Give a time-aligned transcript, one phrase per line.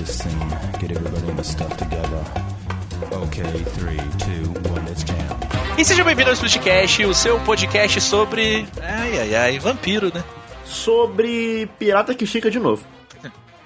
[0.00, 0.38] this scene.
[0.80, 2.24] Get everybody in the stuff together.
[3.12, 5.16] Ok, 3, 2, 1, let's jam.
[5.78, 8.66] E seja bem-vindo ao Splitcast, o seu podcast sobre.
[8.80, 10.24] Ai, ai, ai, vampiro, né?
[10.64, 12.84] Sobre pirata que chica de novo.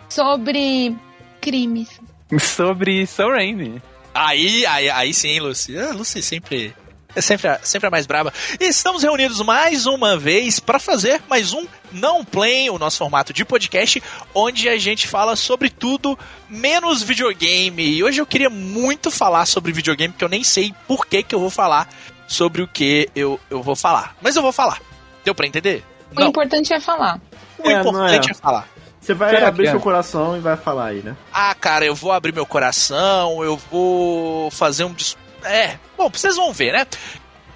[0.09, 0.97] Sobre
[1.41, 2.01] crimes.
[2.39, 3.83] Sobre Sam Raimi.
[4.15, 5.77] Aí, aí, aí sim, Lucy.
[5.79, 6.75] Ah, Lucy sempre.
[7.17, 8.33] É sempre a, sempre a mais braba.
[8.61, 13.33] E estamos reunidos mais uma vez para fazer mais um Não Play, o nosso formato
[13.33, 14.03] de podcast,
[14.35, 16.19] onde a gente fala sobre tudo
[16.49, 17.85] menos videogame.
[17.89, 21.35] E hoje eu queria muito falar sobre videogame, porque eu nem sei por que, que
[21.35, 21.89] eu vou falar
[22.27, 24.17] sobre o que eu, eu vou falar.
[24.21, 24.81] Mas eu vou falar.
[25.25, 25.85] Deu pra entender?
[26.17, 27.21] O importante é falar.
[27.59, 28.31] O É, não importante é.
[28.33, 28.69] é falar.
[29.01, 29.71] Você vai Será abrir que é?
[29.73, 31.15] seu coração e vai falar aí, né?
[31.33, 34.93] Ah, cara, eu vou abrir meu coração, eu vou fazer um.
[34.95, 36.87] dis- É, bom, vocês vão ver, né?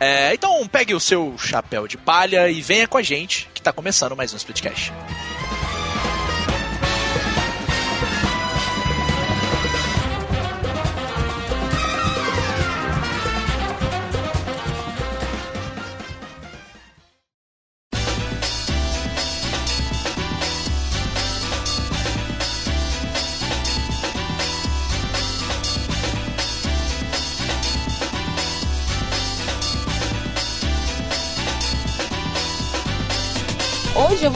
[0.01, 3.73] É, então pegue o seu chapéu de palha e venha com a gente, que tá
[3.73, 4.93] começando mais um Splitcast.
[4.93, 5.28] Hoje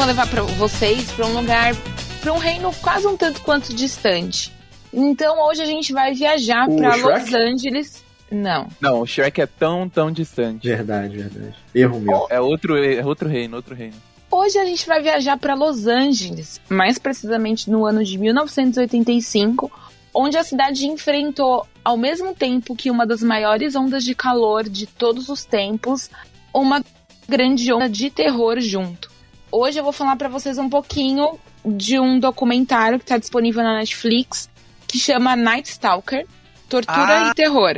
[0.03, 1.77] vou levar pra vocês pra um lugar,
[2.21, 4.53] pra um reino quase um tanto quanto distante.
[4.93, 7.03] Então hoje a gente vai viajar Shrek?
[7.03, 8.05] Los Angeles.
[8.29, 8.67] Não.
[8.81, 10.67] Não, o Shrek é tão, tão distante.
[10.67, 11.55] Verdade, verdade.
[11.73, 12.27] Erro meu.
[12.31, 13.95] É outro, é outro reino, outro reino.
[14.29, 19.71] Hoje a gente vai viajar para Los Angeles, mais precisamente no ano de 1985,
[20.13, 24.85] onde a cidade enfrentou, ao mesmo tempo que uma das maiores ondas de calor de
[24.85, 26.11] todos os tempos,
[26.53, 26.85] uma
[27.29, 29.12] grande onda de terror junto.
[29.53, 33.75] Hoje eu vou falar para vocês um pouquinho de um documentário que está disponível na
[33.79, 34.49] Netflix,
[34.89, 36.27] que chama Night Stalker,
[36.69, 37.31] Tortura Ah.
[37.31, 37.75] e Terror.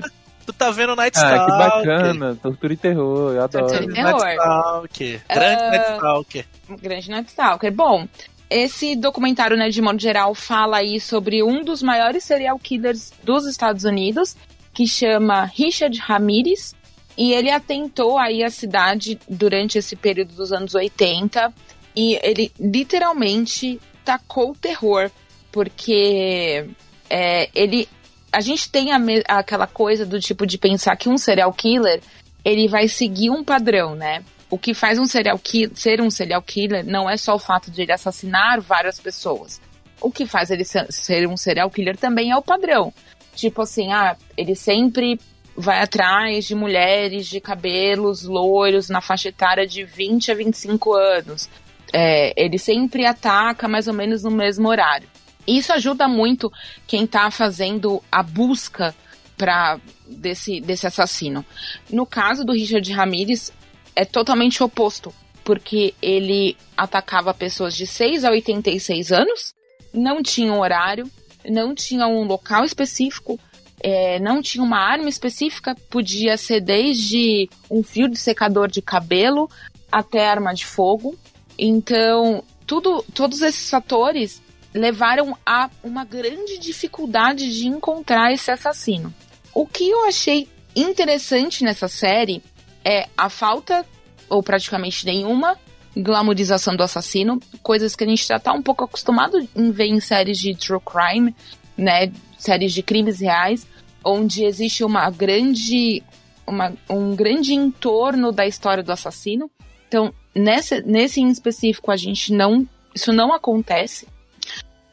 [0.47, 1.59] Tu tá vendo Night Ah, que Stalker?
[1.87, 2.39] bacana.
[2.41, 3.67] Tortura e terror, eu adoro.
[3.67, 4.33] Tortura e Night terror.
[4.35, 5.23] Stalker.
[5.29, 5.71] Grande Ah.
[5.71, 6.47] Night Stalker.
[6.71, 7.73] Um grande Night Stalker.
[7.73, 8.09] Bom,
[8.49, 13.47] esse documentário, né, de modo geral, fala aí sobre um dos maiores serial killers dos
[13.47, 14.37] Estados Unidos,
[14.73, 16.75] que chama Richard Ramirez,
[17.17, 21.53] e ele atentou aí a cidade durante esse período dos anos 80,
[21.97, 25.11] e ele literalmente tacou o terror,
[25.53, 26.69] porque
[27.09, 27.89] é, ele...
[28.33, 28.99] A gente tem a
[29.29, 32.01] aquela coisa do tipo de pensar que um serial killer,
[32.45, 34.25] ele vai seguir um padrão, né?
[34.55, 37.73] o que faz um serial killer, ser um serial killer não é só o fato
[37.73, 39.61] de ele assassinar várias pessoas.
[40.01, 42.95] O que faz ele ser ser um serial killer também é o padrão.
[43.35, 45.19] Tipo assim, ah, ele sempre
[45.57, 51.49] vai atrás de mulheres de cabelos loiros na faixa etária de 20 a 25 anos.
[51.93, 55.09] É, ele sempre ataca mais ou menos no mesmo horário.
[55.47, 56.51] Isso ajuda muito
[56.87, 58.95] quem tá fazendo a busca
[59.37, 61.45] para desse, desse assassino.
[61.91, 63.53] No caso do Richard Ramirez,
[63.95, 69.55] é totalmente oposto, porque ele atacava pessoas de 6 a 86 anos,
[69.93, 71.09] não tinha um horário,
[71.45, 73.39] não tinha um local específico,
[73.87, 79.47] é, não tinha uma arma específica, podia ser desde um fio de secador de cabelo
[79.93, 81.15] até arma de fogo.
[81.59, 84.43] Então, tudo, todos esses fatores
[84.73, 89.13] levaram a uma grande dificuldade de encontrar esse assassino.
[89.53, 92.43] O que eu achei interessante nessa série
[92.83, 93.85] é a falta,
[94.31, 95.59] ou praticamente nenhuma,
[95.95, 100.01] glamorização do assassino, coisas que a gente já tá um pouco acostumado em ver em
[100.01, 101.37] séries de true crime,
[101.77, 103.67] né, séries de crimes reais,
[104.05, 106.03] onde existe uma grande,
[106.47, 109.51] uma, um grande entorno da história do assassino.
[109.89, 114.07] Então, nesse, nesse em específico, a gente não, isso não acontece.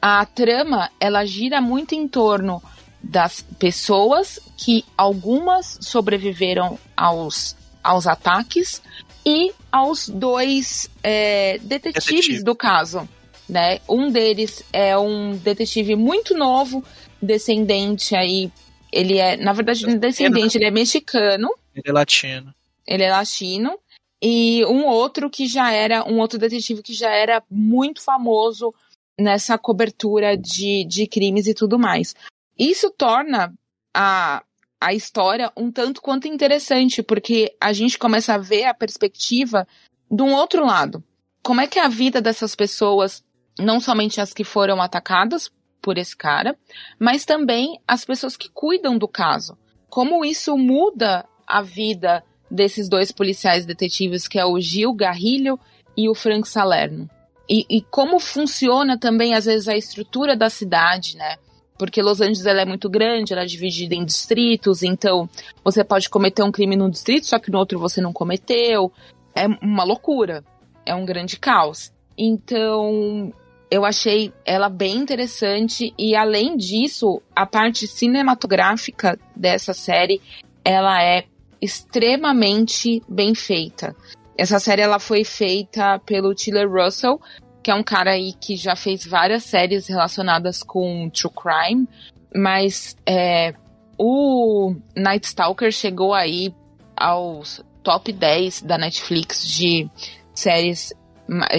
[0.02, 2.62] A trama, ela gira muito em torno
[3.04, 8.82] das pessoas que algumas sobreviveram aos, aos ataques
[9.26, 12.44] e aos dois é, detetives Detetive.
[12.44, 13.08] do caso.
[13.52, 13.80] Né?
[13.90, 16.82] Um deles é um detetive muito novo,
[17.22, 18.50] descendente aí.
[18.90, 22.56] Ele é, na verdade, não é descendente, ele é mexicano, Ele é latino.
[22.88, 23.78] ele é latino.
[24.24, 28.74] E um outro que já era, um outro detetive que já era muito famoso
[29.20, 32.16] nessa cobertura de, de crimes e tudo mais.
[32.58, 33.54] Isso torna
[33.94, 34.44] a,
[34.80, 39.68] a história um tanto quanto interessante, porque a gente começa a ver a perspectiva
[40.10, 41.04] de um outro lado.
[41.44, 43.24] Como é que é a vida dessas pessoas,
[43.60, 45.52] não somente as que foram atacadas
[45.82, 46.56] por esse cara,
[47.00, 49.58] mas também as pessoas que cuidam do caso.
[49.90, 55.60] Como isso muda a vida desses dois policiais detetives, que é o Gil Garrilho
[55.98, 57.10] e o Frank Salerno.
[57.50, 61.36] e, e como funciona também, às vezes, a estrutura da cidade, né?
[61.78, 65.28] Porque Los Angeles ela é muito grande, ela é dividida em distritos, então
[65.64, 68.92] você pode cometer um crime num distrito, só que no outro você não cometeu.
[69.34, 70.44] É uma loucura.
[70.86, 71.92] É um grande caos.
[72.18, 73.34] Então,
[73.70, 80.22] eu achei ela bem interessante e além disso, a parte cinematográfica dessa série,
[80.64, 81.24] ela é
[81.62, 83.96] extremamente bem feita.
[84.38, 87.22] Essa série ela foi feita pelo Tiller Russell,
[87.64, 91.88] que é um cara aí que já fez várias séries relacionadas com true crime,
[92.36, 93.54] mas é,
[93.98, 96.54] o Night Stalker chegou aí
[96.96, 99.90] aos top 10 da Netflix de
[100.34, 100.94] séries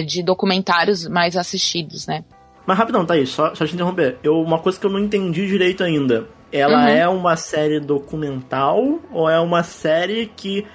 [0.05, 2.23] de documentários mais assistidos, né?
[2.65, 4.17] Mas rapidão, Thaís, só, só te interromper.
[4.23, 6.27] Eu, uma coisa que eu não entendi direito ainda.
[6.51, 6.87] Ela Uhum.
[6.87, 10.65] é uma série documental ou é uma série que,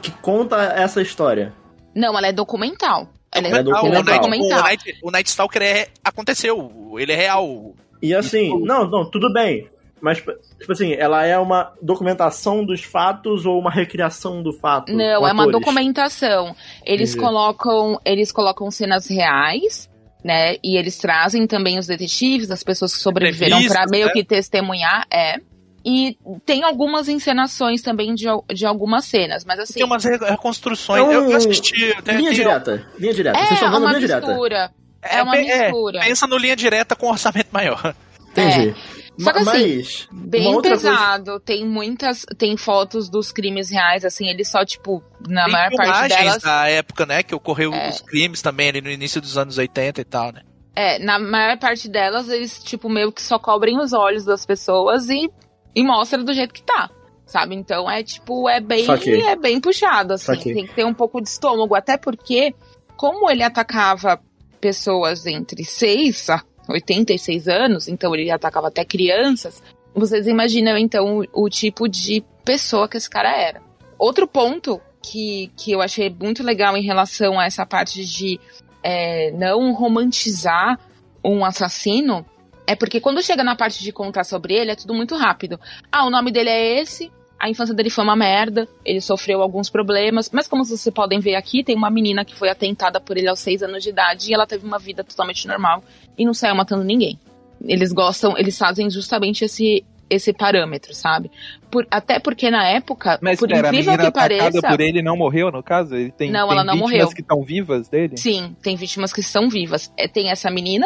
[0.00, 1.52] que conta essa história?
[1.94, 3.08] Não, ela é documental.
[3.32, 3.84] Ela é, É documental.
[3.84, 4.58] O, Night, documental.
[4.58, 7.74] o, Night, o Night Stalker é, aconteceu, ele é real.
[8.00, 9.68] E assim, não, não, tudo bem.
[10.00, 14.92] Mas, tipo assim, ela é uma documentação dos fatos ou uma recriação do fato?
[14.92, 15.52] Não, é uma atores?
[15.52, 16.54] documentação.
[16.84, 17.26] Eles Entendi.
[17.26, 19.90] colocam, eles colocam cenas reais,
[20.24, 20.56] né?
[20.64, 24.12] E eles trazem também os detetives, as pessoas que sobreviveram para meio né?
[24.12, 25.36] que testemunhar, é.
[25.84, 31.00] E tem algumas encenações também de, de algumas cenas, mas assim, Tem umas re- reconstruções.
[31.00, 31.94] É um- Eu assisti.
[32.02, 33.38] Tem, Linha tem- direta, linha direta.
[33.38, 34.26] Vocês é estão vendo uma linha direta.
[34.26, 34.70] mistura.
[35.02, 36.00] É uma é, mistura.
[36.00, 37.94] pensa no linha direta com orçamento maior.
[38.30, 38.74] Entendi.
[39.18, 44.28] Só que assim, Bem outra coisa- pesado, tem muitas, tem fotos dos crimes reais, assim,
[44.28, 47.22] eles só, tipo, na Tem maior parte delas, da época, né?
[47.22, 47.90] Que ocorreu É.
[47.90, 50.42] os crimes também ali no início dos anos 80 e tal, né?
[50.74, 55.08] É, na maior parte delas, eles, tipo, meio que só cobrem os olhos das pessoas
[55.10, 55.30] e,
[55.74, 56.88] e mostra do jeito que tá.
[57.26, 57.54] Sabe?
[57.54, 59.22] Então é tipo, é bem, Saquei.
[59.22, 60.26] é bem puxado, assim.
[60.26, 60.52] Saquei.
[60.54, 62.52] Tem que ter um pouco de estômago, até porque,
[62.96, 64.20] como ele atacava
[64.60, 69.62] pessoas entre 6 a 86 anos, então ele atacava até crianças,
[69.94, 73.62] vocês imaginam então o, o tipo de pessoa que esse cara era.
[73.98, 78.40] Outro ponto que, que eu achei muito legal em relação a essa parte de
[78.82, 80.78] é, não romantizar
[81.24, 82.24] um assassino
[82.66, 85.58] é porque quando chega na parte de contar sobre ele, é tudo muito rápido.
[85.90, 87.10] Ah, o nome dele é esse,
[87.40, 91.34] a infância dele foi uma merda, ele sofreu alguns problemas, mas como vocês podem ver
[91.34, 94.34] aqui, tem uma menina que foi atentada por ele aos seis anos de idade e
[94.34, 95.82] ela teve uma vida totalmente normal
[96.18, 97.18] e não saiu matando ninguém.
[97.66, 101.30] Eles gostam, eles fazem justamente esse esse parâmetro, sabe?
[101.70, 104.80] Por- até porque na época, Mas por espera, a incrível menina que atacada pareça, por
[104.80, 105.94] ele não morreu, no caso?
[105.94, 107.08] Ele tem, Não, tem ela não vítimas morreu.
[107.14, 108.16] que estão vivas dele?
[108.16, 109.92] sim, tem vítimas que são vivas.
[109.96, 110.84] É, tem essa menina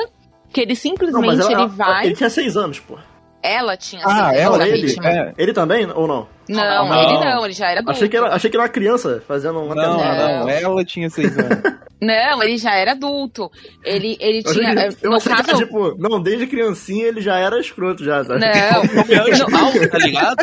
[0.53, 2.99] que ele Não, simplesmente mas ela, ele ela- vai, ele tinha seis anos, pô.
[3.45, 5.33] Ela tinha Ah, ela, ele, é.
[5.37, 6.27] Ele também ou não?
[6.49, 7.03] Não, Não.
[7.03, 7.93] ele não, ele já era adulto.
[7.97, 10.41] Achei que, era, achei que era uma criança fazendo um Não, atentado.
[10.41, 11.59] não, ela tinha seis anos.
[12.03, 13.51] Não, ele já era adulto.
[13.83, 14.75] Ele, ele tinha.
[14.75, 15.49] que- eh, eu no que caso.
[15.49, 18.41] era, tipo, não, desde criancinha ele já era escroto já, sabe?
[18.41, 20.37] Não, Mal, tá ligado?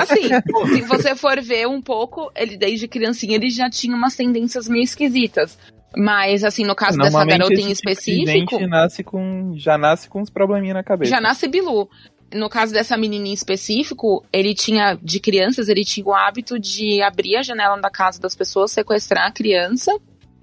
[0.00, 0.28] assim,
[0.74, 4.84] se você for ver um pouco, ele desde criancinha ele já tinha umas tendências meio
[4.84, 5.58] esquisitas.
[5.96, 10.20] Mas, assim, no caso dessa garota em tipo específico, gente nasce com, já nasce com
[10.20, 11.10] uns probleminha na cabeça.
[11.10, 11.88] já nasce Bilu.
[12.34, 17.00] No caso dessa menina em específico, ele tinha, de crianças, ele tinha o hábito de
[17.00, 19.90] abrir a janela da casa das pessoas, sequestrar a criança.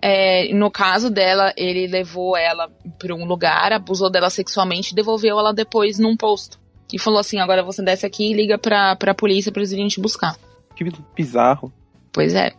[0.02, 5.38] É, no caso dela, ele levou ela para um lugar, abusou dela sexualmente e devolveu
[5.38, 6.60] ela depois num posto.
[6.92, 9.88] E falou assim: agora você desce aqui e liga pra, pra polícia pra eles virem
[9.88, 10.36] te buscar.
[10.76, 11.72] Que bizarro.
[12.16, 12.54] Pois é.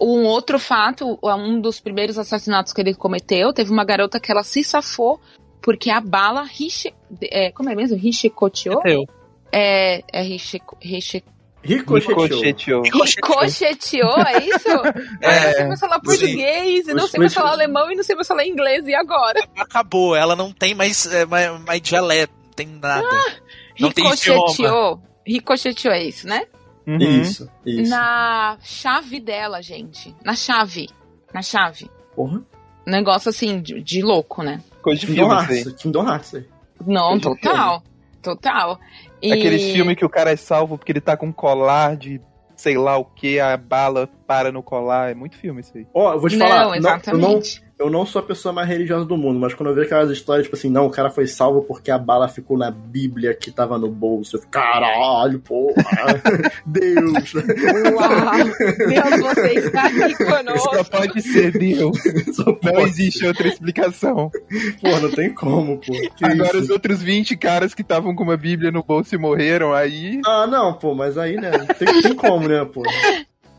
[0.00, 4.42] Um outro fato, um dos primeiros assassinatos que ele cometeu, teve uma garota que ela
[4.42, 5.20] se safou
[5.62, 7.96] porque a bala riche, é, como é mesmo?
[7.96, 8.82] Richicoteou?
[9.52, 11.22] É, é riche, riche,
[11.62, 12.82] Ricocheteou.
[12.82, 12.82] Ricocheteou.
[12.82, 14.68] ricocheteou, é isso?
[15.22, 18.02] É, eu não sei mais falar português, e não sei mais falar alemão, e não
[18.02, 19.40] sei mais falar inglês, e agora?
[19.56, 23.06] Acabou, ela não tem mais, é, mais, mais dialeto, não tem nada.
[23.76, 23.94] Idioma.
[23.96, 25.00] Ricocheteou.
[25.24, 26.46] Ricocheteou é isso, né?
[26.86, 26.98] Uhum.
[26.98, 27.90] Isso, isso.
[27.90, 30.14] Na chave dela, gente.
[30.24, 30.88] Na chave.
[31.34, 31.90] Na chave.
[32.14, 32.42] Porra.
[32.86, 34.60] Negócio assim, de, de louco, né?
[34.80, 35.56] Coisa de Kingdom filme.
[35.60, 35.72] Hearts.
[35.82, 36.34] Kingdom Hearts.
[36.36, 36.44] aí.
[36.86, 37.82] Não, Coisa total.
[38.22, 38.80] Total.
[39.20, 39.32] E...
[39.32, 42.20] Aqueles filmes que o cara é salvo porque ele tá com um colar de
[42.56, 45.10] sei lá o que, a bala para no colar.
[45.10, 45.86] É muito filme isso aí.
[45.92, 46.60] Ó, eu vou te Não, falar.
[46.64, 47.62] não- eu, não, exatamente.
[47.78, 50.46] Eu não sou a pessoa mais religiosa do mundo, mas quando eu vejo aquelas histórias,
[50.46, 53.78] tipo assim, não, o cara foi salvo porque a bala ficou na Bíblia que tava
[53.78, 54.36] no bolso.
[54.36, 55.74] Eu fico, caralho, porra.
[56.64, 57.34] Deus.
[57.34, 58.44] Uau!
[58.88, 60.84] Deus, você está aqui Só conosco.
[60.90, 61.98] pode ser Deus.
[62.34, 62.88] Só Não pode.
[62.88, 64.30] existe outra explicação.
[64.80, 65.92] Pô, não tem como, pô.
[66.16, 66.58] Que Agora isso?
[66.60, 70.20] os outros 20 caras que estavam com uma bíblia no bolso e morreram, aí...
[70.26, 71.50] Ah, não, pô, mas aí, né?
[71.78, 72.82] Tem, tem como, né, pô?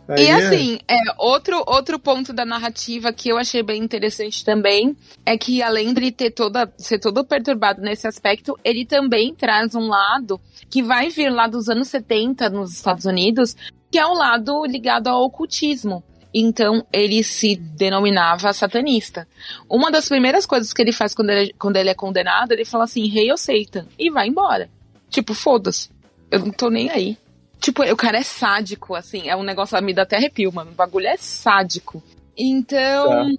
[0.07, 4.95] Aí, E assim, é, outro, outro ponto da narrativa que eu achei bem interessante também
[5.25, 9.87] é que além de ter toda, ser todo perturbado nesse aspecto, ele também traz um
[9.87, 13.55] lado que vai vir lá dos anos 70 nos Estados Unidos,
[13.91, 16.03] que é um lado ligado ao ocultismo.
[16.33, 19.27] Então, ele se denominava satanista.
[19.69, 22.83] Uma das primeiras coisas que ele faz quando ele, quando ele é condenado, ele fala
[22.83, 24.69] assim, rei ou Satan, e vai embora.
[25.09, 25.89] Tipo, foda-se.
[26.29, 27.17] Eu não tô nem aí.
[27.59, 29.27] Tipo, o cara é sádico, assim.
[29.27, 30.71] É um negócio, me dá até arrepio, mano.
[30.71, 32.01] O bagulho é sádico.
[32.37, 33.29] Então,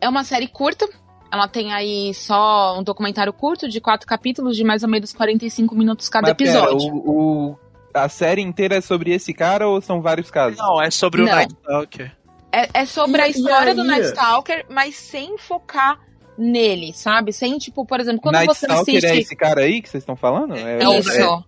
[0.00, 0.88] é uma série curta.
[1.32, 5.74] Ela tem aí só um documentário curto de quatro capítulos de mais ou menos 45
[5.74, 6.94] minutos cada Mas pera, episódio.
[6.94, 7.58] o, o-
[7.92, 10.58] a série inteira é sobre esse cara ou são vários casos?
[10.58, 11.32] Não, é sobre o Não.
[11.32, 12.16] Night Stalker.
[12.52, 13.82] É, é sobre E- a história do?
[13.82, 15.98] Night Stalker, mas sem focar
[16.38, 17.32] nele, sabe?
[17.32, 19.06] Sem, tipo, por exemplo, quando Night você Stalker assiste.
[19.10, 20.54] é esse cara aí que vocês estão falando?
[20.56, 21.10] É, Isso.
[21.10, 21.38] É,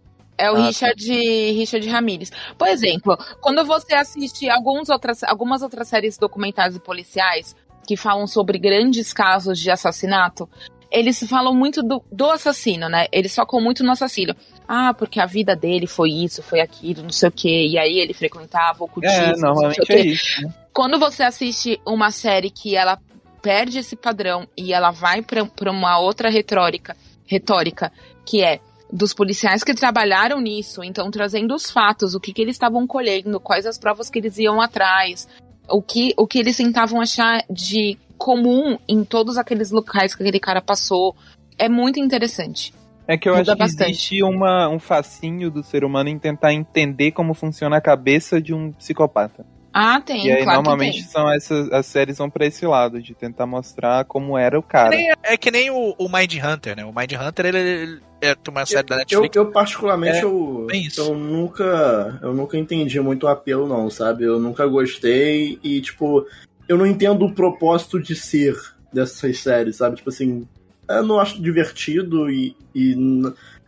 [0.45, 0.67] o Ah, tá.
[0.67, 1.05] Richard,
[1.53, 2.31] Richard Ramirez.
[2.59, 7.55] Por exemplo, quando você assiste alguns outras, algumas outras séries documentais e policiais
[7.87, 10.49] que falam sobre grandes casos de assassinato,
[10.91, 13.07] eles falam muito do, do assassino, né?
[13.13, 14.35] Eles focam muito no assassino.
[14.69, 17.67] Ah, porque a vida dele foi isso, foi aquilo, não sei o quê.
[17.69, 20.43] E aí ele frequentava o cultismo, É, não sei o normalmente é isso.
[20.43, 20.55] né?
[20.73, 22.99] Quando você assiste uma série que ela
[23.43, 27.93] perde esse padrão e ela vai pra uma outra retórica, retórica,
[28.25, 28.61] que é
[28.93, 33.41] dos policiais que trabalharam nisso, então trazendo os fatos, o que, que eles estavam colhendo,
[33.41, 35.27] quais as provas que eles iam atrás,
[35.69, 40.41] o que, o que eles tentavam achar de comum em todos aqueles locais que aquele
[40.41, 41.15] cara passou.
[41.59, 42.73] É muito interessante.
[43.09, 43.91] É que eu Muda acho que bastante.
[43.91, 48.53] existe uma, um fascínio do ser humano em tentar entender como funciona a cabeça de
[48.55, 49.45] um psicopata.
[49.73, 51.11] Ah, tem, e aí, claro normalmente, que tem.
[51.13, 54.91] são essas, as séries vão pra esse lado, de tentar mostrar como era o cara.
[54.91, 56.85] Que nem- é que nem o, o Mind Hunter, né?
[56.85, 59.37] O Mind Hunter, ele, ele é uma série da Eu, Netflix.
[59.37, 61.01] eu particularmente, É, eu, bem isso.
[61.01, 64.25] eu nunca eu nunca entendi muito o apelo, não, sabe?
[64.25, 66.27] Eu nunca gostei e, tipo,
[66.69, 68.57] eu não entendo o propósito de ser
[68.93, 69.97] dessas séries, sabe?
[69.97, 70.47] Tipo assim,
[70.89, 72.95] eu não acho divertido e, e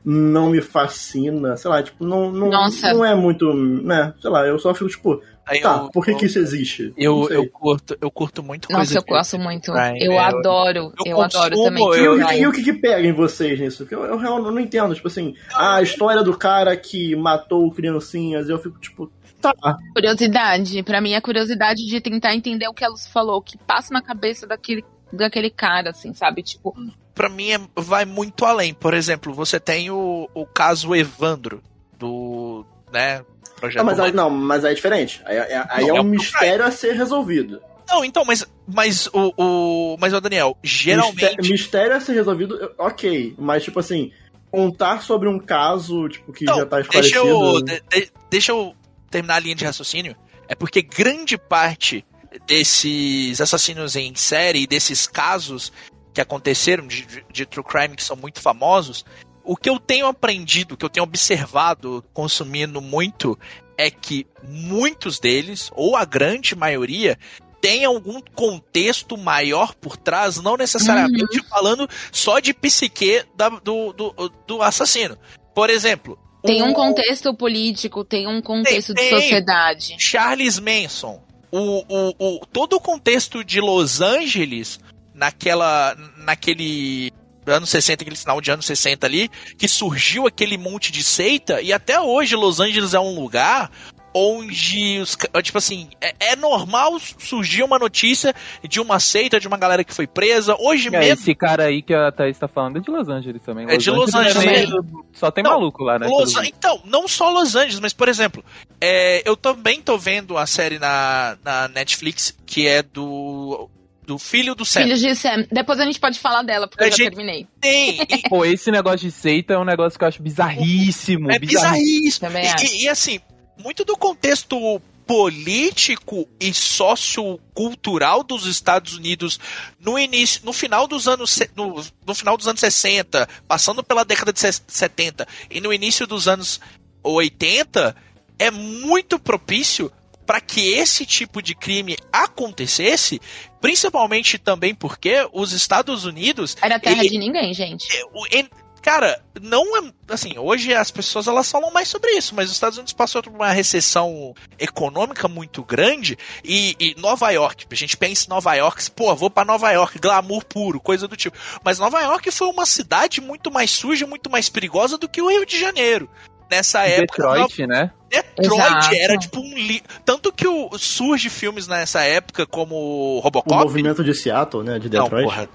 [0.05, 2.93] não me fascina, sei lá, tipo, não, não, Nossa.
[2.95, 4.14] não é muito, né?
[4.21, 5.23] Sei lá, eu só fico, tipo,
[5.62, 6.93] tá, eu- por que eu- que isso existe?
[6.97, 9.73] Eu, eu, curto, eu curto muito Nossa, coisa eu gosto muito.
[9.73, 10.93] crime, eu é, adoro.
[11.05, 12.37] eu Eu, adoro consumo, também.
[12.38, 13.78] E, e o que que pega em vocês nisso?
[13.78, 14.95] Porque eu, eu realmente não entendo.
[14.95, 19.52] Tipo assim, ah, a história do cara que matou criancinhas, eu fico tipo, tá.
[19.95, 23.93] Curiosidade, pra mim é curiosidade de tentar entender o que ela falou, o que passa
[23.93, 26.43] na cabeça daquele, daquele cara, assim, sabe?
[26.43, 26.75] Tipo,
[27.14, 28.73] pra mim é- vai muito além.
[28.75, 31.62] Por exemplo, você tem o, o caso Evandro,
[31.99, 32.64] do.
[32.93, 33.23] né?
[33.61, 35.21] Projeto Ah, mas aí, não, mas aí é diferente.
[35.25, 37.61] Aí, aí- aí Não, é é um o mistério a ser resolvido.
[37.88, 39.97] Não, então, mas, mas o, o.
[39.99, 41.37] Mas, o Daniel, geralmente.
[41.38, 43.35] Misté- Mistério a ser resolvido, eu- ok.
[43.38, 44.12] Mas, tipo assim,
[44.50, 47.57] contar sobre um caso, tipo, que Não, já tá deixa esclarecido.
[47.57, 48.75] eu, de- de- deixa eu
[49.11, 50.15] terminar a linha de raciocínio.
[50.47, 52.05] É porque grande parte
[52.47, 55.73] desses assassinos em série, desses casos
[56.12, 59.05] que aconteceram de, de, de true crime que são muito famosos,
[59.49, 63.38] o que eu tenho aprendido, o que eu tenho observado, consumindo muito,
[63.78, 67.19] é que muitos deles, ou a grande maioria,
[67.59, 74.33] tem algum contexto maior por trás, não necessariamente falando só de psique da- do, do,
[74.47, 75.17] do assassino.
[75.55, 79.11] Por exemplo, tem um contexto político, tem um contexto de tem.
[79.11, 79.97] sociedade.
[79.99, 84.78] Charles Manson, o, o, o, todo o contexto de Los Angeles,
[85.14, 87.12] naquela, naquele
[87.50, 91.73] anos 60, aquele final de anos 60 ali, que surgiu aquele monte de seita, e
[91.73, 93.71] até hoje Los Angeles é um lugar
[94.14, 98.35] onde os, tipo assim, é, é normal surgir uma notícia
[98.67, 100.57] de uma seita, de uma galera que foi presa.
[100.59, 103.43] Hoje É, mesmo, esse cara aí que a Thaís tá falando é de Los Angeles
[103.43, 103.67] também.
[103.69, 106.07] É de Los Angeles meio- Só tem Não, maluco lá, né?
[106.09, 108.45] Los então, não só Los Angeles, mas por exemplo,
[108.81, 113.69] é, eu também tô vendo a série na, na Netflix que é do
[114.09, 114.85] do filho do Sam.
[114.85, 115.47] Filhos de Sam.
[115.53, 117.47] Depois a gente pode falar dela, porque A eu já terminei.
[117.61, 121.31] Tem, e- Pô, esse negócio de seita é um negócio que eu acho bizarríssimo.
[121.31, 122.27] é bizarríssimo.
[122.27, 122.65] Também E-.
[122.65, 123.21] E, e, assim,
[123.62, 129.38] muito do contexto político e sociocultural dos Estados Unidos
[129.81, 134.33] no início, no final dos anos no, no final dos anos 60, passando pela década
[134.33, 136.61] de ses- 70 e no início dos anos
[137.03, 137.95] 80
[138.38, 139.91] é muito propício
[140.29, 143.19] para que esse tipo de crime acontecesse,
[143.63, 147.89] principalmente também porque os Estados Unidos Era terra ele- de ninguém, gente.
[148.13, 148.49] o- en-
[148.81, 149.93] Cara, não é.
[150.09, 153.33] Assim, hoje as pessoas elas falam mais sobre isso, mas os Estados Unidos passou por
[153.33, 158.89] uma recessão econômica muito grande e, e Nova York, a gente pensa em Nova York,
[158.93, 161.37] pô, vou pra Nova York, glamour puro, coisa do tipo.
[161.65, 165.29] Mas Nova York foi uma cidade muito mais suja, muito mais perigosa do que o
[165.29, 166.09] Rio de Janeiro.
[166.50, 167.23] Nessa época.
[167.23, 167.90] Detroit, né?
[168.11, 168.95] Detroit Exato.
[168.95, 169.83] era tipo um li...
[170.05, 170.71] Tanto que o...
[170.78, 173.64] surge filmes nessa época como O Robocop.
[173.64, 174.78] movimento de Seattle, né?
[174.78, 175.25] De Não, Detroit.
[175.25, 175.49] porra.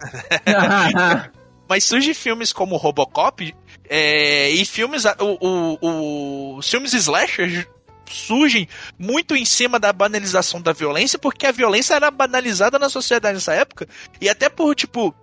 [1.67, 3.55] Mas surge filmes como Robocop
[3.89, 5.03] é, e filmes.
[5.19, 5.37] O,
[5.81, 7.67] o- os filmes slasher
[8.05, 8.67] surgem
[8.99, 13.53] muito em cima da banalização da violência, porque a violência era banalizada na sociedade nessa
[13.53, 13.87] época.
[14.21, 15.15] E até por, tipo,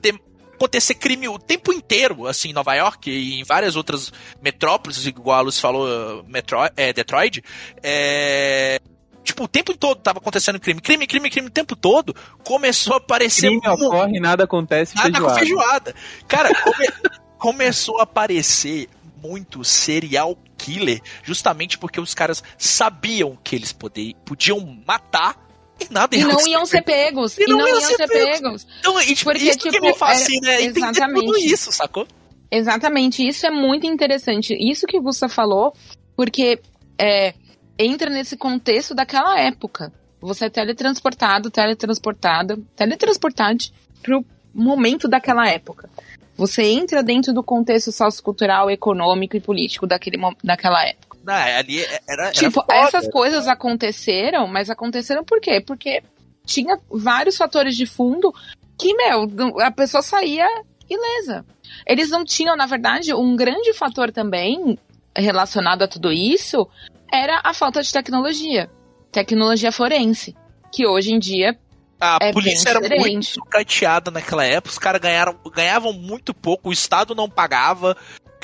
[0.00, 0.20] ter-
[0.56, 5.38] acontecer crime o tempo inteiro, assim, em Nova York e em várias outras metrópoles, igual
[5.38, 7.42] a Luz falou, Metro, é, Detroit.
[7.82, 8.80] É,
[9.22, 10.80] tipo, o tempo todo tava acontecendo crime.
[10.80, 12.14] Crime, crime, crime o tempo todo.
[12.44, 15.38] Começou a aparecer Crime mu- ocorre, nada acontece, Nada com feijoada.
[15.38, 15.94] feijoada.
[16.26, 16.88] Cara, come-
[17.38, 18.88] começou a aparecer
[19.22, 25.45] muito serial killer, justamente porque os caras sabiam que eles poder, podiam matar
[25.80, 27.36] e nada E não iam ser pegos.
[27.38, 28.40] E não não iam ser ser pegos.
[28.40, 28.66] pegos.
[28.80, 31.52] Então, e, tipo, Porque, isso que tipo, me fascina é era- entender tudo exatamente.
[31.52, 32.06] isso, sacou?
[32.50, 34.54] Exatamente, isso é muito interessante.
[34.58, 35.74] Isso que o Gusta falou,
[36.16, 36.60] porque
[36.98, 37.34] é,
[37.78, 39.92] entra nesse contexto daquela época.
[40.20, 43.64] Você é teletransportado, teletransportada, teletransportado
[44.02, 45.90] pro momento daquela época.
[46.36, 51.05] Você entra dentro do contexto sociocultural, econômico e político daquele, daquela época.
[51.26, 52.72] Não, ali era, era tipo, foda.
[52.74, 55.60] essas coisas aconteceram, mas aconteceram por quê?
[55.60, 56.00] Porque
[56.44, 58.32] tinha vários fatores de fundo
[58.78, 59.28] que, meu,
[59.60, 60.46] a pessoa saía
[60.88, 61.44] ilesa.
[61.84, 64.78] Eles não tinham, na verdade, um grande fator também
[65.16, 66.68] relacionado a tudo isso
[67.12, 68.70] era a falta de tecnologia.
[69.10, 70.36] Tecnologia forense.
[70.72, 71.58] Que hoje em dia
[71.98, 76.72] A é polícia era muito sucateada naquela época, os caras ganharam, ganhavam muito pouco, o
[76.72, 77.96] Estado não pagava.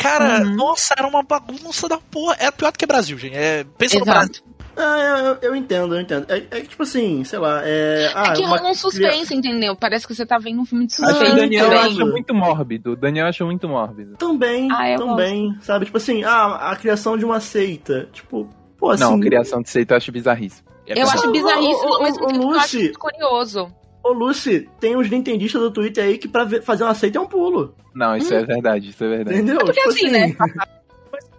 [0.02, 0.56] Cara, Uhum.
[0.56, 2.36] nossa, era uma bagunça da porra.
[2.38, 3.36] Era pior do que o Brasil, gente.
[3.36, 4.30] É, pensa no Brasil.
[4.30, 4.52] Exato.
[4.74, 6.24] Ah, eu, eu entendo, eu entendo.
[6.30, 8.10] É, é que, tipo assim, sei lá, é.
[8.14, 9.76] Ah, é que rola um suspense, entendeu?
[9.76, 11.42] Parece que você tá vendo um filme de Acho Acho que o suspense.
[11.42, 11.80] Daniel entendo.
[12.02, 12.92] acha muito mórbido.
[12.92, 14.16] O Daniel acha muito mórbido.
[14.16, 15.84] Também, Ah, eu também, sabe?
[15.84, 18.08] Tipo assim, ah, a criação de uma seita.
[18.14, 18.48] Tipo,
[18.78, 19.04] pô, assim.
[19.04, 20.66] Não, criação de seita eu acho bizarríssimo.
[20.86, 22.78] É Eu acho bizarríssimo, mas ô, eu acho Lucy.
[22.78, 23.68] muito curioso.
[24.04, 27.20] Ô, Lucy, tem uns nintendistas do Twitter aí que pra ver- fazer uma seita é
[27.20, 27.74] um pulo.
[27.94, 29.36] Não, isso é verdade, isso é verdade.
[29.38, 29.58] Entendeu?
[29.58, 30.34] porque tipo assim, né?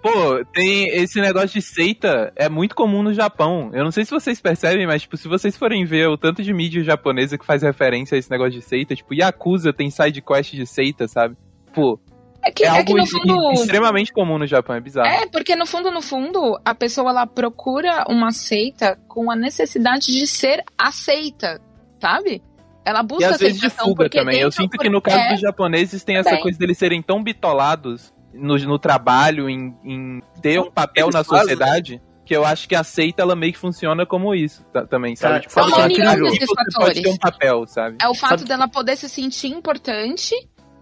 [0.02, 3.69] Pô, tem esse negócio de seita, é muito comum no Japão.
[3.73, 6.54] Eu não sei se vocês percebem, mas tipo, se vocês forem ver o tanto de
[6.54, 10.52] mídia japonesa que faz referência a esse negócio de seita, tipo, Yakuza tem side quest
[10.54, 11.38] de seita, sabe?
[11.73, 11.97] Pô,
[12.45, 13.52] É que, é, é algo que no ex- fundo.
[13.54, 15.08] extremamente comum no Japão, é bizarro.
[15.08, 20.08] É, porque no fundo, no fundo, a pessoa ela procura uma seita com a necessidade
[20.08, 21.62] de ser aceita,
[22.02, 22.41] sabe?
[22.86, 24.39] Ela E busca às vezes de fuga também.
[24.39, 26.43] Eu sinto que no caso é, dos japoneses tem essa também.
[26.43, 31.24] coisa deles serem tão bitolados no, no trabalho, em, em ter um papel Eles na
[31.24, 34.86] fazem, sociedade, que eu acho que a seita ela meio que funciona como isso ta-
[34.86, 35.34] também, sabe?
[35.34, 37.02] Cara, Tipo, É uma é união desses pode fatores.
[37.02, 37.98] ter um papel, sabe?
[38.02, 40.34] É o fato Sabe- dela poder se sentir importante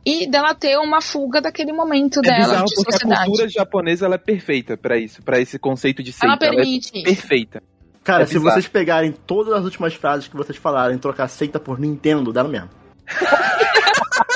[0.05, 3.25] e dela ter uma fuga daquele momento É dela bizarro de porque a sociedade.
[3.25, 6.25] cultura japonesa ela é perfeita pra isso, pra esse conceito de seita.
[6.25, 6.91] Ela Ela, permite.
[6.99, 7.61] é perfeita.
[8.03, 8.53] Cara, É se bizarro.
[8.55, 12.43] vocês pegarem todas as últimas frases que vocês falaram e trocar seita por Nintendo, dá
[12.43, 12.69] no mesmo.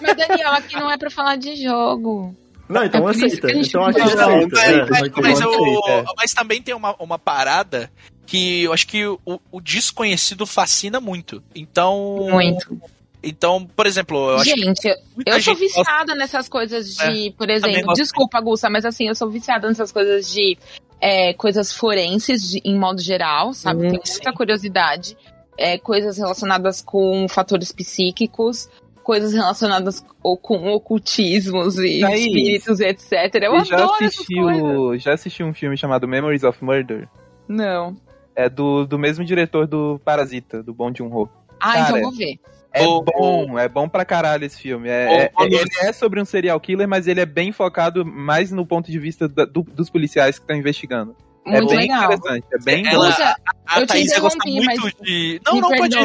[0.00, 2.34] Mas, Daniel, aqui não é pra falar de jogo.
[2.68, 3.46] Não, então É por isso seita.
[3.46, 6.04] que a gente Então aceita é, é.
[6.16, 7.90] mas também tem uma, uma parada
[8.26, 9.18] que eu acho que o,
[9.52, 11.42] o desconhecido fascina muito.
[11.54, 12.26] Então.
[12.30, 12.80] Muito.
[13.24, 14.94] Então, por exemplo, eu acho que Gente, eu
[15.40, 19.14] sou gente gosta- viciada nessas coisas de, por também exemplo, desculpa, Gusta, mas assim, eu
[19.14, 20.56] sou viciada nessas coisas de
[21.00, 23.86] é, coisas forenses de- em modo geral, sabe?
[23.86, 25.16] Hum, Tenho muita curiosidade.
[25.58, 28.68] É, coisas relacionadas com fatores psíquicos,
[29.02, 32.26] coisas relacionadas o- com ocultismos e aí.
[32.26, 33.12] espíritos, etc.
[33.42, 35.02] Eu já adoro essas assistiu, coisas.
[35.02, 37.08] já assistiu um filme chamado Memories of Murder?
[37.46, 37.94] Não.
[38.34, 41.28] É do, do mesmo diretor do Parasita, do Bong Joon-ho.
[41.60, 42.38] Ah, Cara, então vou ver.
[42.74, 44.88] É O- bom, é bom pra caralho esse filme.
[44.88, 48.50] É, O- é- ele é sobre um serial killer, mas ele é bem focado mais
[48.50, 51.14] no ponto de vista da- do- dos policiais que estão investigando.
[51.46, 52.04] Muito é bem legal.
[52.12, 55.40] interessante, é bem Ela- Gusta, a eu Thaís ia gostar muito mas de.
[55.46, 55.96] Não, não, pode.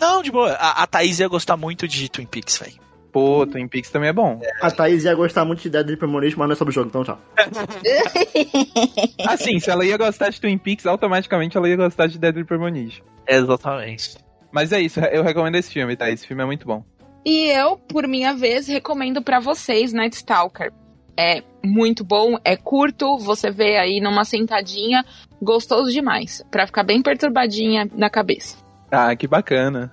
[0.00, 0.52] Não, de boa.
[0.52, 2.84] A, a Thaís ia gostar muito de Twin Peaks, velho.
[3.12, 4.40] Pô, Twin Peaks também é bom.
[4.60, 7.04] A Thaís ia gostar muito de Dead Premonition, mas não é sobre o jogo, então
[7.04, 7.18] tchau.
[9.26, 13.04] Assim, se ela ia gostar de Twin Peaks, automaticamente ela ia gostar de Deadly Premonition.
[13.28, 14.16] Exatamente.
[14.54, 16.08] Mas é isso, eu recomendo esse filme, tá?
[16.08, 16.84] Esse filme é muito bom.
[17.26, 20.72] E eu, por minha vez, recomendo pra vocês Night Stalker.
[21.18, 25.04] É muito bom, é curto, você vê aí numa sentadinha,
[25.42, 28.56] gostoso demais, Pra ficar bem perturbadinha na cabeça.
[28.92, 29.92] Ah, que bacana.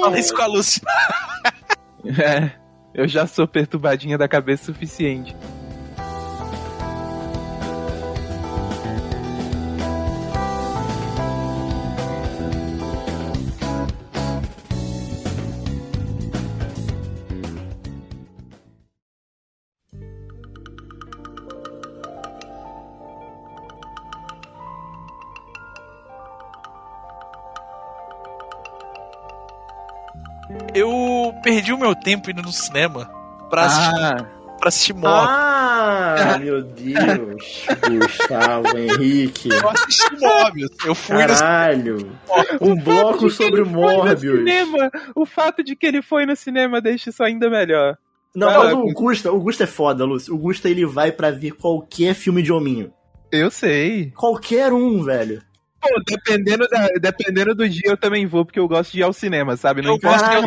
[0.00, 0.82] Fala isso com a Lúcia.
[2.06, 2.50] É,
[2.92, 5.34] eu já sou perturbadinha da cabeça o suficiente.
[31.84, 33.10] Meu tempo indo no cinema
[33.50, 34.26] pra assistir, Ah,
[34.58, 35.28] pra assistir Morbius.
[35.28, 37.66] Ah, meu Deus.
[38.00, 39.48] Gustavo Henrique.
[39.50, 40.70] Eu assisti Morbius.
[40.84, 42.18] Eu fui no Caralho.
[42.60, 44.38] Um bloco sobre no Morbius.
[44.38, 44.90] cinema.
[45.14, 47.96] O fato de que ele foi no cinema deixa isso ainda melhor.
[48.34, 50.34] Não, mas o Gusta, o Gusta é foda, Lúcio.
[50.34, 52.92] O Gusta ele vai pra ver qualquer filme de hominho.
[53.30, 54.10] Eu sei.
[54.16, 55.40] Qualquer um, velho.
[55.88, 59.12] Pô, dependendo, da- dependendo do dia eu também vou, porque eu gosto de ir ao
[59.12, 59.82] cinema, sabe?
[59.82, 60.42] Não Eu gosto de ir ao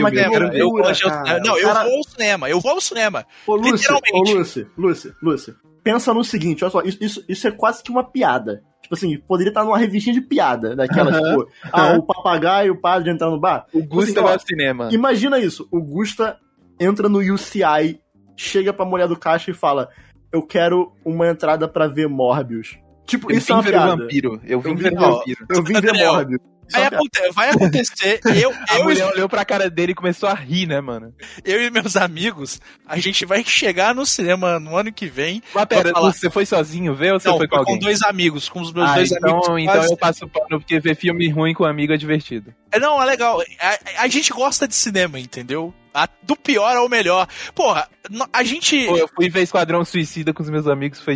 [0.57, 1.39] eu gosto de ir ao cinema.
[1.45, 2.49] Não, eu vou ao cinema.
[2.49, 3.25] Eu vou ao cinema.
[3.45, 5.55] Ô, Lúcio, ô, Lúcio, Lúcio, Lúcio.
[5.83, 8.61] Pensa no seguinte, olha só, isso, isso, isso é quase que uma piada.
[8.81, 12.79] Tipo assim, poderia estar numa revistinha de piada, daquela, tipo, ah, o papagaio e o
[12.81, 13.65] padre entrando no bar.
[13.73, 14.89] O Gusta Assim, vai ao cinema.
[14.91, 16.37] Imagina isso, o Gusta
[16.79, 17.99] entra no UCI,
[18.35, 19.89] chega pra mulher do caixa e fala,
[20.31, 22.77] eu quero uma entrada pra ver Morbius.
[23.07, 23.95] Tipo, Eu isso é uma vim ver o piada.
[23.95, 24.41] vampiro.
[24.45, 25.45] Eu vim Eu ver ó, vampiro.
[25.49, 26.41] Eu vim ver Morbius.
[26.69, 28.19] Vai, aconte- vai acontecer.
[28.43, 31.13] Eu, A eu, mulher olhou pra cara dele e começou a rir, né, mano?
[31.45, 35.41] eu e meus amigos, a gente vai chegar no cinema no ano que vem.
[35.55, 36.11] Mas pera, falar.
[36.11, 37.75] você foi sozinho ver ou você Não, foi com alguém?
[37.75, 39.59] com dois amigos, com os meus ah, dois então, amigos.
[39.59, 42.53] então quase- eu passo pano, porque ver filme ruim com amigo é divertido.
[42.69, 43.41] É, Não, é legal.
[43.61, 45.73] A, a gente gosta de cinema, entendeu?
[45.93, 47.29] A- do pior ao melhor.
[47.55, 47.87] Porra,
[48.33, 48.85] a gente.
[48.87, 51.15] Pô, eu fui ver Esquadrão Suicida com os meus amigos, foi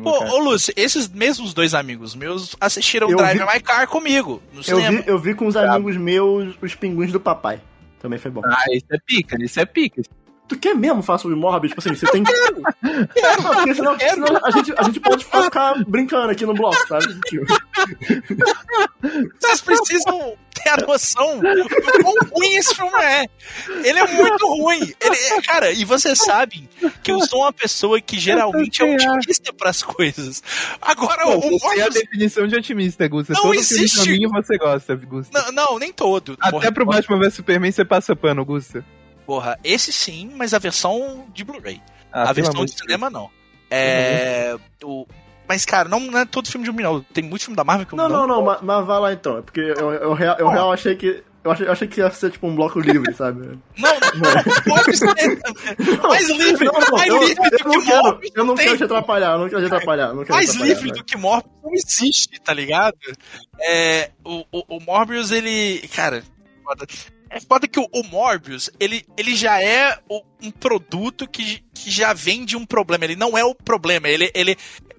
[0.00, 0.04] divertidíssimo.
[0.04, 0.32] Pô, cara.
[0.32, 4.60] ô Lúcio, esses mesmos dois amigos meus assistiram Eu Drive vi- My Car comigo, no
[4.60, 5.00] Eu cinema.
[5.02, 7.60] vi, eu vi com os amigos meus os pinguins do papai.
[8.00, 8.42] Também foi bom.
[8.44, 10.02] Ah, isso é pica, isso é pica.
[10.48, 11.72] Tu quer mesmo falar sobre Morbius?
[11.72, 12.22] Tipo assim, você tem.
[12.22, 17.06] Não, porque senão, senão a, gente, a gente pode ficar brincando aqui no bloco, sabe?
[19.40, 21.68] Vocês precisam ter a noção do
[22.02, 23.26] quão ruim esse filme é.
[23.84, 24.80] Ele é muito ruim.
[25.00, 26.68] Ele é- cara, e vocês sabem
[27.02, 30.42] que eu sou uma pessoa que geralmente é otimista pras coisas.
[30.80, 31.94] Agora, Pô, o você é a Morbius...
[31.94, 33.32] definição de otimista, Gusta.
[33.32, 34.02] Não Todo existe.
[34.02, 35.38] filme caminho você gosta, Gusta.
[35.38, 36.36] Não, não, nem todo.
[36.40, 38.84] Até Porra, pro Batman vs Superman você passa pano, Gusta.
[39.26, 41.82] Porra, esse sim, mas a versão de Blu-ray.
[42.12, 43.28] Ah, a versão de cinema, não.
[43.70, 44.56] É.
[44.82, 45.06] O...
[45.48, 47.02] Mas, cara, não, não é todo filme de um não.
[47.02, 49.38] Tem muito filme da Marvel que eu não, não, não, mas, mas vai lá então.
[49.38, 51.22] É porque eu, eu, real- eu real achei que.
[51.44, 53.56] Eu achei, eu achei que ia ser tipo um bloco livre, sabe?
[53.78, 55.06] Não, não pode ser
[56.02, 58.32] mais livre, Não, não, mais eu, livre eu do não que quero, Morbius.
[58.34, 58.64] eu não tem.
[58.66, 60.08] quero te atrapalhar, eu não quero te atrapalhar.
[60.12, 62.96] Não quero mais atrapalhar, livre do que Morbius não existe, tá ligado?
[63.60, 65.86] É, o, o, o Morbius, ele.
[65.94, 66.24] Cara.
[67.28, 71.90] É foda que o, o Morbius, ele, ele já é o- um produto que, que
[71.90, 73.04] já vem de um problema.
[73.04, 74.56] Ele não é o problema, ele, ele,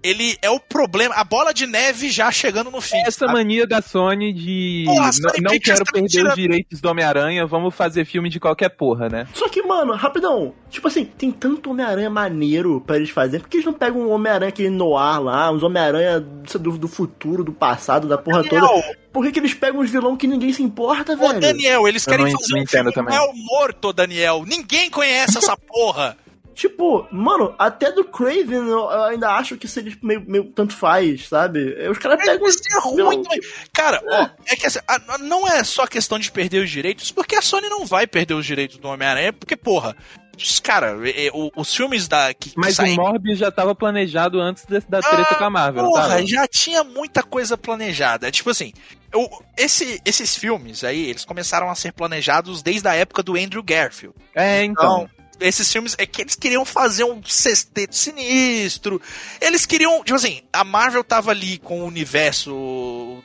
[0.07, 1.15] ele é o problema.
[1.15, 2.97] A bola de neve já chegando no fim.
[3.05, 3.33] Essa sabe?
[3.33, 6.81] mania da Sony de Porra, a não, Sony não quero tá perder tirando- os direitos
[6.81, 9.27] do Homem-Aranha, vamos fazer filme de qualquer porra, né?
[9.33, 10.53] Só que, mano, rapidão.
[10.69, 13.41] Tipo assim, tem tanto Homem-Aranha maneiro pra eles fazerem.
[13.41, 17.43] Por que eles não pegam um Homem-Aranha aquele noir lá, uns Homem-Aranha do, do futuro,
[17.43, 18.61] do passado, da porra toda?
[18.61, 21.39] Daniel, Por que, que eles pegam uns vilão que ninguém se importa, Ô, velho?
[21.39, 23.15] Daniel, eles querem não fazer um filme também.
[23.15, 24.43] Noel morto, Daniel.
[24.47, 26.17] Ninguém conhece essa porra.
[26.57, 30.75] Tipo, mano, até do Craven eu, eu ainda acho que seria tipo, meio, meio tanto
[30.75, 31.59] faz, sabe?
[31.87, 32.47] Os caras Mas pegam.
[32.47, 33.39] isso é ruim também.
[33.71, 37.35] Cara, ó, é que assim, a- não é só questão de perder os direitos, porque
[37.35, 39.95] a Sony não vai perder os direitos do Homem-Aranha, porque, porra,
[40.35, 43.51] os- cara, é- é, o- os filmes da que, que Mas saem- o Morbius já
[43.51, 46.25] tava planejado antes desse- da treta Ah, com a Marvel, Porra, tava?
[46.25, 48.31] já tinha muita coisa planejada.
[48.31, 48.73] Tipo assim,
[49.13, 53.61] eu- esse- esses filmes aí, eles começaram a ser planejados desde a época do Andrew
[53.61, 54.15] Garfield.
[54.33, 55.03] É, então.
[55.03, 59.01] Então, esses filmes é que eles queriam fazer um sexteto sinistro.
[59.41, 62.51] Eles queriam, tipo assim, a Marvel tava ali com o universo,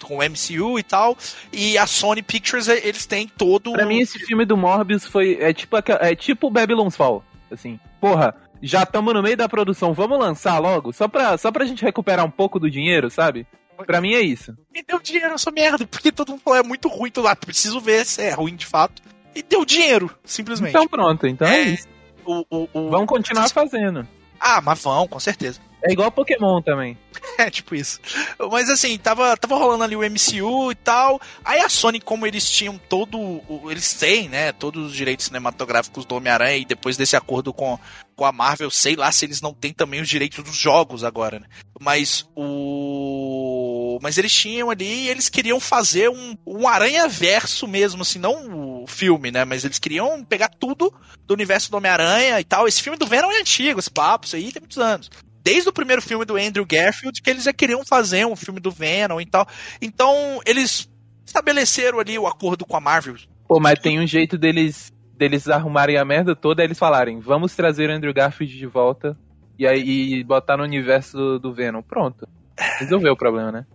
[0.02, 1.16] com o MCU e tal,
[1.52, 3.72] e a Sony Pictures, eh, eles têm todo.
[3.72, 5.38] Pra mim, esse filme do Morbius foi.
[5.40, 7.24] É tipo, é tipo Babylon's Fall.
[7.50, 10.92] Assim, porra, já estamos no meio da produção, vamos lançar logo?
[10.92, 13.46] Só pra, só pra gente recuperar um pouco do dinheiro, sabe?
[13.86, 14.56] Pra mim é isso.
[14.74, 17.80] E deu dinheiro essa merda, porque todo mundo falou, é muito ruim, tudo lá, preciso
[17.80, 19.02] ver se é ruim de fato.
[19.34, 20.70] E deu dinheiro, simplesmente.
[20.70, 21.88] Então pronto, então é, É, isso.
[22.24, 24.06] O, o, o- Vamos continuar fazendo.
[24.40, 25.60] Ah, mas vão, com certeza.
[25.84, 26.96] É igual Pokémon também.
[27.38, 27.98] É, tipo isso.
[28.50, 31.18] Mas assim, tava, tava rolando ali o MCU e tal.
[31.44, 33.40] Aí a Sony, como eles tinham todo.
[33.70, 34.52] Eles têm, né?
[34.52, 37.78] Todos os direitos cinematográficos do Homem-Aranha e depois desse acordo com,
[38.22, 41.40] com a Marvel, sei lá se eles não têm também os direitos dos jogos agora,
[41.40, 41.46] né?
[41.80, 43.98] Mas o.
[44.00, 48.86] Mas eles tinham ali e eles queriam fazer um, um Aranha-verso mesmo, assim, não o
[48.86, 49.44] filme, né?
[49.44, 50.94] Mas eles queriam pegar tudo
[51.26, 52.68] do universo do Homem-Aranha e tal.
[52.68, 55.10] Esse filme do Venom é antigo, esse papo, isso aí tem muitos anos
[55.44, 58.70] desde o primeiro filme do Andrew Garfield que eles já queriam fazer um filme do
[58.70, 59.44] Venom e tal.
[59.80, 60.88] Então, eles
[61.26, 63.16] estabeleceram ali o acordo com a Marvel.
[63.48, 67.88] Pô, mas tem um jeito deles, deles arrumarem a merda toda, eles falarem, vamos trazer
[67.88, 69.16] o Andrew Garfield de volta
[69.56, 71.80] e aí e botar no universo do, do Venom.
[71.80, 72.28] Pronto.
[72.80, 73.66] Resolveu o problema, né?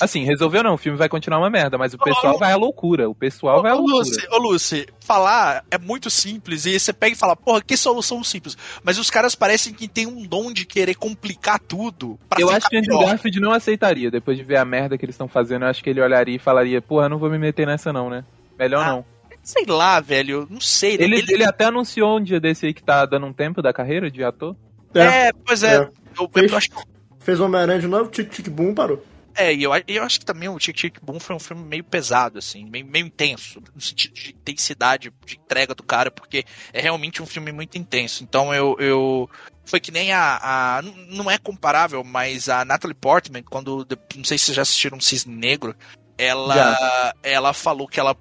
[0.00, 3.08] Assim, resolveu não, o filme vai continuar uma merda, mas o pessoal vai à loucura.
[3.08, 3.98] O pessoal vai à Ô, loucura.
[3.98, 8.24] Lucy, ô, Lucy, falar é muito simples e você pega e fala, porra, que solução
[8.24, 8.58] simples.
[8.82, 12.18] Mas os caras parecem que tem um dom de querer complicar tudo.
[12.36, 12.98] Eu acho que o Andrew.
[12.98, 14.10] Garfield não aceitaria.
[14.10, 16.40] Depois de ver a merda que eles estão fazendo, eu acho que ele olharia e
[16.40, 18.24] falaria, porra, não vou me meter nessa não, né?
[18.58, 19.04] Melhor Ah, não.
[19.46, 20.96] Sei lá, velho, não sei.
[20.98, 24.10] Ele, ele até anunciou um dia desse aí que tá dando um tempo da carreira
[24.10, 24.56] de ator.
[24.92, 25.76] É, pois é.
[25.76, 25.90] É.
[26.18, 26.50] Eu, Fez.
[26.50, 26.76] eu acho que
[27.20, 29.00] Fez Homem-Aranha de novo, tic tic boom, parou.
[29.36, 31.84] É, e eu, eu acho que também o Tic Tic Boom foi um filme meio
[31.84, 36.80] pesado, assim, meio, meio intenso, no sentido de intensidade de entrega do cara, porque é
[36.80, 38.24] realmente um filme muito intenso.
[38.24, 38.76] Então eu.
[38.80, 39.30] eu
[39.66, 40.82] foi que nem a, a.
[40.82, 43.86] Não é comparável, mas a Natalie Portman, quando.
[44.16, 45.76] Não sei se vocês já assistiram Cisne Negro,
[46.16, 47.12] ela.
[47.22, 48.16] Ela falou que ela,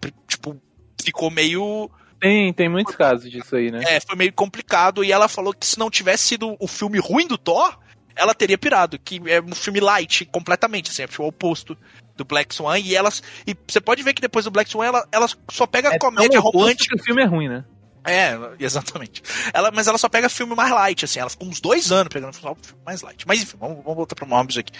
[1.03, 1.89] ficou meio.
[2.19, 3.81] Tem, tem muitos casos disso aí, né?
[3.85, 7.27] É, foi meio complicado, e ela falou que se não tivesse sido o filme ruim
[7.27, 7.77] do Thor,
[8.15, 11.77] ela teria pirado, que é um filme light completamente, assim, é o oposto
[12.15, 13.21] do Black Swan, e elas.
[13.45, 16.39] E você pode ver que depois do Black Swan ela, ela só pega É comédia
[16.39, 16.95] romântica.
[16.95, 17.65] o filme é ruim, né?
[18.05, 19.23] É, exatamente.
[19.53, 22.33] Ela, mas ela só pega filme mais light, assim, ela ficou uns dois anos pegando
[22.33, 23.25] filme mais light.
[23.27, 24.71] Mas enfim, vamos, vamos voltar pro Morbius aqui.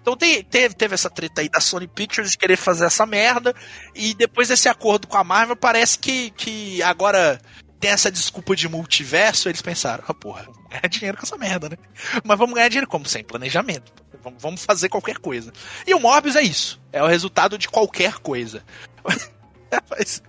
[0.00, 3.54] Então te- teve, teve essa treta aí da Sony Pictures de querer fazer essa merda,
[3.94, 7.40] e depois desse acordo com a Marvel, parece que, que agora
[7.80, 11.68] tem essa desculpa de multiverso, eles pensaram, ah, porra, vamos ganhar dinheiro com essa merda,
[11.70, 11.76] né?
[12.22, 13.06] Mas vamos ganhar dinheiro como?
[13.06, 13.92] Sem planejamento.
[14.22, 15.52] Vamos, vamos fazer qualquer coisa.
[15.86, 16.80] E o Morbius é isso.
[16.92, 18.62] É o resultado de qualquer coisa.
[19.90, 20.22] Mas-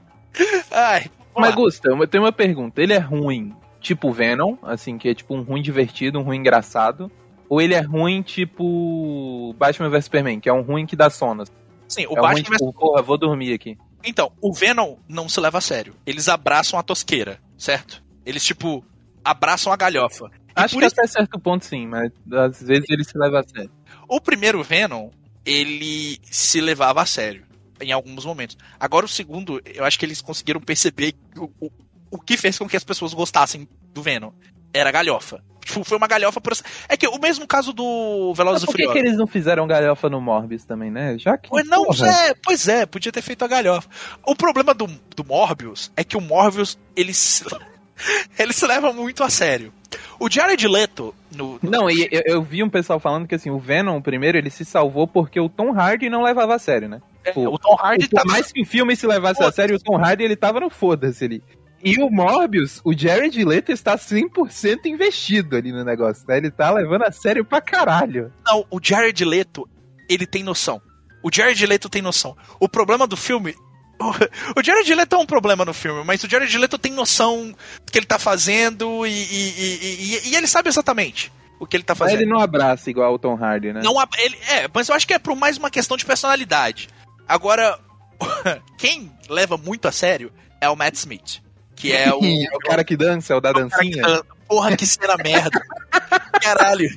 [0.72, 1.10] Ai,
[1.42, 1.56] Mas.
[1.56, 2.82] Gusta, eu tenho uma pergunta.
[2.82, 7.12] Ele é ruim, tipo Venom, assim, que é tipo um ruim divertido, um ruim engraçado?
[7.48, 11.44] Ou ele é ruim, tipo Batman vs Superman, que é um ruim que dá sono?
[11.88, 13.78] Sim, o é um ruim, Batman tipo, porra, vou dormir aqui.
[14.04, 15.94] Então, o Venom não se leva a sério.
[16.06, 18.04] Eles abraçam a tosqueira, certo?
[18.26, 18.84] Eles, tipo,
[19.24, 20.30] abraçam a galhofa.
[20.50, 23.44] E Acho que isso- até certo ponto sim, mas às vezes ele se leva a
[23.44, 23.72] sério.
[24.08, 25.10] O primeiro Venom,
[25.46, 27.45] ele se levava a sério
[27.82, 28.58] em alguns momentos.
[28.80, 31.72] Agora o segundo, eu acho que eles conseguiram perceber o, o,
[32.12, 34.32] o que fez com que as pessoas gostassem do Venom.
[34.74, 35.44] Era a galhofa.
[35.64, 36.54] Tipo, foi uma galhofa por...
[36.88, 40.10] É que o mesmo caso do Velozes e por que, que eles não fizeram galhofa
[40.10, 41.18] no Morbius também, né?
[41.18, 41.50] Já que.
[41.50, 43.90] Pois não, porra, é, pois é, podia ter feito a galhofa.
[44.24, 44.86] O problema do,
[45.16, 47.44] do Morbius é que o Morbius, ele se,
[48.38, 49.74] ele se leva muito a sério.
[50.20, 53.50] O Jared Leto, no, no- Não, e eu, eu vi um pessoal falando que assim,
[53.50, 57.02] o Venom, primeiro, ele se salvou porque o Tom Hardy não levava a sério, né?
[57.34, 59.98] Pô, o Tom Hardy tá mais que o filme se levasse a sério, o Tom
[59.98, 61.44] Hardy ele tava no foda-se ali.
[61.84, 66.38] E o Morbius, o Jared Leto está 100% investido ali no negócio, né?
[66.38, 68.34] Ele tá levando a sério pra caralho.
[68.46, 69.70] Não, o Jared Leto,
[70.10, 70.82] ele tem noção.
[71.24, 72.36] O Jared Leto tem noção.
[72.60, 73.54] O problema do filme.
[74.58, 77.54] O Jared Leto é um problema no filme, mas o Jared Leto tem noção
[77.86, 81.84] do que ele tá fazendo e, e- e- e- ele sabe exatamente o que ele
[81.84, 82.22] tá Mas fazendo.
[82.22, 83.80] ele não abraça igual o Tom Hardy, né?
[83.82, 86.90] Não, ele, é, mas eu acho que é por mais uma questão de personalidade.
[87.28, 87.80] Agora,
[88.78, 91.42] quem leva muito a sério é o Matt Smith,
[91.76, 94.02] que é o, É o cara que dança, é o da cara que dancinha.
[94.04, 95.60] tá- Porra, que cena merda.
[96.42, 96.88] Caralho.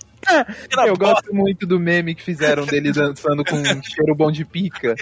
[0.87, 4.95] Eu gosto muito do meme que fizeram dele dançando com um cheiro bom de pica.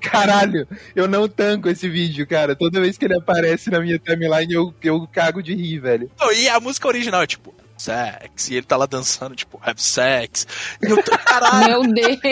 [0.00, 2.54] Caralho, eu não tanco esse vídeo, cara.
[2.54, 6.08] Toda vez que ele aparece na minha timeline, eu, eu cago de rir, velho.
[6.36, 10.46] E a música original é tipo, sex, e ele tá lá dançando, tipo, have sex.
[10.82, 11.82] E eu tô, caralho.
[11.82, 12.18] Meu Deus!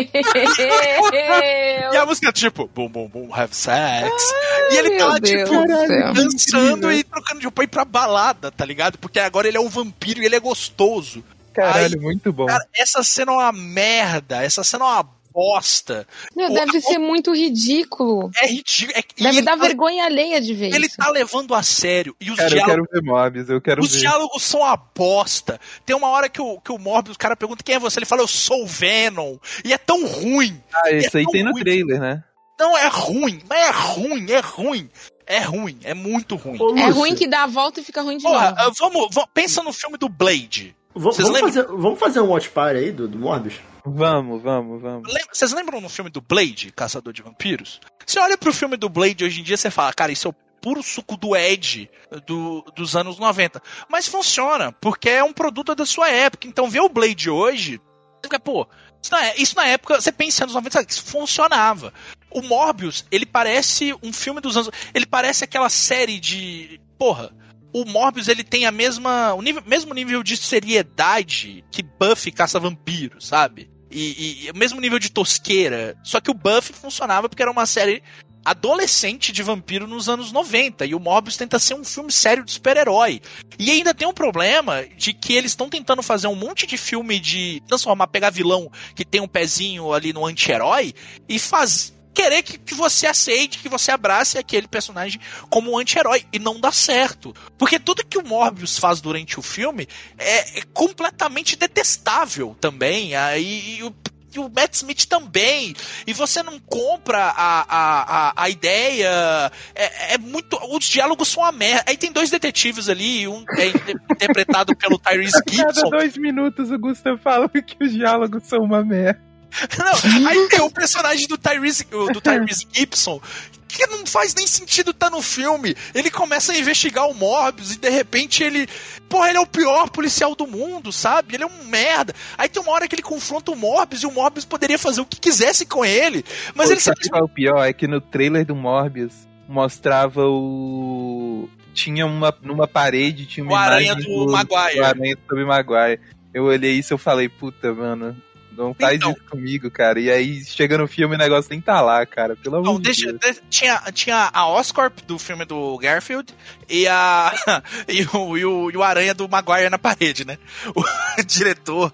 [1.90, 4.32] E a música é tipo, boom, boom, boom, have sex.
[4.70, 6.12] e ele tá lá, Deus tipo, do céu.
[6.12, 8.98] dançando e trocando de roupa e pra balada, tá ligado?
[8.98, 11.24] Porque agora ele é um vampiro e ele é gostoso.
[11.54, 12.46] Caralho, muito bom.
[12.46, 16.06] Cara, essa cena é uma merda, essa cena é uma bosta.
[16.36, 18.30] Meu, deve o- ser muito ridículo.
[18.42, 18.98] É ridículo.
[18.98, 20.96] É, Deve ele dar tá- vergonha alheia de ver Ele isso.
[20.96, 22.16] tá levando a sério.
[22.20, 22.88] E os Cara, eu diálogos.
[22.88, 24.00] quero ver Morbius, eu quero Os ver.
[24.00, 25.60] diálogos são uma bosta.
[25.86, 27.98] Tem uma hora que o, que o Morbius, o cara pergunta quem é você.
[28.00, 29.36] Ele fala, eu sou o Venom.
[29.64, 30.60] E é tão ruim.
[30.74, 31.62] Ah, esse é aí tem no ruim.
[31.62, 32.24] trailer, né?
[32.58, 33.40] Não, é ruim.
[33.48, 34.90] Mas é ruim, é ruim.
[35.26, 36.56] É ruim, é muito ruim.
[36.60, 38.56] Ô, É ruim que dá a volta e fica ruim de Porra, novo.
[38.58, 40.74] ah, vamos, vamos- pensa no filme do Blade.
[40.96, 41.52] v- vocês vamos, lembram?
[41.66, 43.54] fazer, vamos fazer um watch party aí do, do Morbius?
[43.84, 45.12] Vamos, vamos, vamos.
[45.32, 47.80] Vocês lembram no filme do Blade, Caçador de Vampiros?
[48.06, 50.34] Você olha pro filme do Blade hoje em dia você fala, cara, isso é o
[50.60, 51.88] puro suco do Ed
[52.26, 53.62] do- dos anos 90.
[53.88, 56.46] Mas funciona, porque é um produto da sua época.
[56.46, 57.80] Então ver o Blade hoje,
[58.22, 58.66] fica, pô,
[59.02, 61.92] isso na, isso na época, você pensa em anos 90, sabe, isso funcionava.
[62.30, 64.70] O Morbius, ele parece um filme dos anos.
[64.92, 66.80] Ele parece aquela série de.
[66.98, 67.30] Porra.
[67.72, 72.58] O Morbius ele tem a mesma, o nível, mesmo nível de seriedade que Buffy caça
[72.58, 73.70] vampiros, sabe?
[73.90, 75.96] E, e- o mesmo nível de tosqueira.
[76.02, 78.02] Só que o Buffy funcionava porque era uma série
[78.44, 80.86] adolescente de vampiro nos anos 90.
[80.86, 83.20] E o Morbius tenta ser um filme sério de super-herói.
[83.58, 87.20] E ainda tem um problema de que eles estão tentando fazer um monte de filme
[87.20, 90.94] de transformar, pegar vilão que tem um pezinho ali no anti-herói
[91.28, 96.24] e faz querer que, que você aceite, que você abrace aquele personagem como um anti-herói.
[96.32, 97.32] E não dá certo.
[97.56, 99.86] Porque tudo que o Morbius faz durante o filme
[100.18, 103.14] é, é completamente detestável também.
[103.14, 103.94] Aí o
[104.34, 105.74] e o Matt Smith também.
[106.06, 109.50] E você não compra a, a, a, a ideia.
[109.74, 110.58] É, é, muito.
[110.70, 111.84] Os diálogos são uma merda.
[111.86, 113.68] Aí tem dois detetives ali, um é
[114.12, 115.66] interpretado pelo Tyrese Gibson.
[115.66, 119.27] Cada dois minutos o Gustavo fala que os diálogos são uma merda.
[119.78, 123.20] Não, aí tem o personagem do Tyrese, do Tyrese Gibson,
[123.68, 125.76] que não faz nem sentido estar tá no filme.
[125.94, 128.66] Ele começa a investigar o Morbius e de repente ele.
[129.08, 131.34] Porra, ele é o pior policial do mundo, sabe?
[131.34, 132.14] Ele é um merda.
[132.36, 135.06] Aí tem uma hora que ele confronta o Morbius e o Morbius poderia fazer o
[135.06, 136.24] que quisesse com ele.
[136.54, 137.30] Mas Pô, ele sabe simplesmente.
[137.30, 137.64] o pior?
[137.64, 141.48] É que no trailer do Morbius mostrava o.
[141.74, 142.34] Tinha uma.
[142.42, 144.80] Numa parede, tinha uma o aranha do, do Maguire.
[144.80, 146.00] O aranha do Maguire.
[146.32, 148.14] Eu olhei isso e falei, puta, mano,
[148.58, 150.00] não faz então, isso comigo, cara.
[150.00, 152.36] E aí, chega no filme, o negócio nem tá lá, cara.
[152.36, 153.40] Pelo amor de deixa, Deus.
[153.48, 156.34] tinha, tinha a Oscorp do filme do Garfield
[156.68, 157.32] e, a,
[157.88, 160.36] e, o, e, o, e o Aranha do Maguire na parede, né?
[160.74, 160.82] O
[161.24, 161.92] diretor,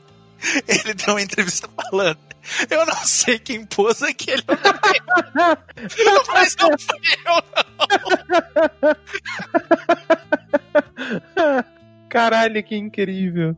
[0.66, 2.18] ele deu uma entrevista falando.
[2.68, 4.42] Eu não sei quem pôs aquele.
[6.33, 7.42] Mas não fui eu,
[11.24, 11.64] não.
[12.09, 13.57] Caralho, que incrível.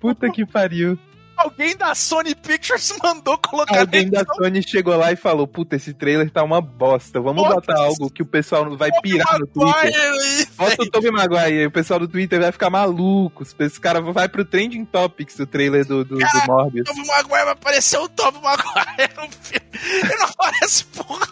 [0.00, 0.98] Puta que pariu.
[1.46, 5.94] Alguém da Sony Pictures mandou colocar Alguém da Sony chegou lá e falou: Puta, esse
[5.94, 7.20] trailer tá uma bosta.
[7.20, 10.48] Vamos Bota botar algo que o pessoal vai pirar no Twitter.
[10.56, 13.44] Bota o Tobey Maguire, o pessoal do Twitter vai ficar maluco.
[13.60, 16.88] Esse cara vai pro Trending Topics do trailer do, do, do Morbius.
[16.88, 19.66] O Tobey Maguire vai aparecer o Tobey Maguire no filme.
[20.02, 21.28] Ele não aparece porra.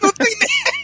[0.00, 0.79] Não tem nem.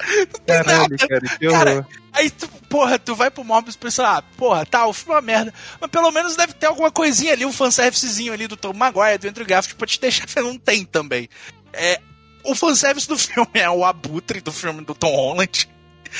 [0.00, 1.08] Não tem Caralho, nada.
[1.08, 1.64] cara, que horror.
[1.64, 5.16] Cara, aí tu, porra, tu vai pro Morbius pensando, ah, porra, tá, o filme é
[5.16, 5.54] uma merda.
[5.80, 9.28] Mas pelo menos deve ter alguma coisinha ali, um fanservicezinho ali do Tom Maguire, do
[9.28, 10.26] Andrew Garfield, pra te deixar.
[10.36, 11.28] Não tem também.
[11.72, 12.00] É,
[12.44, 15.68] o fanservice do filme é o abutre do filme do Tom Holland.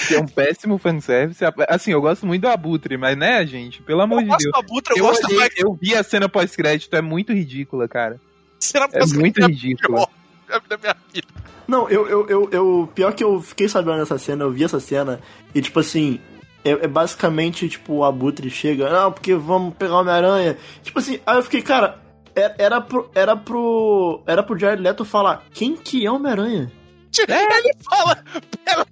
[0.07, 1.43] Que é um péssimo fanservice.
[1.69, 3.83] Assim, eu gosto muito do Abutre, mas né, gente?
[3.83, 4.55] Pelo amor eu de Deus.
[4.55, 8.21] Abutre, eu, eu, gosto olhei, eu vi a cena pós-crédito, é muito ridícula, cara.
[8.61, 10.09] Cena é muito ridícula.
[10.69, 11.29] Da minha vida.
[11.67, 14.81] Não, eu, eu, eu, eu, Pior que eu fiquei sabendo dessa cena, eu vi essa
[14.81, 15.21] cena,
[15.55, 16.21] e tipo assim.
[16.63, 20.59] É, é basicamente, tipo, o Abutre chega, não, porque vamos pegar o Homem-Aranha.
[20.83, 21.99] Tipo assim, aí eu fiquei, cara,
[22.35, 23.11] era, é, era pro.
[23.15, 24.23] Era pro.
[24.27, 26.71] Era pro Jared Leto falar, quem que é o Homem-Aranha?
[27.27, 27.59] É.
[27.59, 28.23] Ele fala,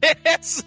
[0.00, 0.64] beleza,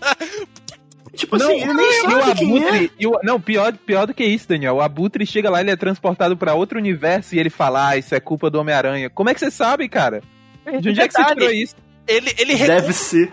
[1.13, 3.07] Tipo não, assim, ele nem sabe o Abutre, é.
[3.07, 4.75] o, não, pior, pior do que isso, Daniel.
[4.75, 8.15] O Abutre chega lá, ele é transportado para outro universo e ele fala, ah, isso
[8.15, 9.09] é culpa do Homem-Aranha.
[9.09, 10.21] Como é que você sabe, cara?
[10.65, 11.75] De onde é que você tirou isso?
[12.07, 13.31] ele, ele Deve ser.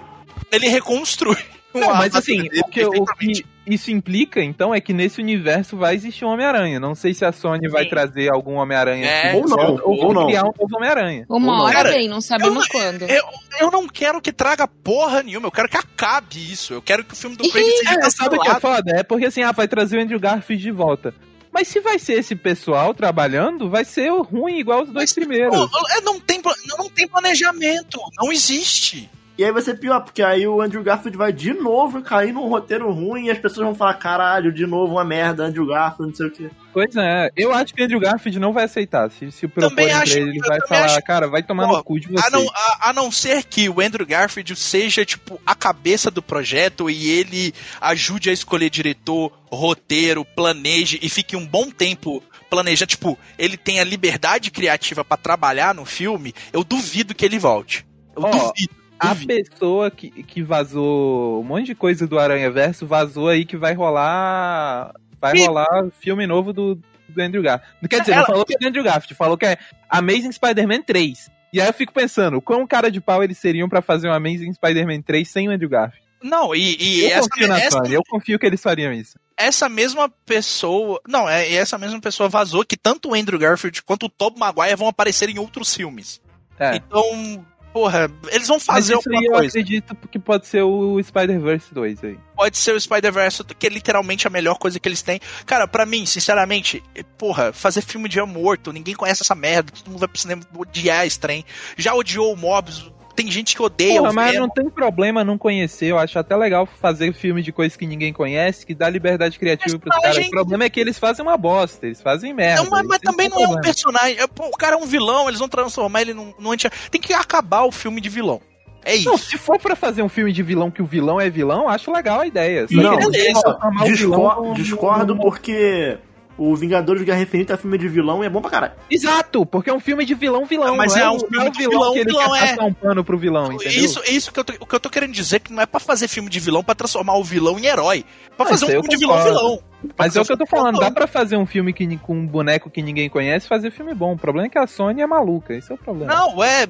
[0.51, 1.37] Ele reconstrui.
[1.75, 5.95] Não, mas assim, o que, o que, isso implica, então, é que nesse universo vai
[5.95, 6.81] existir um Homem-Aranha.
[6.81, 7.73] Não sei se a Sony Sim.
[7.73, 10.27] vai trazer algum Homem-Aranha é, ou não, ou, ou não.
[10.27, 11.27] criar um novo Homem-Aranha.
[11.29, 13.03] Uma hora Cara, vem, não sabemos eu, quando.
[13.03, 13.25] Eu,
[13.61, 16.73] eu não quero que traga porra nenhuma, eu quero que acabe isso.
[16.73, 18.93] Eu quero que o filme do Craig seja é, Sabe o que é foda?
[18.97, 21.15] É porque assim, ah, vai trazer o Andrew Garfield de volta.
[21.59, 25.59] Mas se vai ser esse pessoal trabalhando, vai ser ruim igual os dois Mas, primeiros.
[25.59, 25.69] Não,
[26.05, 26.41] não, tem,
[26.79, 29.11] não tem planejamento, não existe.
[29.39, 32.49] E aí vai ser pior, porque aí o Andrew Garfield vai de novo cair num
[32.49, 36.17] roteiro ruim e as pessoas vão falar: caralho, de novo uma merda, Andrew Garfield, não
[36.17, 36.51] sei o quê.
[36.73, 39.09] Pois é, eu acho que o Andrew Garfield não vai aceitar.
[39.13, 41.03] Se, se proporem pra ele, ele vai falar: acho...
[41.03, 42.27] cara, vai tomar Pô, no cu de você.
[42.27, 46.21] A não, a, a não ser que o Andrew Garfield seja, tipo, a cabeça do
[46.21, 52.21] projeto e ele ajude a escolher diretor, roteiro, planeje e fique um bom tempo
[52.51, 57.39] planejando, tipo, ele tem a liberdade criativa para trabalhar no filme, eu duvido que ele
[57.39, 57.87] volte.
[58.17, 58.78] Eu oh, duvido.
[58.99, 63.57] A pessoa que, que vazou um monte de coisa do Aranha Verso vazou aí que
[63.57, 64.93] vai rolar.
[65.21, 65.47] Vai e...
[65.47, 67.89] rolar filme novo do, do Andrew Garfield.
[67.89, 68.21] Quer dizer, Ela...
[68.21, 69.59] não falou que é do Andrew Garfield, falou que é
[69.89, 71.31] Amazing Spider-Man 3.
[71.53, 74.53] E aí eu fico pensando, quão cara de pau eles seriam para fazer um Amazing
[74.53, 76.07] Spider-Man 3 sem o Andrew Garfield?
[76.23, 79.19] Não, e, e eu essa, confio na essa, Sony, eu confio que eles fariam isso.
[79.37, 84.07] Essa mesma pessoa, não, é, essa mesma pessoa vazou que tanto o Andrew Garfield quanto
[84.07, 86.21] o Tobey Maguire vão aparecer em outros filmes.
[86.59, 86.75] É.
[86.77, 87.47] Então,
[87.79, 89.59] porra, eles vão fazer Mas isso alguma aí coisa.
[89.59, 92.19] Eu acredito que pode ser o Spider-Verse 2 aí.
[92.35, 95.21] Pode ser o Spider-Verse, que é literalmente a melhor coisa que eles têm.
[95.47, 96.83] Cara, para mim, sinceramente,
[97.17, 101.07] porra, fazer filme de morto, ninguém conhece essa merda, todo mundo vai pro cinema odiar
[101.07, 101.45] esse trem.
[101.77, 105.37] Já odiou o Mobius, tem gente que odeia Porra, o mas não tem problema não
[105.37, 105.87] conhecer.
[105.87, 109.77] Eu acho até legal fazer filme de coisas que ninguém conhece, que dá liberdade criativa
[109.79, 110.15] pros caras.
[110.17, 110.29] Gente...
[110.29, 112.63] O problema é que eles fazem uma bosta, eles fazem merda.
[112.63, 114.17] Não, mas, mas também não é um personagem.
[114.39, 116.71] O cara é um vilão, eles vão transformar ele num, num anti.
[116.91, 118.41] Tem que acabar o filme de vilão.
[118.85, 119.09] É isso.
[119.11, 121.91] Não, se for pra fazer um filme de vilão que o vilão é vilão, acho
[121.93, 122.67] legal a ideia.
[122.69, 123.43] Só Não, que eles beleza.
[123.43, 125.99] transformar o vilão Discor- num- discordo num- porque
[126.39, 128.73] o Vingadores Guerra Infinita é filme de vilão e é bom pra caralho.
[128.91, 130.77] Exato, porque é um filme de vilão vilão.
[130.77, 132.39] Mas não é é, um filme é o de vilão, vilão, que ele vilão quer
[132.45, 133.85] é- passar um pano pro vilão, entendeu?
[133.85, 135.81] Isso, isso que eu tô, o que eu tô querendo dizer que não é pra
[135.81, 138.05] fazer filme de vilão pra transformar o vilão em herói.
[138.37, 139.59] Pra Ah, fazer um filme de vilão vilão.
[139.97, 142.27] Mas é o que eu tô falando, dá pra fazer um filme que, com um
[142.27, 144.15] boneco que ninguém conhece e fazer filme bom.
[144.15, 146.13] O problema é que a Sony é maluca, esse é o problema.
[146.15, 146.67] Não, é.